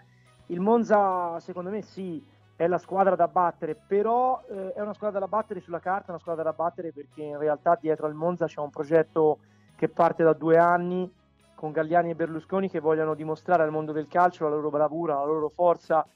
Il 0.48 0.60
Monza, 0.60 1.38
secondo 1.40 1.70
me, 1.70 1.82
sì, 1.82 2.22
è 2.56 2.66
la 2.66 2.78
squadra 2.78 3.16
da 3.16 3.28
battere, 3.28 3.74
però 3.74 4.42
eh, 4.48 4.72
è 4.74 4.80
una 4.80 4.94
squadra 4.94 5.18
da 5.18 5.26
battere 5.26 5.60
sulla 5.60 5.80
carta, 5.80 6.12
una 6.12 6.20
squadra 6.20 6.42
da 6.42 6.52
battere 6.52 6.92
perché 6.92 7.22
in 7.22 7.38
realtà 7.38 7.76
dietro 7.80 8.06
al 8.06 8.14
Monza 8.14 8.46
c'è 8.46 8.60
un 8.60 8.70
progetto 8.70 9.38
che 9.76 9.88
parte 9.88 10.22
da 10.22 10.32
due 10.32 10.56
anni 10.56 11.12
con 11.54 11.72
Galliani 11.72 12.10
e 12.10 12.14
Berlusconi 12.14 12.68
che 12.68 12.80
vogliono 12.80 13.14
dimostrare 13.14 13.62
al 13.62 13.70
mondo 13.70 13.92
del 13.92 14.06
calcio 14.06 14.44
la 14.44 14.54
loro 14.54 14.70
bravura, 14.70 15.14
la 15.14 15.24
loro 15.24 15.48
forza 15.48 16.06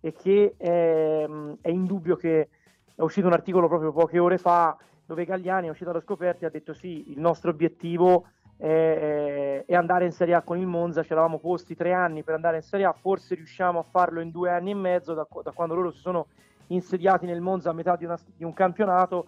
e 0.00 0.12
che 0.12 0.54
è, 0.56 1.28
è 1.60 1.68
indubbio 1.68 2.16
che 2.16 2.48
è 2.94 3.02
uscito 3.02 3.26
un 3.26 3.32
articolo 3.32 3.68
proprio 3.68 3.92
poche 3.92 4.18
ore 4.18 4.38
fa 4.38 4.76
dove 5.06 5.24
Galliani 5.24 5.68
è 5.68 5.70
uscito 5.70 5.92
da 5.92 6.00
scoperti 6.00 6.44
e 6.44 6.46
ha 6.46 6.50
detto 6.50 6.72
sì, 6.72 7.10
il 7.10 7.20
nostro 7.20 7.50
obiettivo 7.50 8.26
è, 8.26 8.43
è, 8.56 9.64
andare 9.74 10.04
in 10.04 10.12
Serie 10.12 10.34
A 10.34 10.42
con 10.42 10.58
il 10.58 10.66
Monza, 10.66 11.02
ci 11.02 11.12
eravamo 11.12 11.38
posti 11.38 11.74
tre 11.74 11.92
anni 11.92 12.22
per 12.22 12.34
andare 12.34 12.56
in 12.56 12.62
Serie 12.62 12.86
A, 12.86 12.92
forse 12.92 13.34
riusciamo 13.34 13.78
a 13.78 13.82
farlo 13.82 14.20
in 14.20 14.30
due 14.30 14.50
anni 14.50 14.70
e 14.70 14.74
mezzo 14.74 15.14
da, 15.14 15.26
da 15.42 15.50
quando 15.50 15.74
loro 15.74 15.90
si 15.90 15.98
sono 15.98 16.26
insediati 16.68 17.26
nel 17.26 17.40
Monza 17.40 17.70
a 17.70 17.72
metà 17.72 17.96
di, 17.96 18.04
una, 18.04 18.18
di 18.36 18.44
un 18.44 18.52
campionato. 18.52 19.26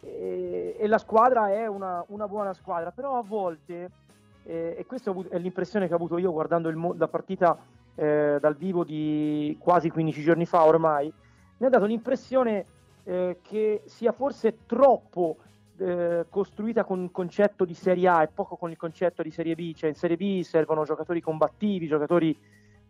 E, 0.00 0.76
e, 0.78 0.86
la 0.86 0.98
squadra 0.98 1.50
è 1.50 1.66
una, 1.66 2.04
una, 2.08 2.28
buona 2.28 2.52
squadra, 2.52 2.90
però 2.90 3.18
a 3.18 3.22
volte, 3.22 3.90
eh, 4.44 4.76
e 4.78 4.86
questa 4.86 5.14
è 5.30 5.38
l'impressione 5.38 5.86
che 5.86 5.92
ho 5.92 5.96
avuto 5.96 6.18
io 6.18 6.32
guardando 6.32 6.68
il, 6.68 6.94
la 6.96 7.08
partita 7.08 7.56
eh, 7.94 8.38
dal 8.40 8.54
vivo 8.54 8.84
di 8.84 9.56
quasi 9.58 9.90
15 9.90 10.22
giorni 10.22 10.46
fa 10.46 10.64
ormai, 10.64 11.12
mi 11.56 11.66
ha 11.66 11.70
dato 11.70 11.86
l'impressione 11.86 12.66
eh, 13.04 13.38
che 13.42 13.82
sia 13.86 14.12
forse 14.12 14.66
troppo 14.66 15.36
eh, 15.78 16.26
costruita 16.28 16.84
con 16.84 17.02
il 17.02 17.10
concetto 17.10 17.64
di 17.64 17.74
Serie 17.74 18.08
A 18.08 18.22
e 18.22 18.28
poco 18.28 18.56
con 18.56 18.70
il 18.70 18.76
concetto 18.76 19.22
di 19.22 19.30
Serie 19.30 19.54
B, 19.54 19.74
cioè 19.74 19.90
in 19.90 19.96
Serie 19.96 20.16
B 20.16 20.42
servono 20.42 20.84
giocatori 20.84 21.20
combattivi, 21.20 21.86
giocatori 21.86 22.36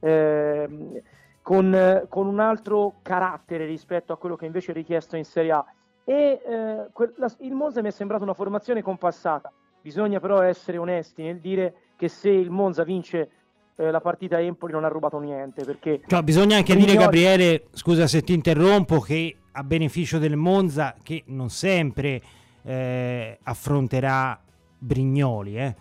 eh, 0.00 1.02
con, 1.40 2.06
con, 2.08 2.26
un 2.26 2.40
altro 2.40 2.94
carattere 3.02 3.66
rispetto 3.66 4.12
a 4.12 4.18
quello 4.18 4.36
che 4.36 4.46
invece 4.46 4.72
è 4.72 4.74
richiesto 4.74 5.16
in 5.16 5.24
Serie 5.24 5.52
A. 5.52 5.64
E 6.04 6.40
eh, 6.46 6.86
que- 6.92 7.14
la, 7.16 7.32
il 7.40 7.54
Monza 7.54 7.80
mi 7.80 7.88
è 7.88 7.92
sembrato 7.92 8.22
una 8.22 8.34
formazione 8.34 8.82
compassata. 8.82 9.52
Bisogna 9.80 10.20
però 10.20 10.40
essere 10.42 10.78
onesti 10.78 11.22
nel 11.22 11.40
dire 11.40 11.74
che 11.96 12.08
se 12.08 12.30
il 12.30 12.50
Monza 12.50 12.84
vince 12.84 13.30
eh, 13.76 13.90
la 13.90 14.00
partita 14.00 14.40
Empoli 14.40 14.72
non 14.72 14.84
ha 14.84 14.88
rubato 14.88 15.18
niente. 15.18 15.64
Perché 15.64 16.00
cioè, 16.06 16.22
bisogna 16.22 16.56
anche 16.56 16.76
dire, 16.76 16.94
Gabriele, 16.94 17.66
scusa 17.72 18.06
se 18.06 18.22
ti 18.22 18.32
interrompo, 18.32 19.00
che 19.00 19.36
a 19.52 19.62
beneficio 19.62 20.18
del 20.18 20.36
Monza, 20.36 20.94
che 21.02 21.24
non 21.26 21.50
sempre 21.50 22.20
eh, 22.64 23.38
affronterà 23.42 24.38
Brignoli. 24.78 25.58
Eh. 25.58 25.74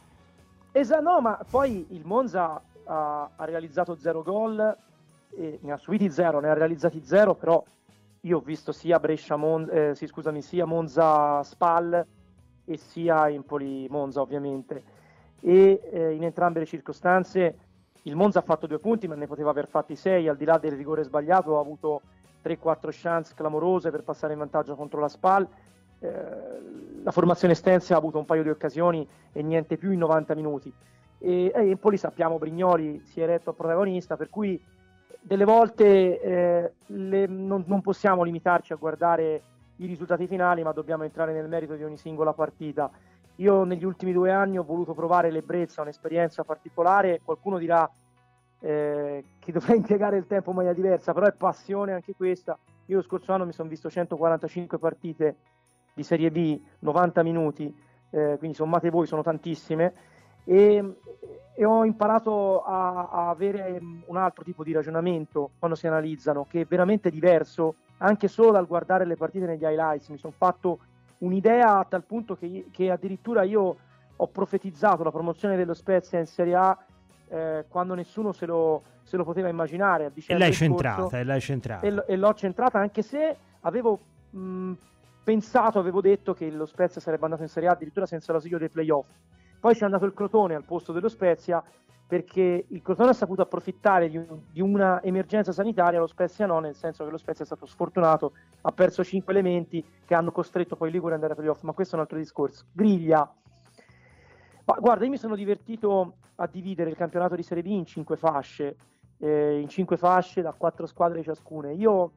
Esatto, 0.72 1.02
no, 1.02 1.22
ma 1.22 1.40
poi 1.50 1.86
il 1.90 2.06
Monza 2.06 2.62
ha, 2.86 3.30
ha 3.36 3.46
realizzato 3.46 3.96
zero 3.96 4.24
gol, 4.24 4.78
ne 5.36 5.72
ha 5.72 5.78
subiti 5.78 6.10
zero, 6.10 6.40
ne 6.40 6.50
ha 6.50 6.54
realizzati 6.54 7.02
zero, 7.04 7.36
però 7.36 7.64
io 8.22 8.38
ho 8.38 8.42
visto 8.42 8.72
sia 8.72 9.00
Brescia 9.00 9.36
Mon- 9.36 9.70
eh, 9.72 9.96
sì, 9.96 10.08
scusami, 10.08 10.42
sia 10.42 10.66
Monza 10.66 11.44
Spal 11.44 12.06
e 12.66 12.78
sia 12.78 13.30
Empoli 13.30 13.88
Monza 13.90 14.22
ovviamente. 14.22 14.84
E 15.42 15.82
eh, 15.92 16.12
in 16.14 16.24
entrambe 16.24 16.60
le 16.60 16.66
circostanze 16.66 17.58
il 18.04 18.16
Monza 18.16 18.40
ha 18.40 18.42
fatto 18.42 18.68
due 18.68 18.80
punti, 18.80 19.08
ma 19.08 19.16
ne 19.16 19.28
poteva 19.28 19.50
aver 19.50 19.68
fatti 19.68 19.96
sei, 19.96 20.28
al 20.28 20.36
di 20.36 20.44
là 20.44 20.58
del 20.58 20.74
rigore 20.74 21.04
sbagliato, 21.04 21.58
ha 21.58 21.62
avuto 21.62 22.02
3-4 22.44 22.90
chance 22.92 23.34
clamorose 23.34 23.92
per 23.92 24.04
passare 24.04 24.34
in 24.34 24.40
vantaggio 24.40 24.76
contro 24.76 25.00
la 25.00 25.08
Spal. 25.08 25.48
La 26.10 27.12
formazione 27.12 27.54
Stense 27.54 27.94
ha 27.94 27.98
avuto 27.98 28.18
un 28.18 28.26
paio 28.26 28.44
di 28.44 28.50
occasioni 28.50 29.08
e 29.32 29.42
niente 29.42 29.78
più 29.78 29.92
in 29.92 30.00
90 30.00 30.36
minuti. 30.36 30.74
E, 31.18 31.52
e 31.54 31.70
Empoli 31.70 31.98
sappiamo 31.98 32.38
Brignoli 32.38 33.02
si 33.06 33.22
è 33.22 33.24
eletto 33.24 33.54
protagonista, 33.54 34.18
per 34.18 34.30
cui 34.30 34.62
delle 35.22 35.46
volte 35.46 36.20
eh, 36.20 36.74
le, 36.88 37.28
non, 37.28 37.64
non, 37.66 37.82
possiamo 37.82 38.24
limitarci 38.24 38.74
a 38.74 38.76
guardare 38.76 39.42
i 39.78 39.86
risultati 39.86 40.28
finali, 40.28 40.64
ma 40.64 40.74
dobbiamo 40.74 41.04
entrare 41.04 41.32
nel 41.32 41.48
merito 41.48 41.76
di 41.76 41.84
ogni 41.84 41.98
singola 41.98 42.34
partita. 42.34 42.92
Io 43.38 43.64
negli 43.64 43.86
ultimi 43.86 44.12
due 44.12 44.32
anni 44.32 44.58
ho 44.58 44.64
voluto 44.64 44.94
provare 44.94 45.32
l'ebbrezza, 45.32 45.82
un'esperienza 45.82 46.44
particolare, 46.44 47.22
qualcuno 47.24 47.58
dirà 47.58 47.90
eh, 48.60 49.24
che 49.40 49.52
dovrei 49.52 49.78
impiegare 49.78 50.18
il 50.18 50.28
tempo 50.28 50.50
in 50.50 50.58
maniera 50.58 50.76
diversa, 50.76 51.14
però 51.14 51.26
è 51.26 51.34
passione 51.34 51.94
anche 51.94 52.16
questa. 52.16 52.58
Io 52.88 52.98
lo 52.98 53.02
scorso 53.04 53.32
anno 53.32 53.46
mi 53.46 53.54
sono 53.54 53.70
visto 53.70 53.90
145 53.90 54.78
partite 54.78 55.36
di 55.94 56.04
Serie 56.04 56.32
B, 56.32 56.60
90 56.80 57.24
minuti, 57.24 57.74
eh, 58.10 58.36
quindi 58.38 58.56
sommate 58.56 58.90
voi, 58.90 59.08
sono 59.08 59.24
tantissime, 59.24 59.94
e, 60.46 60.96
e 61.56 61.66
ho 61.66 61.86
imparato 61.86 62.64
a, 62.64 63.10
a, 63.10 63.30
avere 63.30 63.80
un 64.06 64.18
altro 64.18 64.44
tipo 64.44 64.64
di 64.64 64.72
ragionamento 64.72 65.52
quando 65.60 65.78
si 65.78 65.88
analizzano, 65.88 66.46
che 66.50 66.62
è 66.62 66.66
veramente 66.66 67.10
diverso, 67.10 67.76
anche 67.98 68.28
solo 68.28 68.52
dal 68.52 68.68
guardare 68.68 69.06
le 69.06 69.16
partite 69.16 69.46
negli 69.46 69.64
highlights. 69.64 70.10
Mi 70.10 70.18
sono 70.18 70.34
fatto 70.36 70.80
un'idea 71.20 71.80
a 71.80 71.86
tal 71.86 72.04
punto 72.04 72.36
che, 72.36 72.66
che 72.72 72.92
addirittura 72.92 73.44
io 73.44 73.78
ho 74.16 74.28
profetizzato 74.28 75.04
la 75.04 75.12
promozione 75.12 75.56
dello 75.56 75.74
Spezia 75.74 76.20
in 76.20 76.26
Serie 76.26 76.56
A 76.56 76.78
eh, 77.30 77.66
quando 77.68 77.94
nessuno 77.94 78.32
se 78.32 78.46
lo, 78.46 78.84
se 79.04 79.18
lo, 79.18 79.24
poteva 79.24 79.48
immaginare. 79.48 80.12
E 80.28 80.38
l'hai 80.38 80.54
centrata, 80.54 81.18
e 81.18 81.24
l'hai 81.24 81.42
centrata. 81.42 81.86
E, 81.86 82.04
e, 82.08 82.16
l'ho 82.16 82.34
centrata 82.34 82.80
anche 82.80 83.02
se 83.02 83.36
avevo 83.62 84.00
mh, 84.30 84.72
pensato, 85.24 85.80
avevo 85.80 86.02
detto 86.02 86.34
che 86.34 86.50
lo 86.52 86.66
Spezia 86.66 87.00
sarebbe 87.00 87.24
andato 87.24 87.44
in 87.44 87.50
Serie 87.50 87.70
A 87.70 87.74
addirittura 87.74 88.06
senza 88.06 88.32
l'ausilio 88.32 88.58
dei 88.58 88.70
playoff. 88.70 89.08
Poi 89.60 89.74
c'è 89.74 89.86
andato 89.86 90.06
il 90.06 90.14
Crotone 90.14 90.56
al 90.56 90.66
posto 90.66 90.92
dello 90.92 91.08
Spezia 91.08 91.64
perché 92.06 92.66
il 92.68 92.82
Crotone 92.82 93.10
ha 93.10 93.14
saputo 93.14 93.42
approfittare 93.42 94.10
di, 94.10 94.18
un, 94.18 94.42
di, 94.52 94.62
una 94.62 95.02
emergenza 95.02 95.52
sanitaria, 95.52 96.00
lo 96.00 96.08
Spezia 96.08 96.46
no, 96.46 96.60
nel 96.60 96.76
senso 96.76 97.06
che 97.06 97.10
lo 97.10 97.18
Spezia 97.18 97.44
è 97.44 97.48
stato 97.48 97.66
sfortunato, 97.66 98.34
ha 98.62 98.72
perso 98.72 99.04
cinque 99.04 99.34
elementi 99.34 99.84
che 100.06 100.14
hanno 100.14 100.32
costretto 100.32 100.76
poi 100.76 100.92
Ligure 100.92 101.16
ad 101.16 101.22
andare 101.22 101.34
ai 101.34 101.40
playoff, 101.40 101.64
ma 101.64 101.72
questo 101.72 101.96
è 101.96 101.98
un 101.98 102.04
altro 102.04 102.18
discorso. 102.18 102.66
Griglia. 102.72 103.34
Ma 104.66 104.78
guarda, 104.80 105.06
io 105.06 105.10
mi 105.10 105.18
sono 105.18 105.36
divertito 105.36 106.18
a 106.36 106.48
dividere 106.48 106.90
il 106.90 106.96
campionato 106.96 107.36
di 107.36 107.44
Serie 107.44 107.64
B 107.64 107.68
in 107.68 107.86
cinque 107.86 108.16
fasce, 108.16 108.76
eh, 109.20 109.60
in 109.60 109.70
cinque 109.70 109.98
fasce 109.98 110.42
da 110.42 110.54
quattro 110.54 110.86
squadre 110.86 111.24
ciascuna. 111.24 111.72
Io 111.72 112.12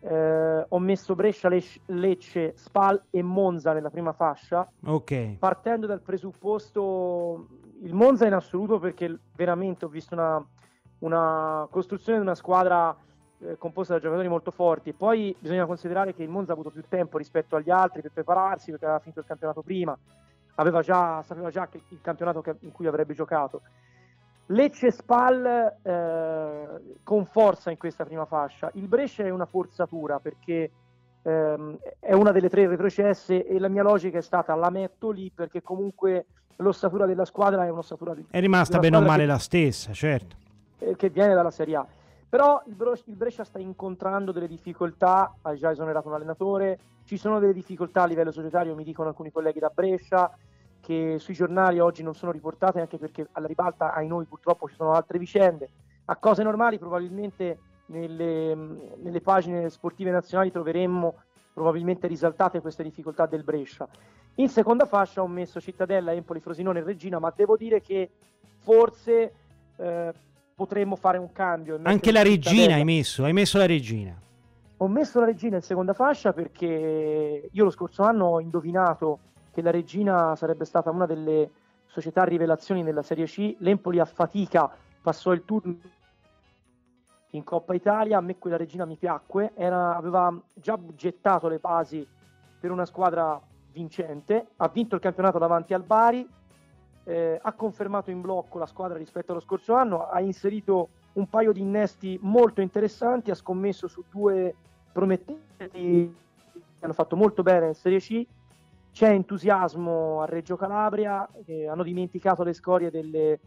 eh, 0.00 0.66
ho 0.68 0.78
messo 0.78 1.14
Brescia, 1.14 1.48
Lecce, 1.48 1.80
Lecce, 1.86 2.52
Spal 2.56 3.02
e 3.10 3.22
Monza 3.22 3.72
nella 3.72 3.90
prima 3.90 4.12
fascia, 4.12 4.68
okay. 4.84 5.36
partendo 5.36 5.86
dal 5.86 6.00
presupposto 6.00 7.48
il 7.82 7.94
Monza 7.94 8.26
in 8.26 8.34
assoluto 8.34 8.78
perché 8.78 9.18
veramente 9.34 9.84
ho 9.84 9.88
visto 9.88 10.14
una, 10.14 10.44
una 11.00 11.66
costruzione 11.70 12.18
di 12.18 12.24
una 12.24 12.34
squadra 12.34 12.96
eh, 13.40 13.56
composta 13.58 13.94
da 13.94 14.00
giocatori 14.00 14.28
molto 14.28 14.50
forti. 14.50 14.92
Poi 14.92 15.34
bisogna 15.38 15.66
considerare 15.66 16.14
che 16.14 16.22
il 16.22 16.28
Monza 16.28 16.52
ha 16.52 16.54
avuto 16.54 16.70
più 16.70 16.82
tempo 16.88 17.18
rispetto 17.18 17.56
agli 17.56 17.70
altri 17.70 18.02
per 18.02 18.12
prepararsi 18.12 18.70
perché 18.70 18.84
aveva 18.84 19.00
finito 19.00 19.20
il 19.20 19.26
campionato 19.26 19.62
prima 19.62 19.98
aveva 20.58 20.82
già, 20.82 21.22
sapeva 21.22 21.50
già 21.50 21.68
che 21.68 21.80
il 21.88 22.00
campionato 22.00 22.40
che, 22.40 22.56
in 22.60 22.72
cui 22.72 22.86
avrebbe 22.86 23.14
giocato. 23.14 23.62
Lecce 24.50 24.90
Spal 24.90 25.76
eh, 25.82 26.96
con 27.02 27.26
forza 27.26 27.70
in 27.70 27.76
questa 27.76 28.04
prima 28.04 28.24
fascia. 28.24 28.70
Il 28.74 28.88
Brescia 28.88 29.24
è 29.24 29.30
una 29.30 29.44
forzatura 29.44 30.20
perché 30.20 30.70
ehm, 31.22 31.78
è 31.98 32.12
una 32.14 32.32
delle 32.32 32.48
tre 32.48 32.66
retrocesse 32.66 33.46
e 33.46 33.58
la 33.58 33.68
mia 33.68 33.82
logica 33.82 34.18
è 34.18 34.22
stata 34.22 34.54
la 34.54 34.70
metto 34.70 35.10
lì 35.10 35.30
perché 35.34 35.60
comunque 35.60 36.26
l'ossatura 36.56 37.04
della 37.04 37.26
squadra 37.26 37.64
è 37.64 37.68
un'ossatura 37.68 38.14
di, 38.14 38.24
è 38.30 38.40
rimasta 38.40 38.78
bene 38.78 38.96
o 38.96 39.02
male 39.02 39.22
che, 39.22 39.26
la 39.26 39.38
stessa, 39.38 39.92
certo. 39.92 40.36
Eh, 40.78 40.96
che 40.96 41.10
viene 41.10 41.34
dalla 41.34 41.50
Serie 41.50 41.76
A. 41.76 41.86
Però 42.28 42.62
il, 42.66 42.74
Bro- 42.74 42.92
il 42.92 43.14
Brescia 43.14 43.44
sta 43.44 43.58
incontrando 43.58 44.32
delle 44.32 44.48
difficoltà, 44.48 45.34
ha 45.42 45.54
già 45.54 45.70
esonerato 45.70 46.08
un 46.08 46.14
allenatore, 46.14 46.78
ci 47.04 47.16
sono 47.16 47.38
delle 47.38 47.54
difficoltà 47.54 48.02
a 48.02 48.06
livello 48.06 48.32
societario, 48.32 48.74
mi 48.74 48.84
dicono 48.84 49.08
alcuni 49.08 49.30
colleghi 49.30 49.58
da 49.58 49.70
Brescia, 49.72 50.30
che 50.88 51.18
sui 51.18 51.34
giornali 51.34 51.80
oggi 51.80 52.02
non 52.02 52.14
sono 52.14 52.32
riportate 52.32 52.80
anche 52.80 52.96
perché 52.96 53.28
alla 53.32 53.46
ribalta 53.46 53.92
ai 53.92 54.06
noi 54.06 54.24
purtroppo 54.24 54.70
ci 54.70 54.74
sono 54.74 54.94
altre 54.94 55.18
vicende. 55.18 55.68
A 56.06 56.16
cose 56.16 56.42
normali 56.42 56.78
probabilmente 56.78 57.58
nelle, 57.86 58.54
nelle 58.54 59.20
pagine 59.20 59.68
sportive 59.68 60.10
nazionali 60.10 60.50
troveremmo 60.50 61.14
probabilmente 61.52 62.06
risaltate 62.06 62.62
queste 62.62 62.82
difficoltà 62.82 63.26
del 63.26 63.44
Brescia. 63.44 63.86
In 64.36 64.48
seconda 64.48 64.86
fascia 64.86 65.20
ho 65.20 65.26
messo 65.26 65.60
Cittadella, 65.60 66.14
Empoli, 66.14 66.40
Frosinone 66.40 66.78
e 66.78 66.84
Regina, 66.84 67.18
ma 67.18 67.30
devo 67.36 67.58
dire 67.58 67.82
che 67.82 68.08
forse 68.56 69.32
eh, 69.76 70.12
potremmo 70.54 70.96
fare 70.96 71.18
un 71.18 71.30
cambio. 71.32 71.78
Anche 71.82 72.12
la 72.12 72.22
Regina 72.22 72.76
hai 72.76 72.84
messo, 72.84 73.24
hai 73.24 73.34
messo 73.34 73.58
la 73.58 73.66
Regina. 73.66 74.18
Ho 74.78 74.88
messo 74.88 75.20
la 75.20 75.26
Regina 75.26 75.56
in 75.56 75.62
seconda 75.62 75.92
fascia 75.92 76.32
perché 76.32 77.50
io 77.52 77.64
lo 77.64 77.70
scorso 77.70 78.04
anno 78.04 78.24
ho 78.24 78.40
indovinato 78.40 79.18
che 79.58 79.64
la 79.64 79.70
Regina 79.72 80.36
sarebbe 80.36 80.64
stata 80.64 80.90
una 80.90 81.04
delle 81.04 81.50
società 81.86 82.22
rivelazioni 82.22 82.84
nella 82.84 83.02
Serie 83.02 83.26
C. 83.26 83.56
L'Empoli 83.58 83.98
a 83.98 84.04
fatica 84.04 84.70
passò 85.02 85.32
il 85.32 85.44
turno 85.44 85.76
in 87.30 87.42
Coppa 87.42 87.74
Italia, 87.74 88.18
a 88.18 88.20
me 88.20 88.38
quella 88.38 88.56
regina 88.56 88.84
mi 88.84 88.96
piacque, 88.96 89.50
Era, 89.54 89.96
aveva 89.96 90.32
già 90.54 90.78
gettato 90.94 91.48
le 91.48 91.58
basi 91.58 92.06
per 92.60 92.70
una 92.70 92.86
squadra 92.86 93.40
vincente, 93.72 94.46
ha 94.56 94.68
vinto 94.68 94.94
il 94.94 95.00
campionato 95.00 95.38
davanti 95.38 95.74
al 95.74 95.82
Bari, 95.82 96.26
eh, 97.04 97.40
ha 97.42 97.52
confermato 97.52 98.10
in 98.12 98.20
blocco 98.20 98.58
la 98.58 98.66
squadra 98.66 98.96
rispetto 98.96 99.32
allo 99.32 99.40
scorso 99.40 99.74
anno, 99.74 100.08
ha 100.08 100.20
inserito 100.20 100.88
un 101.14 101.28
paio 101.28 101.50
di 101.50 101.60
innesti 101.60 102.16
molto 102.22 102.60
interessanti, 102.60 103.32
ha 103.32 103.34
scommesso 103.34 103.88
su 103.88 104.04
due 104.08 104.54
promettenti 104.92 106.14
che 106.78 106.84
hanno 106.84 106.92
fatto 106.92 107.16
molto 107.16 107.42
bene 107.42 107.66
in 107.66 107.74
Serie 107.74 107.98
C, 107.98 108.24
c'è 108.98 109.10
entusiasmo 109.10 110.22
a 110.22 110.24
Reggio 110.24 110.56
Calabria, 110.56 111.28
eh, 111.44 111.68
hanno 111.68 111.84
dimenticato 111.84 112.42
le 112.42 112.52
scorie 112.52 112.90
delle 112.90 113.38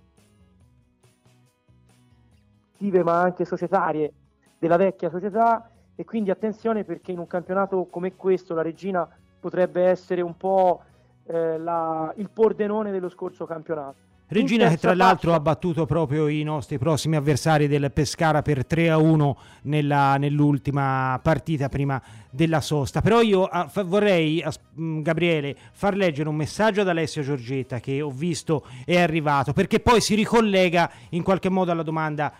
ma 3.04 3.20
anche 3.20 3.44
societarie 3.44 4.14
della 4.58 4.78
vecchia 4.78 5.10
società 5.10 5.70
e 5.94 6.06
quindi 6.06 6.32
attenzione 6.32 6.86
perché 6.86 7.12
in 7.12 7.20
un 7.20 7.28
campionato 7.28 7.86
come 7.92 8.16
questo 8.16 8.54
la 8.54 8.62
Regina 8.62 9.06
potrebbe 9.42 9.84
essere 9.84 10.22
un 10.22 10.38
po' 10.38 10.84
eh, 11.26 11.58
la, 11.58 12.14
il 12.16 12.30
pordenone 12.30 12.92
dello 12.92 13.10
scorso 13.10 13.46
campionato. 13.46 14.11
Regina 14.32 14.70
che 14.70 14.78
tra 14.78 14.96
l'altro 14.96 15.34
ha 15.34 15.42
battuto 15.42 15.86
proprio 15.86 16.30
i 16.30 16.42
nostri 16.44 16.78
prossimi 16.78 17.18
avversari 17.18 17.68
del 17.68 17.92
Pescara 17.92 18.42
per 18.42 18.66
3 18.66 18.90
a 18.90 18.98
1 18.98 19.38
nella, 19.64 20.16
nell'ultima 20.16 21.20
partita 21.22 21.68
prima 21.68 22.02
della 22.30 22.62
sosta. 22.62 23.02
Però 23.02 23.20
io 23.20 23.44
a, 23.44 23.68
fa, 23.68 23.84
vorrei, 23.84 24.42
a, 24.42 24.50
mm, 24.80 25.02
Gabriele, 25.02 25.58
far 25.74 25.98
leggere 25.98 26.30
un 26.30 26.36
messaggio 26.36 26.80
ad 26.80 26.88
Alessio 26.88 27.24
Giorgetta 27.24 27.82
che 27.82 28.02
ho 28.02 28.10
visto 28.10 28.66
è 28.86 28.98
arrivato 28.98 29.52
perché 29.52 29.82
poi 29.82 30.00
si 30.00 30.16
ricollega 30.16 30.90
in 31.10 31.24
qualche 31.24 31.50
modo 31.50 31.72
alla 31.72 31.84
domanda 31.84 32.32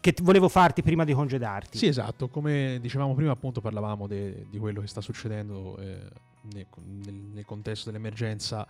che 0.00 0.14
volevo 0.22 0.48
farti 0.48 0.82
prima 0.82 1.02
di 1.02 1.12
congedarti. 1.12 1.76
Sì, 1.76 1.86
esatto, 1.86 2.28
come 2.28 2.78
dicevamo 2.80 3.12
prima, 3.14 3.32
appunto 3.32 3.60
parlavamo 3.60 4.06
de, 4.06 4.46
di 4.48 4.58
quello 4.58 4.80
che 4.80 4.86
sta 4.86 5.00
succedendo 5.00 5.76
eh, 5.78 5.98
nel, 6.52 6.66
nel, 7.34 7.44
contesto 7.44 7.90
dell'emergenza 7.90 8.64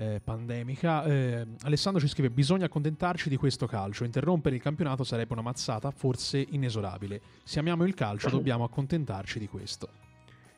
eh, 0.00 0.20
pandemica. 0.24 1.04
Eh, 1.04 1.46
Alessandro 1.62 2.00
ci 2.00 2.08
scrive: 2.08 2.30
Bisogna 2.30 2.64
accontentarci 2.64 3.28
di 3.28 3.36
questo 3.36 3.66
calcio. 3.66 4.04
Interrompere 4.04 4.56
il 4.56 4.62
campionato 4.62 5.04
sarebbe 5.04 5.34
una 5.34 5.42
mazzata, 5.42 5.90
forse 5.90 6.44
inesorabile. 6.50 7.20
Se 7.44 7.58
amiamo 7.58 7.84
il 7.84 7.92
calcio, 7.92 8.30
dobbiamo 8.30 8.64
accontentarci 8.64 9.38
di 9.38 9.46
questo. 9.46 9.88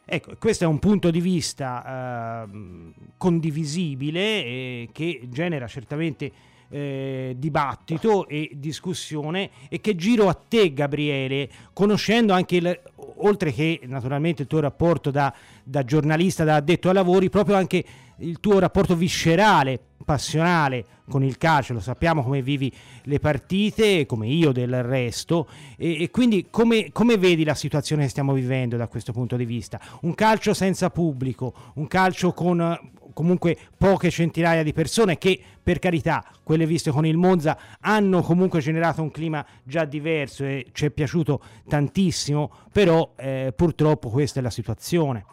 Ecco, 0.05 0.37
questo 0.39 0.65
è 0.65 0.67
un 0.67 0.79
punto 0.79 1.11
di 1.11 1.21
vista 1.21 2.45
eh, 2.45 2.93
condivisibile 3.17 4.89
che 4.93 5.29
genera 5.29 5.67
certamente 5.67 6.33
eh, 6.73 7.35
dibattito 7.37 8.27
e 8.27 8.51
discussione 8.55 9.51
e 9.69 9.81
che 9.81 9.95
giro 9.95 10.29
a 10.29 10.35
te 10.35 10.73
Gabriele, 10.73 11.49
conoscendo 11.75 12.33
anche 12.33 12.57
il, 12.57 12.81
oltre 13.17 13.53
che 13.53 13.81
naturalmente 13.85 14.43
il 14.43 14.49
tuo 14.49 14.61
rapporto 14.61 15.11
da, 15.11 15.33
da 15.63 15.85
giornalista, 15.85 16.45
da 16.45 16.57
addetto 16.57 16.89
ai 16.89 16.95
lavori, 16.95 17.29
proprio 17.29 17.57
anche 17.57 17.85
il 18.17 18.41
tuo 18.41 18.59
rapporto 18.59 18.97
viscerale, 18.97 19.79
passionale 20.05 20.85
con 21.09 21.23
il 21.23 21.37
calcio, 21.37 21.75
lo 21.75 21.81
sappiamo 21.81 22.23
come 22.23 22.43
vivi 22.43 22.73
le 23.05 23.19
partite, 23.19 24.07
come 24.07 24.29
io 24.29 24.53
del 24.53 24.83
resto, 24.83 25.49
e, 25.77 26.03
e 26.03 26.11
quindi 26.11 26.47
come, 26.51 26.91
come, 26.93 27.19
vedi 27.19 27.45
la 27.45 27.55
situazione 27.55 28.05
che 28.05 28.09
stiamo 28.09 28.33
vivendo 28.33 28.77
da 28.77 28.89
questo 28.89 29.13
punto 29.13 29.37
di 29.37 29.45
vista? 29.45 29.81
Un 30.03 30.15
calcio 30.15 30.55
senza 30.55 30.91
pubblico, 30.91 31.53
un 31.75 31.87
calcio 31.87 32.33
con 32.33 32.91
comunque 33.13 33.59
poche 33.77 34.11
centinaia 34.11 34.63
di 34.63 34.73
persone 34.73 35.19
che 35.19 35.39
per 35.63 35.79
carità 35.79 36.25
quelle 36.43 36.67
viste 36.67 36.91
con 36.91 37.07
il 37.07 37.17
Monza 37.17 37.59
hanno 37.81 38.23
comunque 38.23 38.61
generato 38.61 39.03
un 39.03 39.11
clima 39.11 39.45
già 39.63 39.85
diverso 39.85 40.45
e 40.45 40.69
ci 40.73 40.87
è 40.87 40.91
piaciuto 40.91 41.43
tantissimo 41.69 42.51
però 42.73 43.13
eh, 43.17 43.53
purtroppo 43.55 44.09
questa 44.09 44.41
è 44.41 44.43
la 44.43 44.51
situazione 44.51 45.25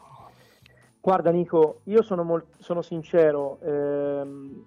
guarda 1.01 1.31
Nico 1.31 1.81
io 1.83 2.01
sono, 2.01 2.23
molt- 2.23 2.59
sono 2.59 2.81
sincero 2.81 3.59
ehm, 3.61 4.63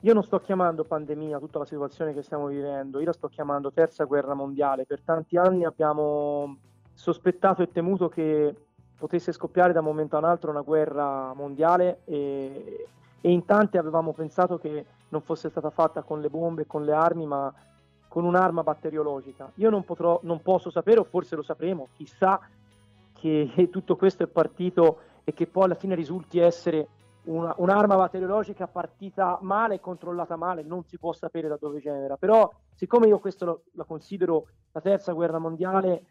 io 0.00 0.12
non 0.12 0.22
sto 0.22 0.40
chiamando 0.40 0.84
pandemia 0.84 1.38
tutta 1.38 1.58
la 1.58 1.64
situazione 1.64 2.12
che 2.12 2.22
stiamo 2.22 2.46
vivendo 2.46 3.00
io 3.00 3.06
la 3.06 3.12
sto 3.12 3.28
chiamando 3.28 3.72
terza 3.72 4.04
guerra 4.04 4.34
mondiale 4.34 4.84
per 4.84 5.00
tanti 5.02 5.36
anni 5.36 5.64
abbiamo 5.64 6.56
sospettato 6.92 7.62
e 7.62 7.70
temuto 7.70 8.08
che 8.08 8.54
potesse 8.96 9.32
scoppiare 9.32 9.72
da 9.72 9.80
un 9.80 9.86
momento 9.86 10.16
a 10.16 10.20
un 10.20 10.24
una 10.50 10.62
guerra 10.62 11.34
mondiale 11.34 12.00
e, 12.04 12.86
e 13.20 13.30
in 13.30 13.44
tanti 13.44 13.76
avevamo 13.76 14.12
pensato 14.12 14.58
che 14.58 14.86
non 15.08 15.22
fosse 15.22 15.48
stata 15.50 15.70
fatta 15.70 16.02
con 16.02 16.20
le 16.20 16.28
bombe 16.28 16.66
con 16.66 16.84
le 16.84 16.92
armi, 16.92 17.26
ma 17.26 17.52
con 18.08 18.24
un'arma 18.24 18.62
batteriologica. 18.62 19.50
Io 19.56 19.70
non, 19.70 19.84
potrò, 19.84 20.20
non 20.22 20.40
posso 20.42 20.70
sapere, 20.70 21.00
o 21.00 21.04
forse 21.04 21.36
lo 21.36 21.42
sapremo, 21.42 21.88
chissà 21.96 22.40
che 23.12 23.68
tutto 23.70 23.96
questo 23.96 24.22
è 24.22 24.26
partito 24.26 24.98
e 25.24 25.32
che 25.32 25.46
poi 25.46 25.64
alla 25.64 25.74
fine 25.74 25.94
risulti 25.94 26.38
essere 26.38 26.88
una, 27.24 27.54
un'arma 27.56 27.96
batteriologica 27.96 28.66
partita 28.66 29.38
male 29.40 29.76
e 29.76 29.80
controllata 29.80 30.36
male, 30.36 30.62
non 30.62 30.84
si 30.84 30.98
può 30.98 31.12
sapere 31.12 31.48
da 31.48 31.56
dove 31.58 31.80
genera. 31.80 32.16
Però, 32.16 32.52
siccome 32.74 33.06
io 33.06 33.18
questo 33.18 33.64
la 33.72 33.84
considero 33.84 34.46
la 34.72 34.80
terza 34.80 35.12
guerra 35.12 35.38
mondiale, 35.38 36.04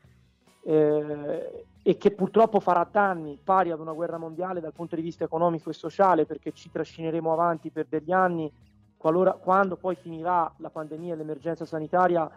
eh, 0.65 1.65
e 1.85 1.97
che 1.97 2.11
purtroppo 2.11 2.61
farà 2.61 2.87
danni 2.89 3.37
pari 3.43 3.71
ad 3.71 3.81
una 3.81 3.91
guerra 3.91 4.17
mondiale 4.17 4.61
dal 4.61 4.71
punto 4.71 4.95
di 4.95 5.01
vista 5.01 5.25
economico 5.25 5.69
e 5.69 5.73
sociale 5.73 6.25
perché 6.25 6.53
ci 6.53 6.71
trascineremo 6.71 7.31
avanti 7.31 7.69
per 7.71 7.87
degli 7.89 8.13
anni 8.13 8.49
qualora, 8.95 9.33
quando 9.33 9.75
poi 9.75 9.95
finirà 9.95 10.51
la 10.57 10.69
pandemia 10.69 11.13
e 11.13 11.17
l'emergenza 11.17 11.65
sanitaria 11.65 12.29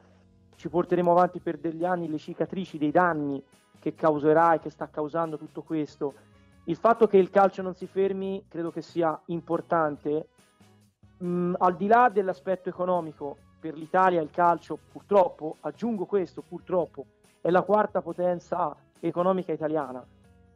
ci 0.56 0.68
porteremo 0.68 1.12
avanti 1.12 1.38
per 1.38 1.58
degli 1.58 1.84
anni 1.84 2.08
le 2.08 2.18
cicatrici 2.18 2.76
dei 2.76 2.90
danni 2.90 3.40
che 3.78 3.94
causerà 3.94 4.54
e 4.54 4.58
che 4.58 4.70
sta 4.70 4.88
causando 4.88 5.38
tutto 5.38 5.62
questo 5.62 6.14
il 6.66 6.76
fatto 6.76 7.06
che 7.06 7.16
il 7.16 7.30
calcio 7.30 7.62
non 7.62 7.74
si 7.74 7.86
fermi 7.86 8.44
credo 8.48 8.70
che 8.70 8.82
sia 8.82 9.18
importante 9.26 10.28
mh, 11.18 11.54
al 11.58 11.76
di 11.76 11.86
là 11.86 12.08
dell'aspetto 12.12 12.68
economico 12.68 13.36
per 13.58 13.74
l'Italia 13.74 14.20
il 14.20 14.30
calcio 14.30 14.78
purtroppo 14.92 15.56
aggiungo 15.60 16.06
questo 16.06 16.42
purtroppo 16.42 17.06
è 17.40 17.50
la 17.50 17.62
quarta 17.62 18.02
potenza 18.02 18.74
economica 18.98 19.52
italiana. 19.52 20.04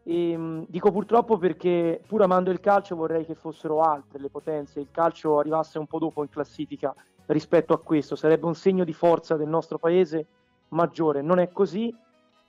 E, 0.02 0.36
mh, 0.36 0.66
dico 0.68 0.90
purtroppo 0.90 1.38
perché 1.38 2.02
pur 2.04 2.22
amando 2.22 2.50
il 2.50 2.58
calcio 2.58 2.96
vorrei 2.96 3.24
che 3.24 3.36
fossero 3.36 3.80
altre 3.80 4.18
le 4.18 4.28
potenze, 4.28 4.80
il 4.80 4.88
calcio 4.90 5.38
arrivasse 5.38 5.78
un 5.78 5.86
po' 5.86 5.98
dopo 5.98 6.22
in 6.22 6.28
classifica 6.28 6.92
rispetto 7.26 7.72
a 7.72 7.78
questo, 7.78 8.16
sarebbe 8.16 8.46
un 8.46 8.56
segno 8.56 8.82
di 8.82 8.92
forza 8.92 9.36
del 9.36 9.46
nostro 9.46 9.78
paese 9.78 10.26
maggiore. 10.70 11.22
Non 11.22 11.38
è 11.38 11.52
così, 11.52 11.94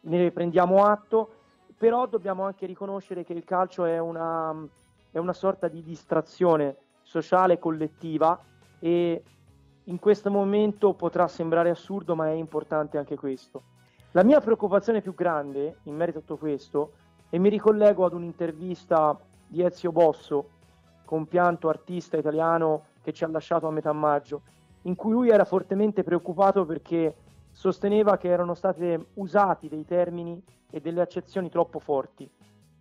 ne 0.02 0.32
prendiamo 0.32 0.86
atto, 0.86 1.41
però 1.82 2.06
dobbiamo 2.06 2.44
anche 2.44 2.68
riconoscere 2.68 3.24
che 3.24 3.34
il 3.34 3.44
calcio 3.44 3.86
è 3.86 3.98
una, 3.98 4.56
è 5.10 5.18
una 5.18 5.34
sorta 5.34 5.68
di 5.68 5.82
distrazione 5.82 6.76
sociale 7.02 7.58
collettiva 7.58 8.40
e 8.78 9.24
in 9.86 9.98
questo 9.98 10.30
momento 10.30 10.94
potrà 10.94 11.28
sembrare 11.28 11.72
assurdo, 11.72 12.14
ma 12.14 12.28
è 12.28 12.34
importante 12.34 13.00
anche 13.00 13.16
questo. 13.16 13.64
La 14.12 14.24
mia 14.24 14.40
preoccupazione 14.42 15.02
più 15.02 15.16
grande 15.16 15.78
in 15.86 15.96
merito 15.96 16.20
a 16.20 16.22
tutto 16.22 16.38
questo, 16.38 16.92
e 17.32 17.40
mi 17.40 17.50
ricollego 17.50 18.06
ad 18.06 18.14
un'intervista 18.14 19.18
di 19.48 19.64
Ezio 19.64 19.92
Bosso, 19.92 20.50
compianto 21.04 21.68
artista 21.68 22.16
italiano 22.16 22.90
che 23.02 23.12
ci 23.12 23.24
ha 23.24 23.28
lasciato 23.28 23.66
a 23.68 23.72
metà 23.72 23.92
maggio, 23.92 24.44
in 24.84 24.94
cui 24.94 25.14
lui 25.14 25.30
era 25.30 25.46
fortemente 25.46 26.04
preoccupato 26.04 26.64
perché 26.64 27.16
sosteneva 27.52 28.18
che 28.18 28.30
erano 28.30 28.54
stati 28.54 28.98
usati 29.16 29.68
dei 29.68 29.86
termini 29.86 30.42
e 30.70 30.80
delle 30.80 31.02
accezioni 31.02 31.50
troppo 31.50 31.80
forti. 31.80 32.30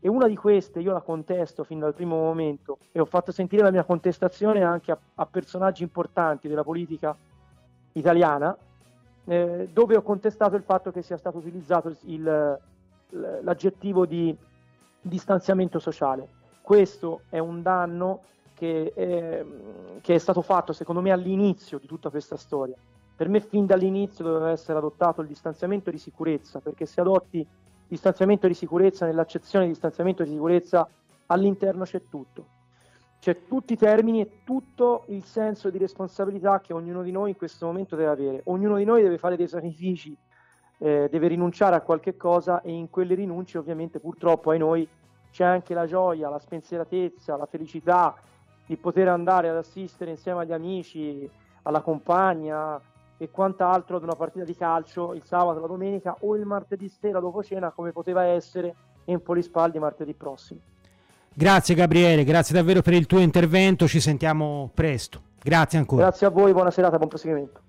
E 0.03 0.09
una 0.09 0.27
di 0.27 0.37
queste 0.37 0.81
io 0.81 0.93
la 0.93 1.03
contesto 1.03 1.63
fin 1.63 1.79
dal 1.79 1.95
primo 1.95 2.17
momento 2.17 2.79
e 2.91 3.01
ho 3.01 3.05
fatto 3.05 3.33
sentire 3.33 3.63
la 3.63 3.71
mia 3.71 3.85
contestazione 3.85 4.63
anche 4.63 4.93
a, 4.93 4.99
a 5.17 5.27
personaggi 5.27 5.83
importanti 5.83 6.49
della 6.49 6.65
politica 6.65 7.15
italiana, 7.93 8.57
eh, 9.25 9.69
dove 9.71 9.97
ho 9.97 10.03
contestato 10.03 10.57
il 10.57 10.63
fatto 10.63 10.91
che 10.91 11.03
sia 11.03 11.19
stato 11.19 11.39
utilizzato 11.39 11.95
il, 12.05 12.59
l'aggettivo 13.11 14.07
di 14.07 14.35
distanziamento 15.03 15.79
sociale. 15.79 16.29
Questo 16.63 17.23
è 17.29 17.39
un 17.39 17.63
danno 17.63 18.21
che 18.55 18.93
è, 18.95 19.45
che 20.01 20.15
è 20.15 20.19
stato 20.19 20.43
fatto, 20.43 20.73
secondo 20.73 21.01
me, 21.01 21.11
all'inizio 21.11 21.79
di 21.79 21.87
tutta 21.87 22.11
questa 22.11 22.37
storia. 22.37 22.77
Per 23.21 23.29
me, 23.29 23.41
fin 23.41 23.67
dall'inizio 23.67 24.25
doveva 24.25 24.49
essere 24.49 24.79
adottato 24.79 25.21
il 25.21 25.27
distanziamento 25.27 25.91
di 25.91 25.99
sicurezza, 25.99 26.61
perché 26.61 26.87
se 26.87 27.03
adotti 27.03 27.47
distanziamento 27.87 28.47
di 28.47 28.55
sicurezza, 28.55 29.05
nell'accezione 29.05 29.67
di 29.67 29.73
distanziamento 29.73 30.23
di 30.23 30.31
sicurezza 30.31 30.89
all'interno 31.27 31.85
c'è 31.85 32.01
tutto. 32.09 32.47
C'è 33.19 33.47
tutti 33.47 33.75
i 33.75 33.77
termini 33.77 34.23
e 34.23 34.41
tutto 34.43 35.05
il 35.09 35.23
senso 35.23 35.69
di 35.69 35.77
responsabilità 35.77 36.63
che 36.63 36.73
ognuno 36.73 37.03
di 37.03 37.11
noi 37.11 37.29
in 37.29 37.37
questo 37.37 37.67
momento 37.67 37.95
deve 37.95 38.09
avere. 38.09 38.41
Ognuno 38.45 38.79
di 38.79 38.85
noi 38.85 39.03
deve 39.03 39.19
fare 39.19 39.37
dei 39.37 39.49
sacrifici, 39.49 40.17
eh, 40.79 41.09
deve 41.11 41.29
rinunciare 41.29 41.77
a 41.77 41.83
qualche 41.83 42.17
cosa 42.17 42.63
e 42.63 42.73
in 42.73 42.89
quelle 42.89 43.15
rinunce 43.15 43.59
ovviamente 43.59 44.01
purtroppo 44.01 44.49
ai 44.49 44.59
noi 44.59 44.89
c'è 45.31 45.45
anche 45.45 45.75
la 45.75 45.85
gioia, 45.85 46.31
la 46.31 46.39
spensieratezza, 46.39 47.37
la 47.37 47.45
felicità 47.45 48.17
di 48.65 48.79
poter 48.79 49.09
andare 49.09 49.51
ad 49.51 49.57
assistere 49.57 50.11
insieme 50.11 50.41
agli 50.41 50.53
amici, 50.55 51.31
alla 51.65 51.83
compagna, 51.83 52.81
e 53.23 53.31
quant'altro 53.31 53.97
ad 53.97 54.03
una 54.03 54.15
partita 54.15 54.47
di 54.47 54.57
calcio 54.57 55.13
il 55.13 55.21
sabato, 55.27 55.61
la 55.61 55.67
domenica 55.67 56.17
o 56.21 56.37
il 56.37 56.47
martedì 56.47 56.89
sera 56.89 57.21
dopo 57.21 57.43
cena 57.43 57.71
come 57.71 57.93
poteva 57.93 58.25
essere 58.25 58.75
Empoli 59.05 59.43
Spaldi 59.43 59.79
martedì 59.79 60.15
prossimo. 60.15 60.61
Grazie 61.35 61.75
Gabriele, 61.75 62.25
grazie 62.25 62.55
davvero 62.55 62.81
per 62.81 62.95
il 62.95 63.05
tuo 63.05 63.19
intervento, 63.19 63.87
ci 63.87 64.01
sentiamo 64.01 64.71
presto. 64.73 65.21
Grazie 65.43 65.79
ancora. 65.79 66.05
Grazie 66.05 66.29
a 66.29 66.31
voi, 66.31 66.53
buona 66.53 66.71
serata, 66.71 66.97
buon 66.97 67.11
proseguimento. 67.11 67.61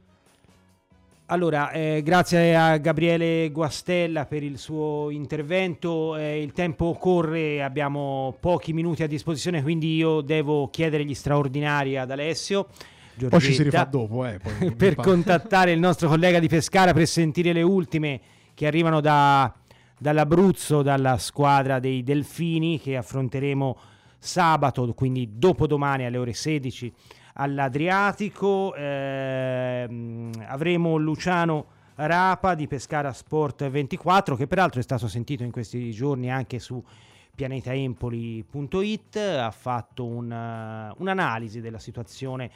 Allora, 1.26 1.72
eh, 1.72 2.02
grazie 2.02 2.56
a 2.56 2.78
Gabriele 2.78 3.52
Guastella 3.52 4.26
per 4.26 4.44
il 4.44 4.58
suo 4.58 5.10
intervento. 5.10 6.16
Eh, 6.16 6.42
il 6.42 6.54
tempo 6.54 6.94
corre, 6.94 7.62
abbiamo 7.62 8.36
pochi 8.40 8.72
minuti 8.72 9.04
a 9.04 9.08
disposizione, 9.08 9.62
quindi 9.62 9.96
io 9.96 10.22
devo 10.22 10.70
chiedere 10.70 11.04
gli 11.04 11.14
straordinari 11.14 11.98
ad 11.98 12.12
Alessio. 12.12 12.68
Giorgetta, 13.22 13.30
poi 13.30 13.42
ci 13.42 13.54
si 13.54 13.64
rifà 13.64 13.84
dopo, 13.84 14.26
eh, 14.26 14.40
per 14.76 14.96
contattare 14.96 15.72
il 15.72 15.80
nostro 15.80 16.08
collega 16.08 16.40
di 16.40 16.48
Pescara 16.48 16.94
per 16.94 17.06
sentire 17.06 17.54
le 17.54 17.62
ultime 17.62 18.20
che 18.56 18.66
arrivano 18.66 19.00
da, 19.00 19.54
dall'Abruzzo, 19.98 20.82
dalla 20.82 21.18
squadra 21.18 21.80
dei 21.80 22.02
Delfini 22.04 22.80
che 22.80 22.98
affronteremo 22.98 23.78
sabato, 24.18 24.92
quindi 24.94 25.30
dopodomani 25.34 26.06
alle 26.06 26.18
ore 26.18 26.34
16 26.34 26.92
all'Adriatico. 27.34 28.74
Eh, 28.74 30.30
avremo 30.48 30.98
Luciano 30.98 31.66
Rapa 31.96 32.56
di 32.56 32.68
Pescara 32.68 33.14
Sport 33.14 33.70
24 33.70 34.36
che 34.36 34.48
peraltro 34.48 34.80
è 34.80 34.84
stato 34.84 35.08
sentito 35.08 35.44
in 35.44 35.52
questi 35.52 35.92
giorni 35.92 36.32
anche 36.32 36.58
su 36.58 36.84
pianetaempoli.it, 37.34 39.16
ha 39.16 39.52
fatto 39.52 40.06
un, 40.06 40.94
un'analisi 40.98 41.62
della 41.62 41.80
situazione 41.80 42.50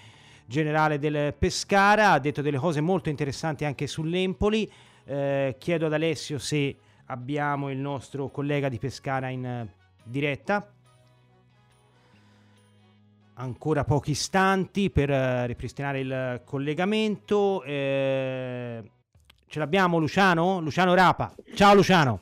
generale 0.46 1.00
del 1.00 1.34
Pescara, 1.38 2.12
ha 2.12 2.20
detto 2.20 2.41
delle 2.41 2.58
cose 2.58 2.82
molto 2.82 3.10
interessanti 3.10 3.66
anche 3.66 3.88
sull'Empoli. 3.88 4.72
Eh, 5.06 5.56
chiedo 5.60 5.86
ad 5.88 5.93
Alessio 5.93 6.39
se 6.39 6.76
abbiamo 7.08 7.70
il 7.70 7.78
nostro 7.78 8.30
collega 8.30 8.70
di 8.70 8.80
Pescara 8.80 9.30
in 9.30 9.46
eh, 9.46 9.74
diretta. 10.04 10.70
Ancora 13.38 13.84
pochi 13.84 14.12
istanti 14.12 14.89
per 14.89 15.10
uh, 15.10 15.46
ripristinare 15.46 16.00
il 16.00 16.41
collegamento. 16.46 17.64
Eh, 17.64 18.91
ce 19.46 19.60
l'abbiamo 19.60 19.98
Luciano? 19.98 20.62
Luciano 20.62 20.93
Rapa. 20.93 21.36
Ciao 21.54 21.76
Luciano. 21.76 22.22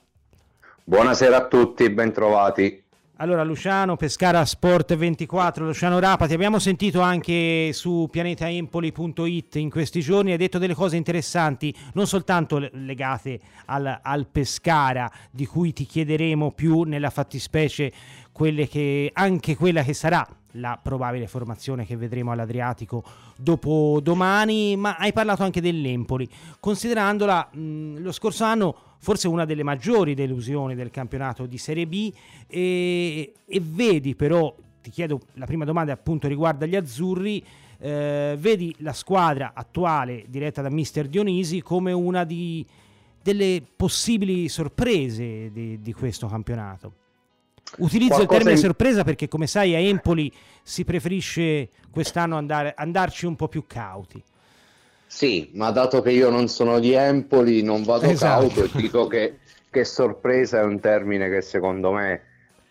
Buonasera 0.83 1.37
a 1.37 1.47
tutti, 1.47 1.87
bentrovati. 1.91 2.82
Allora, 3.17 3.43
Luciano, 3.43 3.95
Pescara 3.95 4.43
Sport 4.43 4.95
24, 4.95 5.65
Luciano 5.65 5.99
Rapa, 5.99 6.25
ti 6.25 6.33
abbiamo 6.33 6.57
sentito 6.57 6.99
anche 6.99 7.69
su 7.71 8.07
pianetaempoli.it 8.09 9.57
in 9.57 9.69
questi 9.69 9.99
giorni, 9.99 10.31
hai 10.31 10.37
detto 10.37 10.57
delle 10.57 10.73
cose 10.73 10.95
interessanti, 10.95 11.71
non 11.93 12.07
soltanto 12.07 12.57
legate 12.71 13.39
al, 13.65 13.99
al 14.01 14.25
Pescara, 14.25 15.11
di 15.29 15.45
cui 15.45 15.73
ti 15.73 15.85
chiederemo 15.85 16.53
più 16.53 16.81
nella 16.81 17.11
fattispecie 17.11 17.93
che, 18.33 19.11
anche 19.13 19.55
quella 19.55 19.83
che 19.83 19.93
sarà 19.93 20.27
la 20.57 20.79
probabile 20.81 21.27
formazione 21.27 21.85
che 21.85 21.95
vedremo 21.95 22.31
all'Adriatico 22.31 23.03
dopo 23.37 23.99
domani, 24.01 24.75
ma 24.75 24.95
hai 24.97 25.13
parlato 25.13 25.43
anche 25.43 25.61
dell'Empoli, 25.61 26.29
considerandola 26.59 27.49
mh, 27.51 28.01
lo 28.01 28.11
scorso 28.11 28.43
anno 28.43 28.75
forse 28.99 29.27
una 29.27 29.45
delle 29.45 29.63
maggiori 29.63 30.13
delusioni 30.13 30.75
del 30.75 30.89
campionato 30.89 31.45
di 31.45 31.57
Serie 31.57 31.87
B 31.87 32.11
e, 32.47 33.33
e 33.45 33.61
vedi 33.61 34.15
però, 34.15 34.53
ti 34.81 34.89
chiedo 34.89 35.21
la 35.33 35.45
prima 35.45 35.65
domanda 35.65 35.91
appunto 35.93 36.27
riguarda 36.27 36.65
gli 36.65 36.75
azzurri, 36.75 37.43
eh, 37.79 38.35
vedi 38.37 38.73
la 38.79 38.93
squadra 38.93 39.51
attuale 39.53 40.25
diretta 40.27 40.61
da 40.61 40.69
mister 40.69 41.07
Dionisi 41.07 41.61
come 41.61 41.91
una 41.91 42.23
di, 42.23 42.65
delle 43.21 43.61
possibili 43.75 44.47
sorprese 44.47 45.51
di, 45.51 45.81
di 45.81 45.93
questo 45.93 46.27
campionato. 46.27 47.02
Utilizzo 47.77 48.21
il 48.21 48.27
termine 48.27 48.51
in... 48.51 48.57
sorpresa 48.57 49.03
perché 49.03 49.27
come 49.27 49.47
sai 49.47 49.75
a 49.75 49.79
Empoli 49.79 50.31
si 50.61 50.83
preferisce 50.83 51.69
quest'anno 51.91 52.37
andare, 52.37 52.73
andarci 52.75 53.25
un 53.25 53.35
po' 53.35 53.47
più 53.47 53.65
cauti. 53.67 54.21
Sì, 55.07 55.51
ma 55.53 55.69
dato 55.71 56.01
che 56.01 56.11
io 56.11 56.29
non 56.29 56.47
sono 56.47 56.79
di 56.79 56.93
Empoli, 56.93 57.61
non 57.61 57.83
vado 57.83 58.05
esatto. 58.05 58.47
cauto 58.47 58.63
e 58.63 58.69
dico 58.73 59.07
che, 59.07 59.39
che 59.69 59.85
sorpresa 59.85 60.59
è 60.59 60.63
un 60.63 60.79
termine 60.79 61.29
che 61.29 61.41
secondo 61.41 61.91
me 61.91 62.21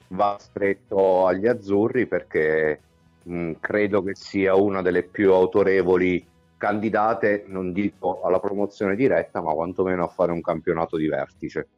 va 0.09 0.36
stretto 0.40 1.26
agli 1.26 1.46
azzurri 1.46 2.07
perché 2.07 2.80
mh, 3.22 3.53
credo 3.61 4.03
che 4.03 4.14
sia 4.14 4.55
una 4.55 4.82
delle 4.82 5.05
più 5.05 5.32
autorevoli 5.32 6.26
candidate, 6.57 7.44
non 7.46 7.72
dico 7.72 8.22
alla 8.22 8.38
promozione 8.38 8.94
diretta, 8.94 9.40
ma 9.40 9.53
quantomeno 9.53 10.05
a 10.05 10.09
fare 10.09 10.32
un 10.32 10.40
campionato 10.40 10.96
di 10.96 11.09
vertice. 11.09 11.68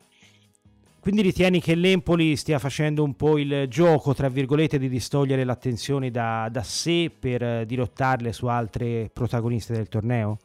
Quindi 1.04 1.20
ritieni 1.20 1.60
che 1.60 1.74
l'Empoli 1.74 2.34
stia 2.34 2.58
facendo 2.58 3.04
un 3.04 3.14
po' 3.14 3.36
il 3.36 3.68
gioco, 3.68 4.14
tra 4.14 4.30
virgolette, 4.30 4.78
di 4.78 4.88
distogliere 4.88 5.44
l'attenzione 5.44 6.10
da, 6.10 6.48
da 6.50 6.62
sé 6.62 7.10
per 7.10 7.66
dirottarle 7.66 8.32
su 8.32 8.46
altre 8.46 9.10
protagoniste 9.12 9.74
del 9.74 9.90
torneo? 9.90 10.38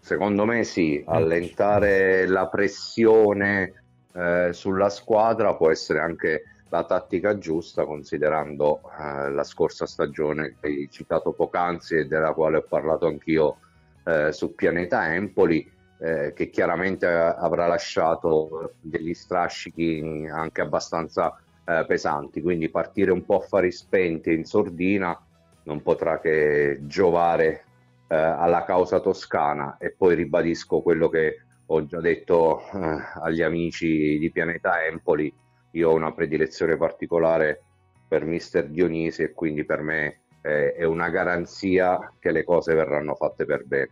Secondo 0.00 0.44
me 0.44 0.64
sì, 0.64 1.00
allentare 1.06 2.26
la 2.26 2.48
pressione 2.48 3.84
eh, 4.12 4.48
sulla 4.50 4.88
squadra 4.88 5.54
può 5.54 5.70
essere 5.70 6.00
anche 6.00 6.42
la 6.68 6.82
tattica 6.82 7.38
giusta 7.38 7.84
considerando 7.84 8.80
eh, 8.98 9.30
la 9.30 9.44
scorsa 9.44 9.86
stagione 9.86 10.56
che 10.60 10.66
hai 10.66 10.88
citato 10.90 11.30
poc'anzi 11.30 11.94
e 11.94 12.06
della 12.06 12.32
quale 12.32 12.56
ho 12.56 12.64
parlato 12.68 13.06
anch'io 13.06 13.58
eh, 14.04 14.32
su 14.32 14.52
Pianeta 14.52 15.14
Empoli 15.14 15.78
eh, 16.00 16.32
che 16.34 16.48
chiaramente 16.50 17.06
avrà 17.06 17.66
lasciato 17.66 18.72
degli 18.80 19.14
strascichi 19.14 20.26
anche 20.30 20.60
abbastanza 20.60 21.38
eh, 21.64 21.84
pesanti. 21.86 22.40
Quindi 22.40 22.70
partire 22.70 23.12
un 23.12 23.24
po' 23.24 23.36
a 23.36 23.46
fari 23.46 23.70
spenti 23.70 24.32
in 24.32 24.44
sordina 24.44 25.18
non 25.64 25.82
potrà 25.82 26.18
che 26.18 26.78
giovare 26.82 27.64
eh, 28.08 28.16
alla 28.16 28.64
causa 28.64 29.00
toscana. 29.00 29.76
E 29.78 29.94
poi 29.96 30.14
ribadisco 30.14 30.80
quello 30.80 31.08
che 31.08 31.42
ho 31.66 31.86
già 31.86 32.00
detto 32.00 32.60
eh, 32.60 32.98
agli 33.22 33.42
amici 33.42 34.18
di 34.18 34.30
Pianeta 34.30 34.84
Empoli, 34.84 35.32
io 35.72 35.90
ho 35.90 35.94
una 35.94 36.12
predilezione 36.12 36.76
particolare 36.76 37.62
per 38.08 38.24
mister 38.24 38.66
Dionisi 38.66 39.22
e 39.22 39.32
quindi 39.32 39.64
per 39.64 39.82
me 39.82 40.20
eh, 40.42 40.72
è 40.72 40.84
una 40.84 41.10
garanzia 41.10 42.12
che 42.18 42.32
le 42.32 42.42
cose 42.42 42.74
verranno 42.74 43.14
fatte 43.14 43.44
per 43.44 43.64
bene. 43.64 43.90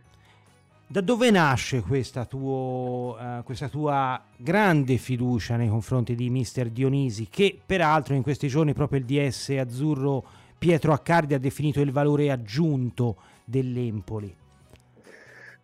Da 0.91 1.01
dove 1.01 1.29
nasce 1.29 1.81
questa, 1.81 2.25
tuo, 2.25 3.15
uh, 3.15 3.43
questa, 3.43 3.69
tua 3.69 4.19
grande 4.35 4.97
fiducia 4.97 5.55
nei 5.55 5.69
confronti 5.69 6.15
di 6.15 6.31
mister 6.31 6.67
Dionisi, 6.71 7.27
che 7.29 7.59
peraltro 7.63 8.15
in 8.15 8.23
questi 8.23 8.47
giorni 8.47 8.73
proprio 8.73 8.97
il 8.97 9.05
DS 9.05 9.49
azzurro 9.59 10.25
Pietro 10.57 10.91
Accardi 10.91 11.35
ha 11.35 11.39
definito 11.39 11.79
il 11.79 11.91
valore 11.91 12.31
aggiunto 12.31 13.17
dell'Empoli? 13.45 14.35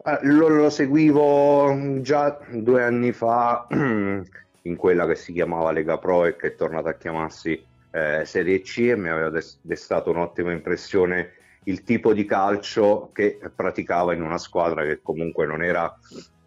Eh, 0.06 0.20
lo, 0.22 0.48
lo, 0.48 0.70
seguivo 0.70 2.02
già 2.02 2.38
due 2.52 2.84
anni 2.84 3.12
fa 3.12 3.66
in 3.72 4.76
quella 4.76 5.08
che 5.08 5.16
si 5.16 5.34
chiamava 5.34 5.72
Lega 5.72 5.98
Pro 5.98 6.26
e 6.26 6.36
che 6.36 6.50
è 6.50 6.56
tornata 6.56 6.90
a 6.90 6.94
chiamarsi 6.98 7.60
eh, 7.90 8.22
Serie 8.26 8.62
C 8.62 8.78
e 8.92 8.96
mi 8.96 9.10
aveva 9.10 9.32
destato 9.62 10.12
un'ottima 10.12 10.52
impressione 10.52 11.32
il 11.66 11.84
tipo 11.84 12.14
di 12.14 12.26
calcio 12.26 13.10
che 13.14 13.40
praticava 13.56 14.14
in 14.14 14.22
una 14.22 14.38
squadra 14.38 14.84
che 14.84 15.02
comunque 15.02 15.46
non 15.46 15.64
era 15.64 15.94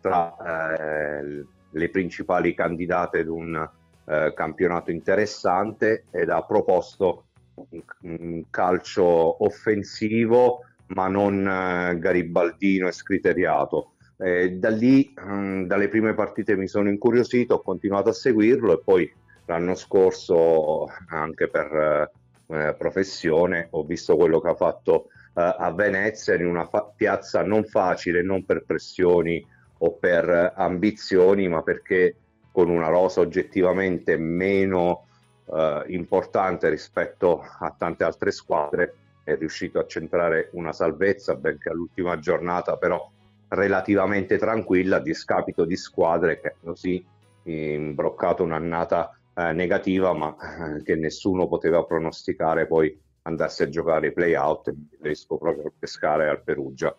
tra 0.00 0.78
eh, 1.16 1.44
le 1.70 1.88
principali 1.90 2.54
candidate 2.54 3.20
ad 3.20 3.28
un 3.28 3.68
eh, 4.04 4.32
campionato 4.34 4.90
interessante 4.90 6.04
ed 6.10 6.30
ha 6.30 6.42
proposto 6.42 7.24
un, 7.54 7.82
un 8.02 8.44
calcio 8.50 9.44
offensivo 9.44 10.60
ma 10.88 11.08
non 11.08 11.46
eh, 11.46 11.98
garibaldino 11.98 12.88
e 12.88 12.92
scriteriato. 12.92 13.92
Eh, 14.16 14.52
da 14.52 14.70
lì, 14.70 15.12
mh, 15.14 15.32
mm, 15.32 15.62
dalle 15.66 15.88
prime 15.88 16.14
partite 16.14 16.56
mi 16.56 16.66
sono 16.66 16.88
incuriosito, 16.88 17.54
ho 17.54 17.62
continuato 17.62 18.08
a 18.08 18.14
seguirlo 18.14 18.72
e 18.72 18.82
poi 18.82 19.12
l'anno 19.46 19.74
scorso, 19.74 20.86
anche 21.08 21.48
per 21.48 22.10
eh, 22.48 22.74
professione, 22.76 23.68
ho 23.70 23.84
visto 23.84 24.16
quello 24.16 24.40
che 24.40 24.48
ha 24.48 24.54
fatto 24.54 25.06
eh, 25.34 25.54
a 25.58 25.72
Venezia 25.72 26.34
in 26.34 26.46
una 26.46 26.66
fa- 26.66 26.90
piazza 26.94 27.42
non 27.42 27.64
facile, 27.64 28.22
non 28.22 28.44
per 28.44 28.64
pressioni 28.64 29.44
o 29.78 29.92
per 29.92 30.54
ambizioni, 30.56 31.46
ma 31.48 31.62
perché 31.62 32.16
con 32.50 32.70
una 32.70 32.88
rosa 32.88 33.20
oggettivamente 33.20 34.16
meno 34.16 35.06
eh, 35.44 35.84
importante 35.88 36.68
rispetto 36.68 37.40
a 37.40 37.74
tante 37.76 38.04
altre 38.04 38.30
squadre, 38.30 38.94
è 39.24 39.36
riuscito 39.36 39.78
a 39.78 39.86
centrare 39.86 40.48
una 40.52 40.72
salvezza, 40.72 41.34
benché 41.34 41.68
all'ultima 41.68 42.18
giornata 42.18 42.76
però 42.76 43.10
relativamente 43.48 44.38
tranquilla, 44.38 44.96
a 44.96 45.00
discapito 45.00 45.64
di 45.64 45.76
squadre 45.76 46.40
che 46.40 46.54
hanno 46.60 46.74
sì 46.74 47.04
imbroccato 47.44 48.42
un'annata 48.42 49.17
eh, 49.38 49.52
negativa, 49.52 50.12
ma 50.12 50.34
eh, 50.36 50.82
che 50.82 50.96
nessuno 50.96 51.46
poteva 51.46 51.84
pronosticare 51.84 52.66
poi 52.66 52.98
andasse 53.22 53.64
a 53.64 53.68
giocare 53.68 54.08
i 54.08 54.12
play-out 54.12 54.68
e 54.68 54.74
riesco 55.00 55.38
proprio 55.38 55.68
a 55.68 55.72
pescare 55.78 56.28
al 56.28 56.42
Perugia. 56.42 56.96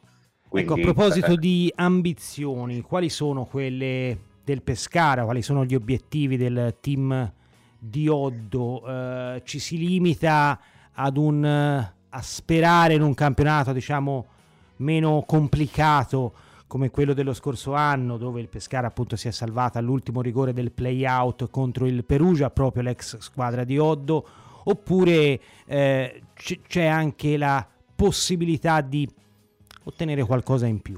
Quindi, 0.48 0.72
ecco, 0.72 0.80
a 0.80 0.84
proposito 0.94 1.34
eh, 1.34 1.38
di 1.38 1.72
ambizioni, 1.76 2.80
quali 2.82 3.10
sono 3.10 3.44
quelle 3.44 4.18
del 4.44 4.62
Pescara? 4.62 5.26
Quali 5.26 5.42
sono 5.42 5.66
gli 5.66 5.76
obiettivi 5.76 6.38
del 6.38 6.78
team 6.80 7.30
di 7.78 8.08
Oddo? 8.08 8.88
Eh, 8.88 9.42
ci 9.44 9.60
si 9.60 9.78
limita 9.78 10.60
ad 10.94 11.18
un, 11.18 11.44
a 11.44 12.22
sperare 12.22 12.94
in 12.94 13.02
un 13.02 13.14
campionato, 13.14 13.74
diciamo, 13.74 14.28
meno 14.78 15.24
complicato 15.28 16.34
come 16.70 16.92
quello 16.92 17.14
dello 17.16 17.34
scorso 17.34 17.74
anno, 17.74 18.18
dove 18.18 18.40
il 18.40 18.48
Pescara 18.48 18.86
appunto 18.86 19.16
si 19.16 19.28
è 19.28 19.32
salvata 19.32 19.80
all'ultimo 19.80 20.22
rigore 20.22 20.54
del 20.54 20.72
play-out 20.72 21.50
contro 21.50 21.88
il 21.88 22.06
Perugia, 22.06 22.52
proprio 22.52 22.84
l'ex 22.84 23.18
squadra 23.18 23.64
di 23.64 23.80
Oddo, 23.80 24.24
oppure 24.66 25.40
eh, 25.66 26.22
c- 26.32 26.60
c'è 26.68 26.86
anche 26.86 27.38
la 27.38 27.68
possibilità 27.96 28.82
di 28.82 29.10
ottenere 29.86 30.24
qualcosa 30.24 30.68
in 30.68 30.80
più? 30.80 30.96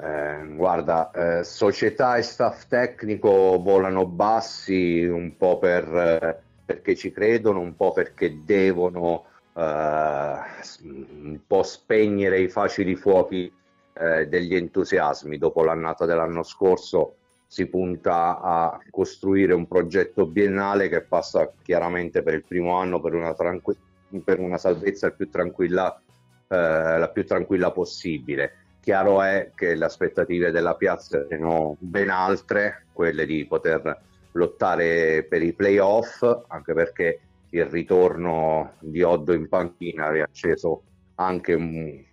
Eh, 0.00 0.46
guarda, 0.54 1.10
eh, 1.10 1.42
società 1.42 2.16
e 2.16 2.22
staff 2.22 2.68
tecnico 2.68 3.60
volano 3.60 4.06
bassi 4.06 5.04
un 5.04 5.36
po' 5.36 5.58
per, 5.58 5.92
eh, 5.92 6.40
perché 6.64 6.94
ci 6.94 7.10
credono, 7.10 7.58
un 7.58 7.74
po' 7.74 7.90
perché 7.90 8.44
devono 8.44 9.24
eh, 9.54 10.38
un 10.82 11.40
po' 11.44 11.62
spegnere 11.64 12.38
i 12.38 12.48
facili 12.48 12.94
fuochi 12.94 13.52
eh, 13.98 14.26
degli 14.26 14.54
entusiasmi. 14.54 15.38
Dopo 15.38 15.64
l'annata 15.64 16.04
dell'anno 16.04 16.42
scorso 16.42 17.16
si 17.46 17.66
punta 17.66 18.40
a 18.40 18.78
costruire 18.90 19.54
un 19.54 19.66
progetto 19.66 20.26
biennale 20.26 20.88
che 20.88 21.02
passa 21.02 21.52
chiaramente 21.62 22.22
per 22.22 22.34
il 22.34 22.44
primo 22.46 22.76
anno 22.76 23.00
per 23.00 23.14
una, 23.14 23.34
tranqu- 23.34 23.78
per 24.24 24.40
una 24.40 24.58
salvezza 24.58 25.10
più 25.10 25.30
tranquilla, 25.30 26.00
eh, 26.48 26.98
la 26.98 27.10
più 27.12 27.24
tranquilla 27.24 27.70
possibile. 27.70 28.52
Chiaro 28.80 29.22
è 29.22 29.50
che 29.54 29.74
le 29.74 29.84
aspettative 29.84 30.50
della 30.50 30.74
piazza 30.74 31.26
sono 31.28 31.76
ben 31.78 32.08
altre, 32.08 32.86
quelle 32.92 33.26
di 33.26 33.44
poter 33.46 34.00
lottare 34.32 35.24
per 35.28 35.42
i 35.42 35.52
playoff, 35.52 36.22
anche 36.48 36.72
perché 36.72 37.20
il 37.50 37.64
ritorno 37.64 38.74
di 38.80 39.02
Oddo 39.02 39.32
in 39.32 39.48
panchina 39.48 40.06
ha 40.06 40.10
riacceso 40.10 40.82
anche 41.16 41.54
un, 41.54 42.04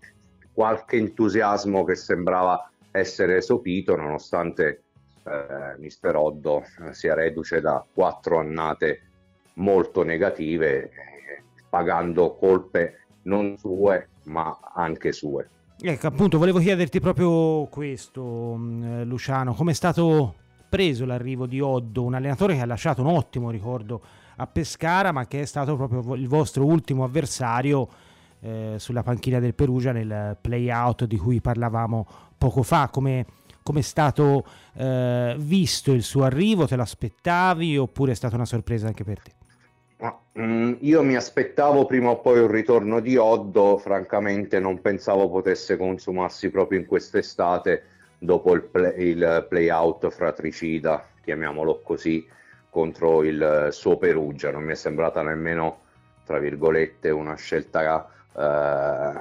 qualche 0.54 0.98
entusiasmo 0.98 1.84
che 1.84 1.96
sembrava 1.96 2.70
essere 2.92 3.42
sopito, 3.42 3.96
nonostante 3.96 4.84
eh, 5.24 5.80
Mister 5.80 6.16
Oddo 6.16 6.64
eh, 6.64 6.94
sia 6.94 7.14
reduce 7.14 7.62
da 7.62 7.84
quattro 7.92 8.40
annate 8.40 9.02
molto 9.56 10.04
negative, 10.04 10.84
eh, 10.84 11.44
pagando 11.70 12.36
colpe 12.36 13.06
non 13.24 13.58
sue, 13.58 14.10
ma 14.26 14.58
anche 14.74 15.12
sue. 15.12 15.50
Ecco, 15.80 16.08
appunto, 16.08 16.38
volevo 16.38 16.60
chiederti 16.60 17.00
proprio 17.00 17.66
questo, 17.66 18.56
mm, 18.58 18.84
eh, 18.84 19.04
Luciano, 19.06 19.54
come 19.54 19.72
è 19.72 19.76
stato 19.76 20.36
preso 20.70 21.06
l'arrivo 21.06 21.46
di 21.46 21.60
Oddo, 21.60 22.04
un 22.04 22.16
allenatore 22.16 22.56
che 22.56 22.62
ha 22.62 22.66
lasciato 22.66 23.02
un 23.02 23.08
ottimo 23.08 23.50
ricordo 23.50 24.02
a 24.38 24.48
Pescara, 24.48 25.12
ma 25.12 25.28
che 25.28 25.42
è 25.42 25.46
stato 25.46 25.76
proprio 25.76 26.16
il 26.16 26.28
vostro 26.28 26.66
ultimo 26.66 27.04
avversario 27.04 27.88
eh, 28.44 28.76
sulla 28.78 29.04
panchina 29.04 29.40
del 29.40 29.56
Perugia 29.56 29.92
nel 29.92 30.38
play-out 30.40 31.06
di 31.06 31.18
cui 31.18 31.40
parlavamo 31.40 32.06
poco 32.38 32.62
fa. 32.62 32.90
Come 32.92 33.26
è 33.64 33.82
stato 33.82 34.46
eh, 34.76 35.36
visto 35.40 35.94
il 35.94 36.04
suo 36.04 36.26
arrivo? 36.26 36.68
Te 36.68 36.76
l'aspettavi 36.76 37.78
oppure 37.78 38.12
è 38.12 38.16
stata 38.16 38.36
una 38.36 38.46
sorpresa 38.46 38.88
anche 38.88 39.04
per 39.04 39.22
te? 39.22 39.32
Mm, 40.38 40.74
io 40.80 41.02
mi 41.04 41.16
aspettavo 41.16 41.86
prima 41.86 42.10
o 42.10 42.20
poi 42.20 42.40
un 42.40 42.52
ritorno 42.52 43.00
di 43.00 43.16
Oddo, 43.16 43.78
francamente 43.78 44.60
non 44.60 44.82
pensavo 44.82 45.30
potesse 45.30 45.78
consumarsi 45.78 46.50
proprio 46.50 46.80
in 46.80 46.86
quest'estate 46.86 47.84
dopo 48.18 48.54
il, 48.54 48.64
play, 48.64 49.12
il 49.12 49.46
play-out 49.48 50.10
fratricida, 50.10 51.08
chiamiamolo 51.24 51.82
così, 51.82 52.28
contro 52.70 53.24
il 53.24 53.70
suo 53.72 53.98
Perugia. 53.98 54.52
Non 54.52 54.64
mi 54.64 54.72
è 54.72 54.76
sembrata 54.76 55.22
nemmeno, 55.22 55.80
tra 56.26 56.40
virgolette, 56.40 57.10
una 57.10 57.36
scelta 57.36 58.10
eh, 58.36 59.14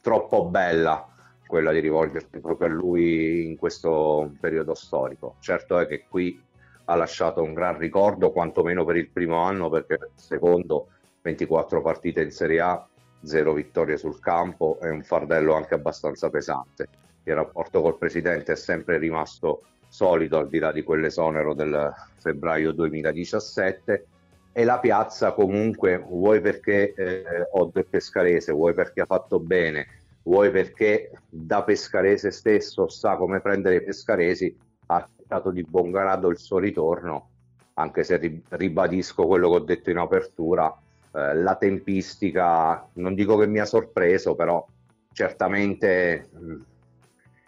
troppo 0.00 0.44
bella 0.46 1.06
quella 1.46 1.72
di 1.72 1.80
rivolgersi 1.80 2.38
proprio 2.38 2.68
a 2.68 2.70
lui 2.70 3.44
in 3.46 3.56
questo 3.56 4.32
periodo 4.40 4.74
storico. 4.74 5.34
Certo 5.40 5.78
è 5.78 5.86
che 5.86 6.04
qui 6.08 6.40
ha 6.84 6.94
lasciato 6.94 7.42
un 7.42 7.54
gran 7.54 7.76
ricordo, 7.76 8.30
quantomeno 8.30 8.84
per 8.84 8.96
il 8.96 9.08
primo 9.08 9.38
anno, 9.42 9.68
perché 9.68 10.10
secondo 10.14 10.88
24 11.22 11.82
partite 11.82 12.22
in 12.22 12.30
Serie 12.30 12.60
A, 12.60 12.88
zero 13.22 13.52
vittorie 13.52 13.96
sul 13.96 14.20
campo 14.20 14.78
è 14.80 14.88
un 14.88 15.02
fardello 15.02 15.54
anche 15.54 15.74
abbastanza 15.74 16.30
pesante. 16.30 16.88
Il 17.24 17.34
rapporto 17.34 17.82
col 17.82 17.98
presidente 17.98 18.52
è 18.52 18.56
sempre 18.56 18.98
rimasto 18.98 19.62
solido 19.88 20.38
al 20.38 20.48
di 20.48 20.58
là 20.58 20.70
di 20.72 20.82
quell'esonero 20.82 21.52
del 21.52 21.92
febbraio 22.18 22.72
2017 22.72 24.06
e 24.52 24.64
la 24.64 24.78
piazza 24.78 25.32
comunque 25.32 25.98
vuoi 25.98 26.40
perché 26.40 26.92
eh, 26.94 27.48
Oddo 27.52 27.80
è 27.80 27.84
pescarese, 27.84 28.52
vuoi 28.52 28.74
perché 28.74 29.02
ha 29.02 29.06
fatto 29.06 29.38
bene, 29.38 29.86
vuoi 30.22 30.50
perché 30.50 31.12
da 31.28 31.62
pescarese 31.62 32.30
stesso 32.30 32.88
sa 32.88 33.16
come 33.16 33.40
prendere 33.40 33.76
i 33.76 33.84
pescaresi, 33.84 34.56
ha 34.86 34.96
accettato 34.96 35.50
di 35.50 35.62
buon 35.62 35.90
grado 35.90 36.28
il 36.28 36.38
suo 36.38 36.58
ritorno, 36.58 37.28
anche 37.74 38.02
se 38.02 38.42
ribadisco 38.48 39.26
quello 39.26 39.48
che 39.50 39.56
ho 39.56 39.60
detto 39.60 39.90
in 39.90 39.98
apertura, 39.98 40.76
eh, 41.12 41.34
la 41.34 41.56
tempistica 41.56 42.88
non 42.94 43.14
dico 43.14 43.36
che 43.36 43.46
mi 43.46 43.60
ha 43.60 43.64
sorpreso, 43.64 44.34
però 44.34 44.64
certamente 45.12 46.28
mh, 46.30 46.52
mm, 46.52 46.60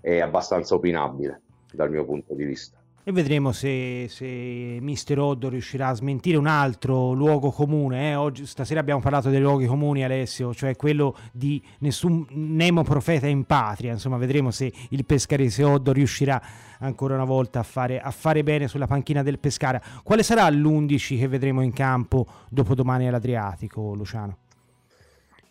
è 0.00 0.20
abbastanza 0.20 0.74
opinabile 0.74 1.42
dal 1.72 1.90
mio 1.90 2.04
punto 2.04 2.34
di 2.34 2.44
vista. 2.44 2.81
E 3.04 3.10
vedremo 3.10 3.50
se, 3.50 4.06
se 4.08 4.24
Mister 4.80 5.18
Oddo 5.18 5.48
riuscirà 5.48 5.88
a 5.88 5.94
smentire 5.94 6.36
un 6.36 6.46
altro 6.46 7.10
luogo 7.10 7.50
comune. 7.50 8.12
Eh? 8.12 8.14
Oggi, 8.14 8.46
stasera 8.46 8.78
abbiamo 8.78 9.00
parlato 9.00 9.28
dei 9.28 9.40
luoghi 9.40 9.66
comuni, 9.66 10.04
Alessio, 10.04 10.54
cioè 10.54 10.76
quello 10.76 11.16
di 11.32 11.60
nessun 11.80 12.24
Nemo 12.30 12.84
profeta 12.84 13.26
in 13.26 13.42
patria. 13.42 13.90
Insomma, 13.90 14.18
vedremo 14.18 14.52
se 14.52 14.72
il 14.90 15.04
pescarese 15.04 15.64
Oddo 15.64 15.90
riuscirà 15.90 16.40
ancora 16.78 17.14
una 17.14 17.24
volta 17.24 17.58
a 17.58 17.64
fare, 17.64 17.98
a 17.98 18.12
fare 18.12 18.44
bene 18.44 18.68
sulla 18.68 18.86
panchina 18.86 19.24
del 19.24 19.40
Pescara. 19.40 19.82
Quale 20.04 20.22
sarà 20.22 20.48
l'11 20.48 21.18
che 21.18 21.26
vedremo 21.26 21.60
in 21.62 21.72
campo 21.72 22.24
dopodomani 22.50 23.08
all'Adriatico, 23.08 23.94
Luciano? 23.94 24.36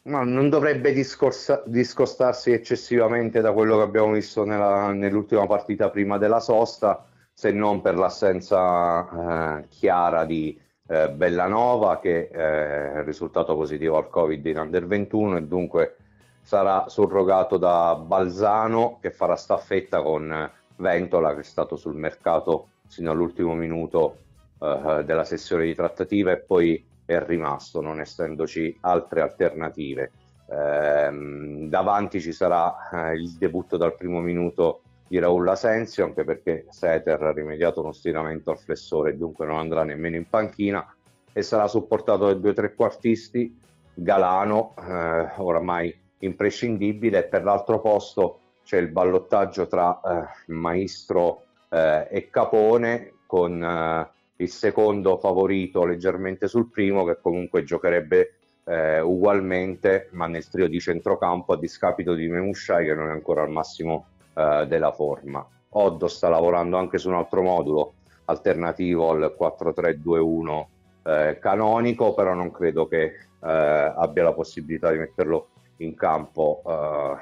No, 0.04 0.24
non 0.24 0.48
dovrebbe 0.48 0.94
discorsa- 0.94 1.64
discostarsi 1.66 2.52
eccessivamente 2.52 3.42
da 3.42 3.52
quello 3.52 3.76
che 3.76 3.84
abbiamo 3.84 4.14
visto 4.14 4.46
nella, 4.46 4.94
nell'ultima 4.94 5.46
partita 5.46 5.90
prima 5.90 6.18
della 6.18 6.40
sosta 6.40 7.08
se 7.42 7.52
non 7.52 7.82
per 7.82 7.98
l'assenza 7.98 9.58
eh, 9.58 9.68
chiara 9.68 10.26
di 10.26 10.56
eh, 10.88 11.10
Bellanova 11.10 11.98
che 11.98 12.30
eh, 12.32 12.94
è 13.00 13.04
risultato 13.04 13.56
positivo 13.56 13.98
al 13.98 14.12
Covid 14.12 14.46
in 14.46 14.60
Under 14.60 14.86
21 14.86 15.38
e 15.38 15.44
dunque 15.46 15.96
sarà 16.44 16.88
surrogato 16.88 17.58
da 17.58 17.96
Balzano 17.96 19.00
che 19.02 19.10
farà 19.10 19.36
staffetta 19.36 20.04
con 20.04 20.52
Ventola 20.76 21.34
che 21.34 21.40
è 21.40 21.44
stato 21.44 21.78
sul 21.78 21.96
mercato 21.96 22.68
fino 22.88 23.10
all'ultimo 23.10 23.56
minuto 23.56 24.18
eh, 24.60 25.02
della 25.04 25.24
sessione 25.24 25.64
di 25.64 25.74
trattativa 25.74 26.32
e 26.32 26.38
poi 26.38 26.86
è 27.06 27.20
rimasto 27.26 27.82
non 27.82 28.00
essendoci 28.00 28.78
altre 28.82 29.22
alternative. 29.22 30.12
Ehm, 30.48 31.70
davanti 31.70 32.22
ci 32.22 32.34
sarà 32.34 33.10
eh, 33.10 33.16
il 33.16 33.32
debutto 33.32 33.78
dal 33.78 33.96
primo 33.96 34.20
minuto 34.20 34.82
di 35.12 35.20
Raul 35.20 35.46
Asensio, 35.50 36.06
anche 36.06 36.24
perché 36.24 36.68
Seter 36.70 37.22
ha 37.22 37.34
rimediato 37.34 37.82
uno 37.82 37.92
stiramento 37.92 38.50
al 38.50 38.58
flessore 38.58 39.10
e 39.10 39.18
dunque 39.18 39.46
non 39.46 39.58
andrà 39.58 39.84
nemmeno 39.84 40.16
in 40.16 40.26
panchina 40.30 40.88
e 41.34 41.42
sarà 41.42 41.68
supportato 41.68 42.28
dai 42.28 42.40
due 42.40 42.54
trequartisti, 42.54 43.60
Galano, 43.94 44.74
eh, 44.80 45.32
oramai 45.36 45.94
imprescindibile, 46.20 47.24
per 47.24 47.44
l'altro 47.44 47.82
posto 47.82 48.40
c'è 48.64 48.78
il 48.78 48.88
ballottaggio 48.88 49.68
tra 49.68 50.00
eh, 50.00 50.54
Maestro 50.54 51.44
eh, 51.68 52.08
e 52.10 52.30
Capone 52.30 53.16
con 53.28 53.62
eh, 53.62 54.10
il 54.38 54.50
secondo 54.50 55.18
favorito 55.18 55.84
leggermente 55.84 56.48
sul 56.48 56.70
primo 56.70 57.04
che 57.04 57.18
comunque 57.20 57.66
giocherebbe 57.66 58.36
eh, 58.64 59.02
ugualmente 59.02 60.08
ma 60.14 60.28
nel 60.28 60.48
trio 60.48 60.70
di 60.70 60.80
centrocampo 60.80 61.52
a 61.52 61.58
discapito 61.58 62.14
di 62.14 62.30
Memushai 62.30 62.86
che 62.86 62.94
non 62.94 63.10
è 63.10 63.12
ancora 63.12 63.42
al 63.42 63.50
massimo 63.50 64.06
eh, 64.34 64.66
della 64.68 64.92
forma. 64.92 65.46
Oddo 65.70 66.08
sta 66.08 66.30
lavorando 66.30 66.78
anche 66.78 66.98
su 66.98 67.10
un 67.10 67.16
altro 67.16 67.42
modulo 67.42 67.94
alternativo 68.26 69.10
al 69.12 69.36
4-3-2-1 69.40 70.66
eh, 71.04 71.38
canonico, 71.40 72.14
però 72.14 72.34
non 72.34 72.52
credo 72.52 72.88
che 72.88 73.04
eh, 73.04 73.14
abbia 73.40 74.24
la 74.24 74.34
possibilità 74.34 74.92
di 74.92 75.00
metterlo 75.00 75.48
in 75.78 75.96
campo 75.96 76.62
eh, 76.66 77.16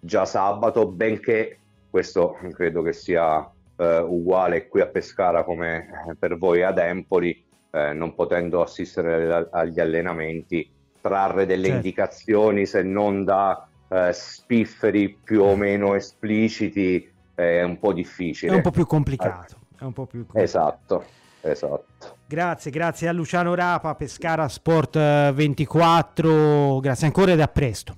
già 0.00 0.24
sabato, 0.24 0.86
benché 0.86 1.58
questo 1.88 2.36
credo 2.52 2.82
che 2.82 2.92
sia 2.92 3.50
eh, 3.76 3.98
uguale 3.98 4.68
qui 4.68 4.80
a 4.80 4.86
Pescara 4.86 5.44
come 5.44 6.16
per 6.18 6.36
voi 6.38 6.62
ad 6.62 6.78
Empoli, 6.78 7.44
eh, 7.70 7.92
non 7.92 8.14
potendo 8.14 8.62
assistere 8.62 9.48
agli 9.50 9.80
allenamenti, 9.80 10.68
trarre 11.00 11.46
delle 11.46 11.64
certo. 11.64 11.76
indicazioni 11.76 12.66
se 12.66 12.82
non 12.82 13.24
da 13.24 13.66
eh, 13.90 14.12
spifferi 14.12 15.18
più 15.22 15.42
o 15.42 15.56
meno 15.56 15.94
espliciti 15.94 17.10
è 17.34 17.62
un 17.62 17.78
po' 17.78 17.92
difficile. 17.92 18.52
È 18.52 18.54
un 18.54 18.62
po' 18.62 18.70
più 18.70 18.86
complicato. 18.86 19.56
È 19.78 19.84
un 19.84 19.92
po' 19.92 20.06
più 20.06 20.26
complicato. 20.26 20.44
Esatto. 20.44 21.04
Esatto. 21.42 22.16
Grazie, 22.26 22.70
grazie 22.70 23.08
a 23.08 23.12
Luciano 23.12 23.54
Rapa, 23.54 23.94
Pescara 23.94 24.46
Sport 24.46 25.32
24, 25.32 26.76
eh, 26.76 26.80
grazie 26.80 27.06
ancora 27.06 27.32
ed 27.32 27.40
a 27.40 27.48
presto. 27.48 27.96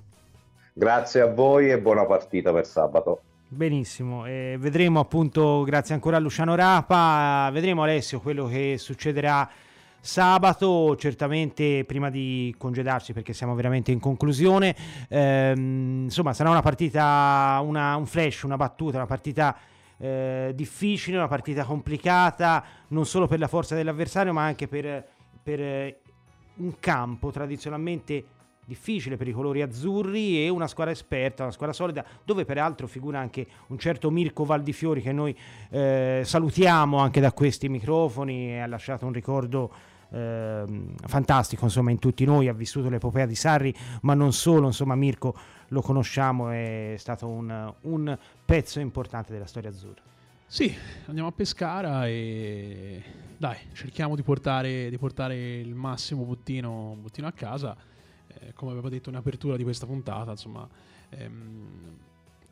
Grazie 0.73 1.21
a 1.21 1.27
voi 1.27 1.69
e 1.69 1.79
buona 1.79 2.05
partita 2.05 2.51
per 2.51 2.65
sabato. 2.65 3.21
Benissimo, 3.49 4.25
eh, 4.25 4.55
vedremo 4.59 4.99
appunto, 4.99 5.61
grazie 5.63 5.93
ancora 5.93 6.17
a 6.17 6.19
Luciano 6.19 6.55
Rapa, 6.55 7.49
vedremo 7.51 7.83
Alessio 7.83 8.19
quello 8.19 8.47
che 8.47 8.77
succederà 8.79 9.47
sabato, 10.05 10.97
certamente 10.97 11.85
prima 11.85 12.09
di 12.09 12.53
congedarci 12.57 13.13
perché 13.13 13.31
siamo 13.31 13.55
veramente 13.55 13.93
in 13.93 14.01
conclusione, 14.01 14.75
ehm, 15.07 16.03
insomma 16.03 16.33
sarà 16.33 16.49
una 16.49 16.61
partita, 16.61 17.61
una, 17.63 17.95
un 17.95 18.05
flash, 18.05 18.41
una 18.41 18.57
battuta, 18.57 18.97
una 18.97 19.05
partita 19.05 19.57
eh, 19.97 20.51
difficile, 20.53 21.15
una 21.15 21.29
partita 21.29 21.63
complicata, 21.63 22.65
non 22.89 23.05
solo 23.05 23.27
per 23.27 23.39
la 23.39 23.47
forza 23.47 23.75
dell'avversario, 23.75 24.33
ma 24.33 24.43
anche 24.43 24.67
per, 24.67 25.07
per 25.41 25.61
eh, 25.61 26.01
un 26.55 26.77
campo 26.81 27.31
tradizionalmente 27.31 28.25
difficile 28.65 29.15
per 29.15 29.29
i 29.29 29.31
colori 29.31 29.61
azzurri 29.61 30.43
e 30.43 30.49
una 30.49 30.67
squadra 30.67 30.91
esperta, 30.91 31.43
una 31.43 31.53
squadra 31.53 31.73
solida, 31.73 32.05
dove 32.25 32.43
peraltro 32.43 32.87
figura 32.87 33.19
anche 33.19 33.47
un 33.67 33.77
certo 33.77 34.11
Mirko 34.11 34.43
Valdifiori 34.43 35.01
che 35.01 35.13
noi 35.13 35.33
eh, 35.69 36.23
salutiamo 36.25 36.97
anche 36.97 37.21
da 37.21 37.31
questi 37.31 37.69
microfoni 37.69 38.51
e 38.51 38.59
ha 38.59 38.67
lasciato 38.67 39.05
un 39.05 39.13
ricordo 39.13 39.91
eh, 40.13 40.63
fantastico 41.07 41.65
insomma 41.65 41.91
in 41.91 41.99
tutti 41.99 42.23
noi, 42.25 42.47
ha 42.47 42.53
vissuto 42.53 42.89
l'epopea 42.89 43.25
di 43.25 43.35
Sarri, 43.35 43.73
ma 44.01 44.13
non 44.13 44.31
solo, 44.31 44.67
insomma 44.67 44.95
Mirko 44.95 45.35
lo 45.69 45.81
conosciamo, 45.81 46.49
è 46.49 46.95
stato 46.97 47.27
un, 47.27 47.73
un 47.81 48.17
pezzo 48.45 48.79
importante 48.79 49.33
della 49.33 49.47
storia 49.47 49.69
azzurra. 49.69 50.01
Sì, 50.45 50.71
andiamo 51.07 51.29
a 51.29 51.31
Pescara 51.31 52.07
e 52.07 53.01
dai, 53.37 53.57
cerchiamo 53.73 54.15
di 54.15 54.21
portare, 54.21 54.89
di 54.91 54.97
portare 54.99 55.57
il 55.57 55.73
massimo 55.73 56.23
bottino, 56.23 56.95
bottino 57.01 57.25
a 57.25 57.31
casa. 57.31 57.75
Eh, 58.27 58.53
come 58.53 58.71
avevo 58.71 58.89
detto 58.89 59.09
in 59.09 59.15
apertura 59.15 59.57
di 59.57 59.63
questa 59.63 59.87
puntata, 59.87 60.31
insomma, 60.31 60.67
ehm, 61.09 61.97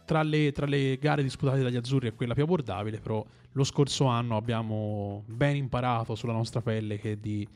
tra, 0.05 0.23
le, 0.23 0.51
tra, 0.51 0.65
le, 0.65 0.97
gare 0.97 1.23
disputate 1.23 1.61
dagli 1.61 1.75
azzurri 1.75 2.09
è 2.09 2.13
quella 2.13 2.33
più 2.33 2.43
abbordabile, 2.43 2.99
però 2.99 3.25
lo 3.53 3.63
scorso 3.63 4.05
anno 4.05 4.37
abbiamo 4.37 5.23
ben 5.27 5.55
imparato 5.55 6.15
sulla 6.15 6.33
nostra 6.33 6.61
pelle 6.61 6.97
che 6.97 7.19
di 7.19 7.47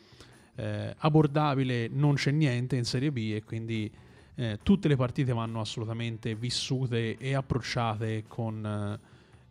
eh, 0.55 0.93
abbordabile 0.97 1.87
non 1.87 2.15
c'è 2.15 2.31
niente 2.31 2.75
in 2.75 2.85
Serie 2.85 3.11
B 3.11 3.33
e 3.35 3.43
quindi 3.43 3.91
eh, 4.35 4.59
tutte 4.63 4.87
le 4.87 4.95
partite 4.95 5.33
vanno 5.33 5.61
assolutamente 5.61 6.35
vissute 6.35 7.17
e 7.17 7.33
approcciate 7.33 8.25
con 8.27 8.99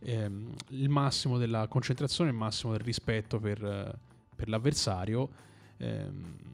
ehm, 0.01 0.53
il 0.69 0.89
massimo 0.89 1.39
della 1.39 1.67
concentrazione, 1.69 2.31
il 2.31 2.37
massimo 2.37 2.73
del 2.73 2.83
rispetto 2.83 3.39
per, 3.39 3.99
per 4.35 4.49
l'avversario. 4.49 5.29
Ehm, 5.79 6.53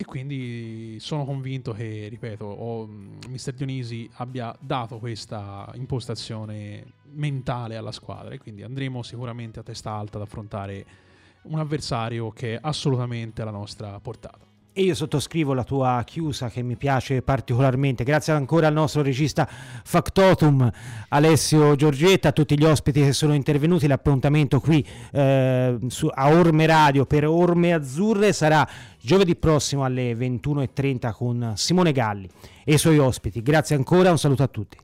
e 0.00 0.04
quindi 0.06 0.96
sono 0.98 1.26
convinto 1.26 1.72
che, 1.74 2.06
ripeto, 2.08 2.46
oh, 2.46 2.86
Mister 3.28 3.52
Dionisi 3.52 4.08
abbia 4.14 4.56
dato 4.58 4.98
questa 4.98 5.70
impostazione 5.74 6.94
mentale 7.10 7.76
alla 7.76 7.92
squadra 7.92 8.32
e 8.32 8.38
quindi 8.38 8.62
andremo 8.62 9.02
sicuramente 9.02 9.60
a 9.60 9.62
testa 9.62 9.90
alta 9.90 10.16
ad 10.16 10.22
affrontare 10.22 10.86
un 11.42 11.58
avversario 11.58 12.30
che 12.30 12.54
è 12.54 12.58
assolutamente 12.62 13.42
alla 13.42 13.50
nostra 13.50 14.00
portata. 14.00 14.49
E 14.72 14.82
io 14.82 14.94
sottoscrivo 14.94 15.52
la 15.52 15.64
tua 15.64 16.00
chiusa 16.06 16.48
che 16.48 16.62
mi 16.62 16.76
piace 16.76 17.22
particolarmente. 17.22 18.04
Grazie 18.04 18.34
ancora 18.34 18.68
al 18.68 18.72
nostro 18.72 19.02
regista 19.02 19.48
Factotum 19.48 20.70
Alessio 21.08 21.74
Giorgetta, 21.74 22.28
a 22.28 22.32
tutti 22.32 22.56
gli 22.56 22.64
ospiti 22.64 23.02
che 23.02 23.12
sono 23.12 23.34
intervenuti. 23.34 23.88
L'appuntamento 23.88 24.60
qui 24.60 24.86
eh, 25.10 25.76
su, 25.88 26.08
a 26.12 26.30
Orme 26.30 26.66
Radio 26.66 27.04
per 27.04 27.26
Orme 27.26 27.72
Azzurre 27.72 28.32
sarà 28.32 28.66
giovedì 29.00 29.34
prossimo 29.34 29.84
alle 29.84 30.12
21.30 30.12 31.12
con 31.14 31.52
Simone 31.56 31.90
Galli 31.90 32.28
e 32.64 32.74
i 32.74 32.78
suoi 32.78 32.98
ospiti. 32.98 33.42
Grazie 33.42 33.74
ancora, 33.74 34.12
un 34.12 34.18
saluto 34.18 34.44
a 34.44 34.48
tutti. 34.48 34.76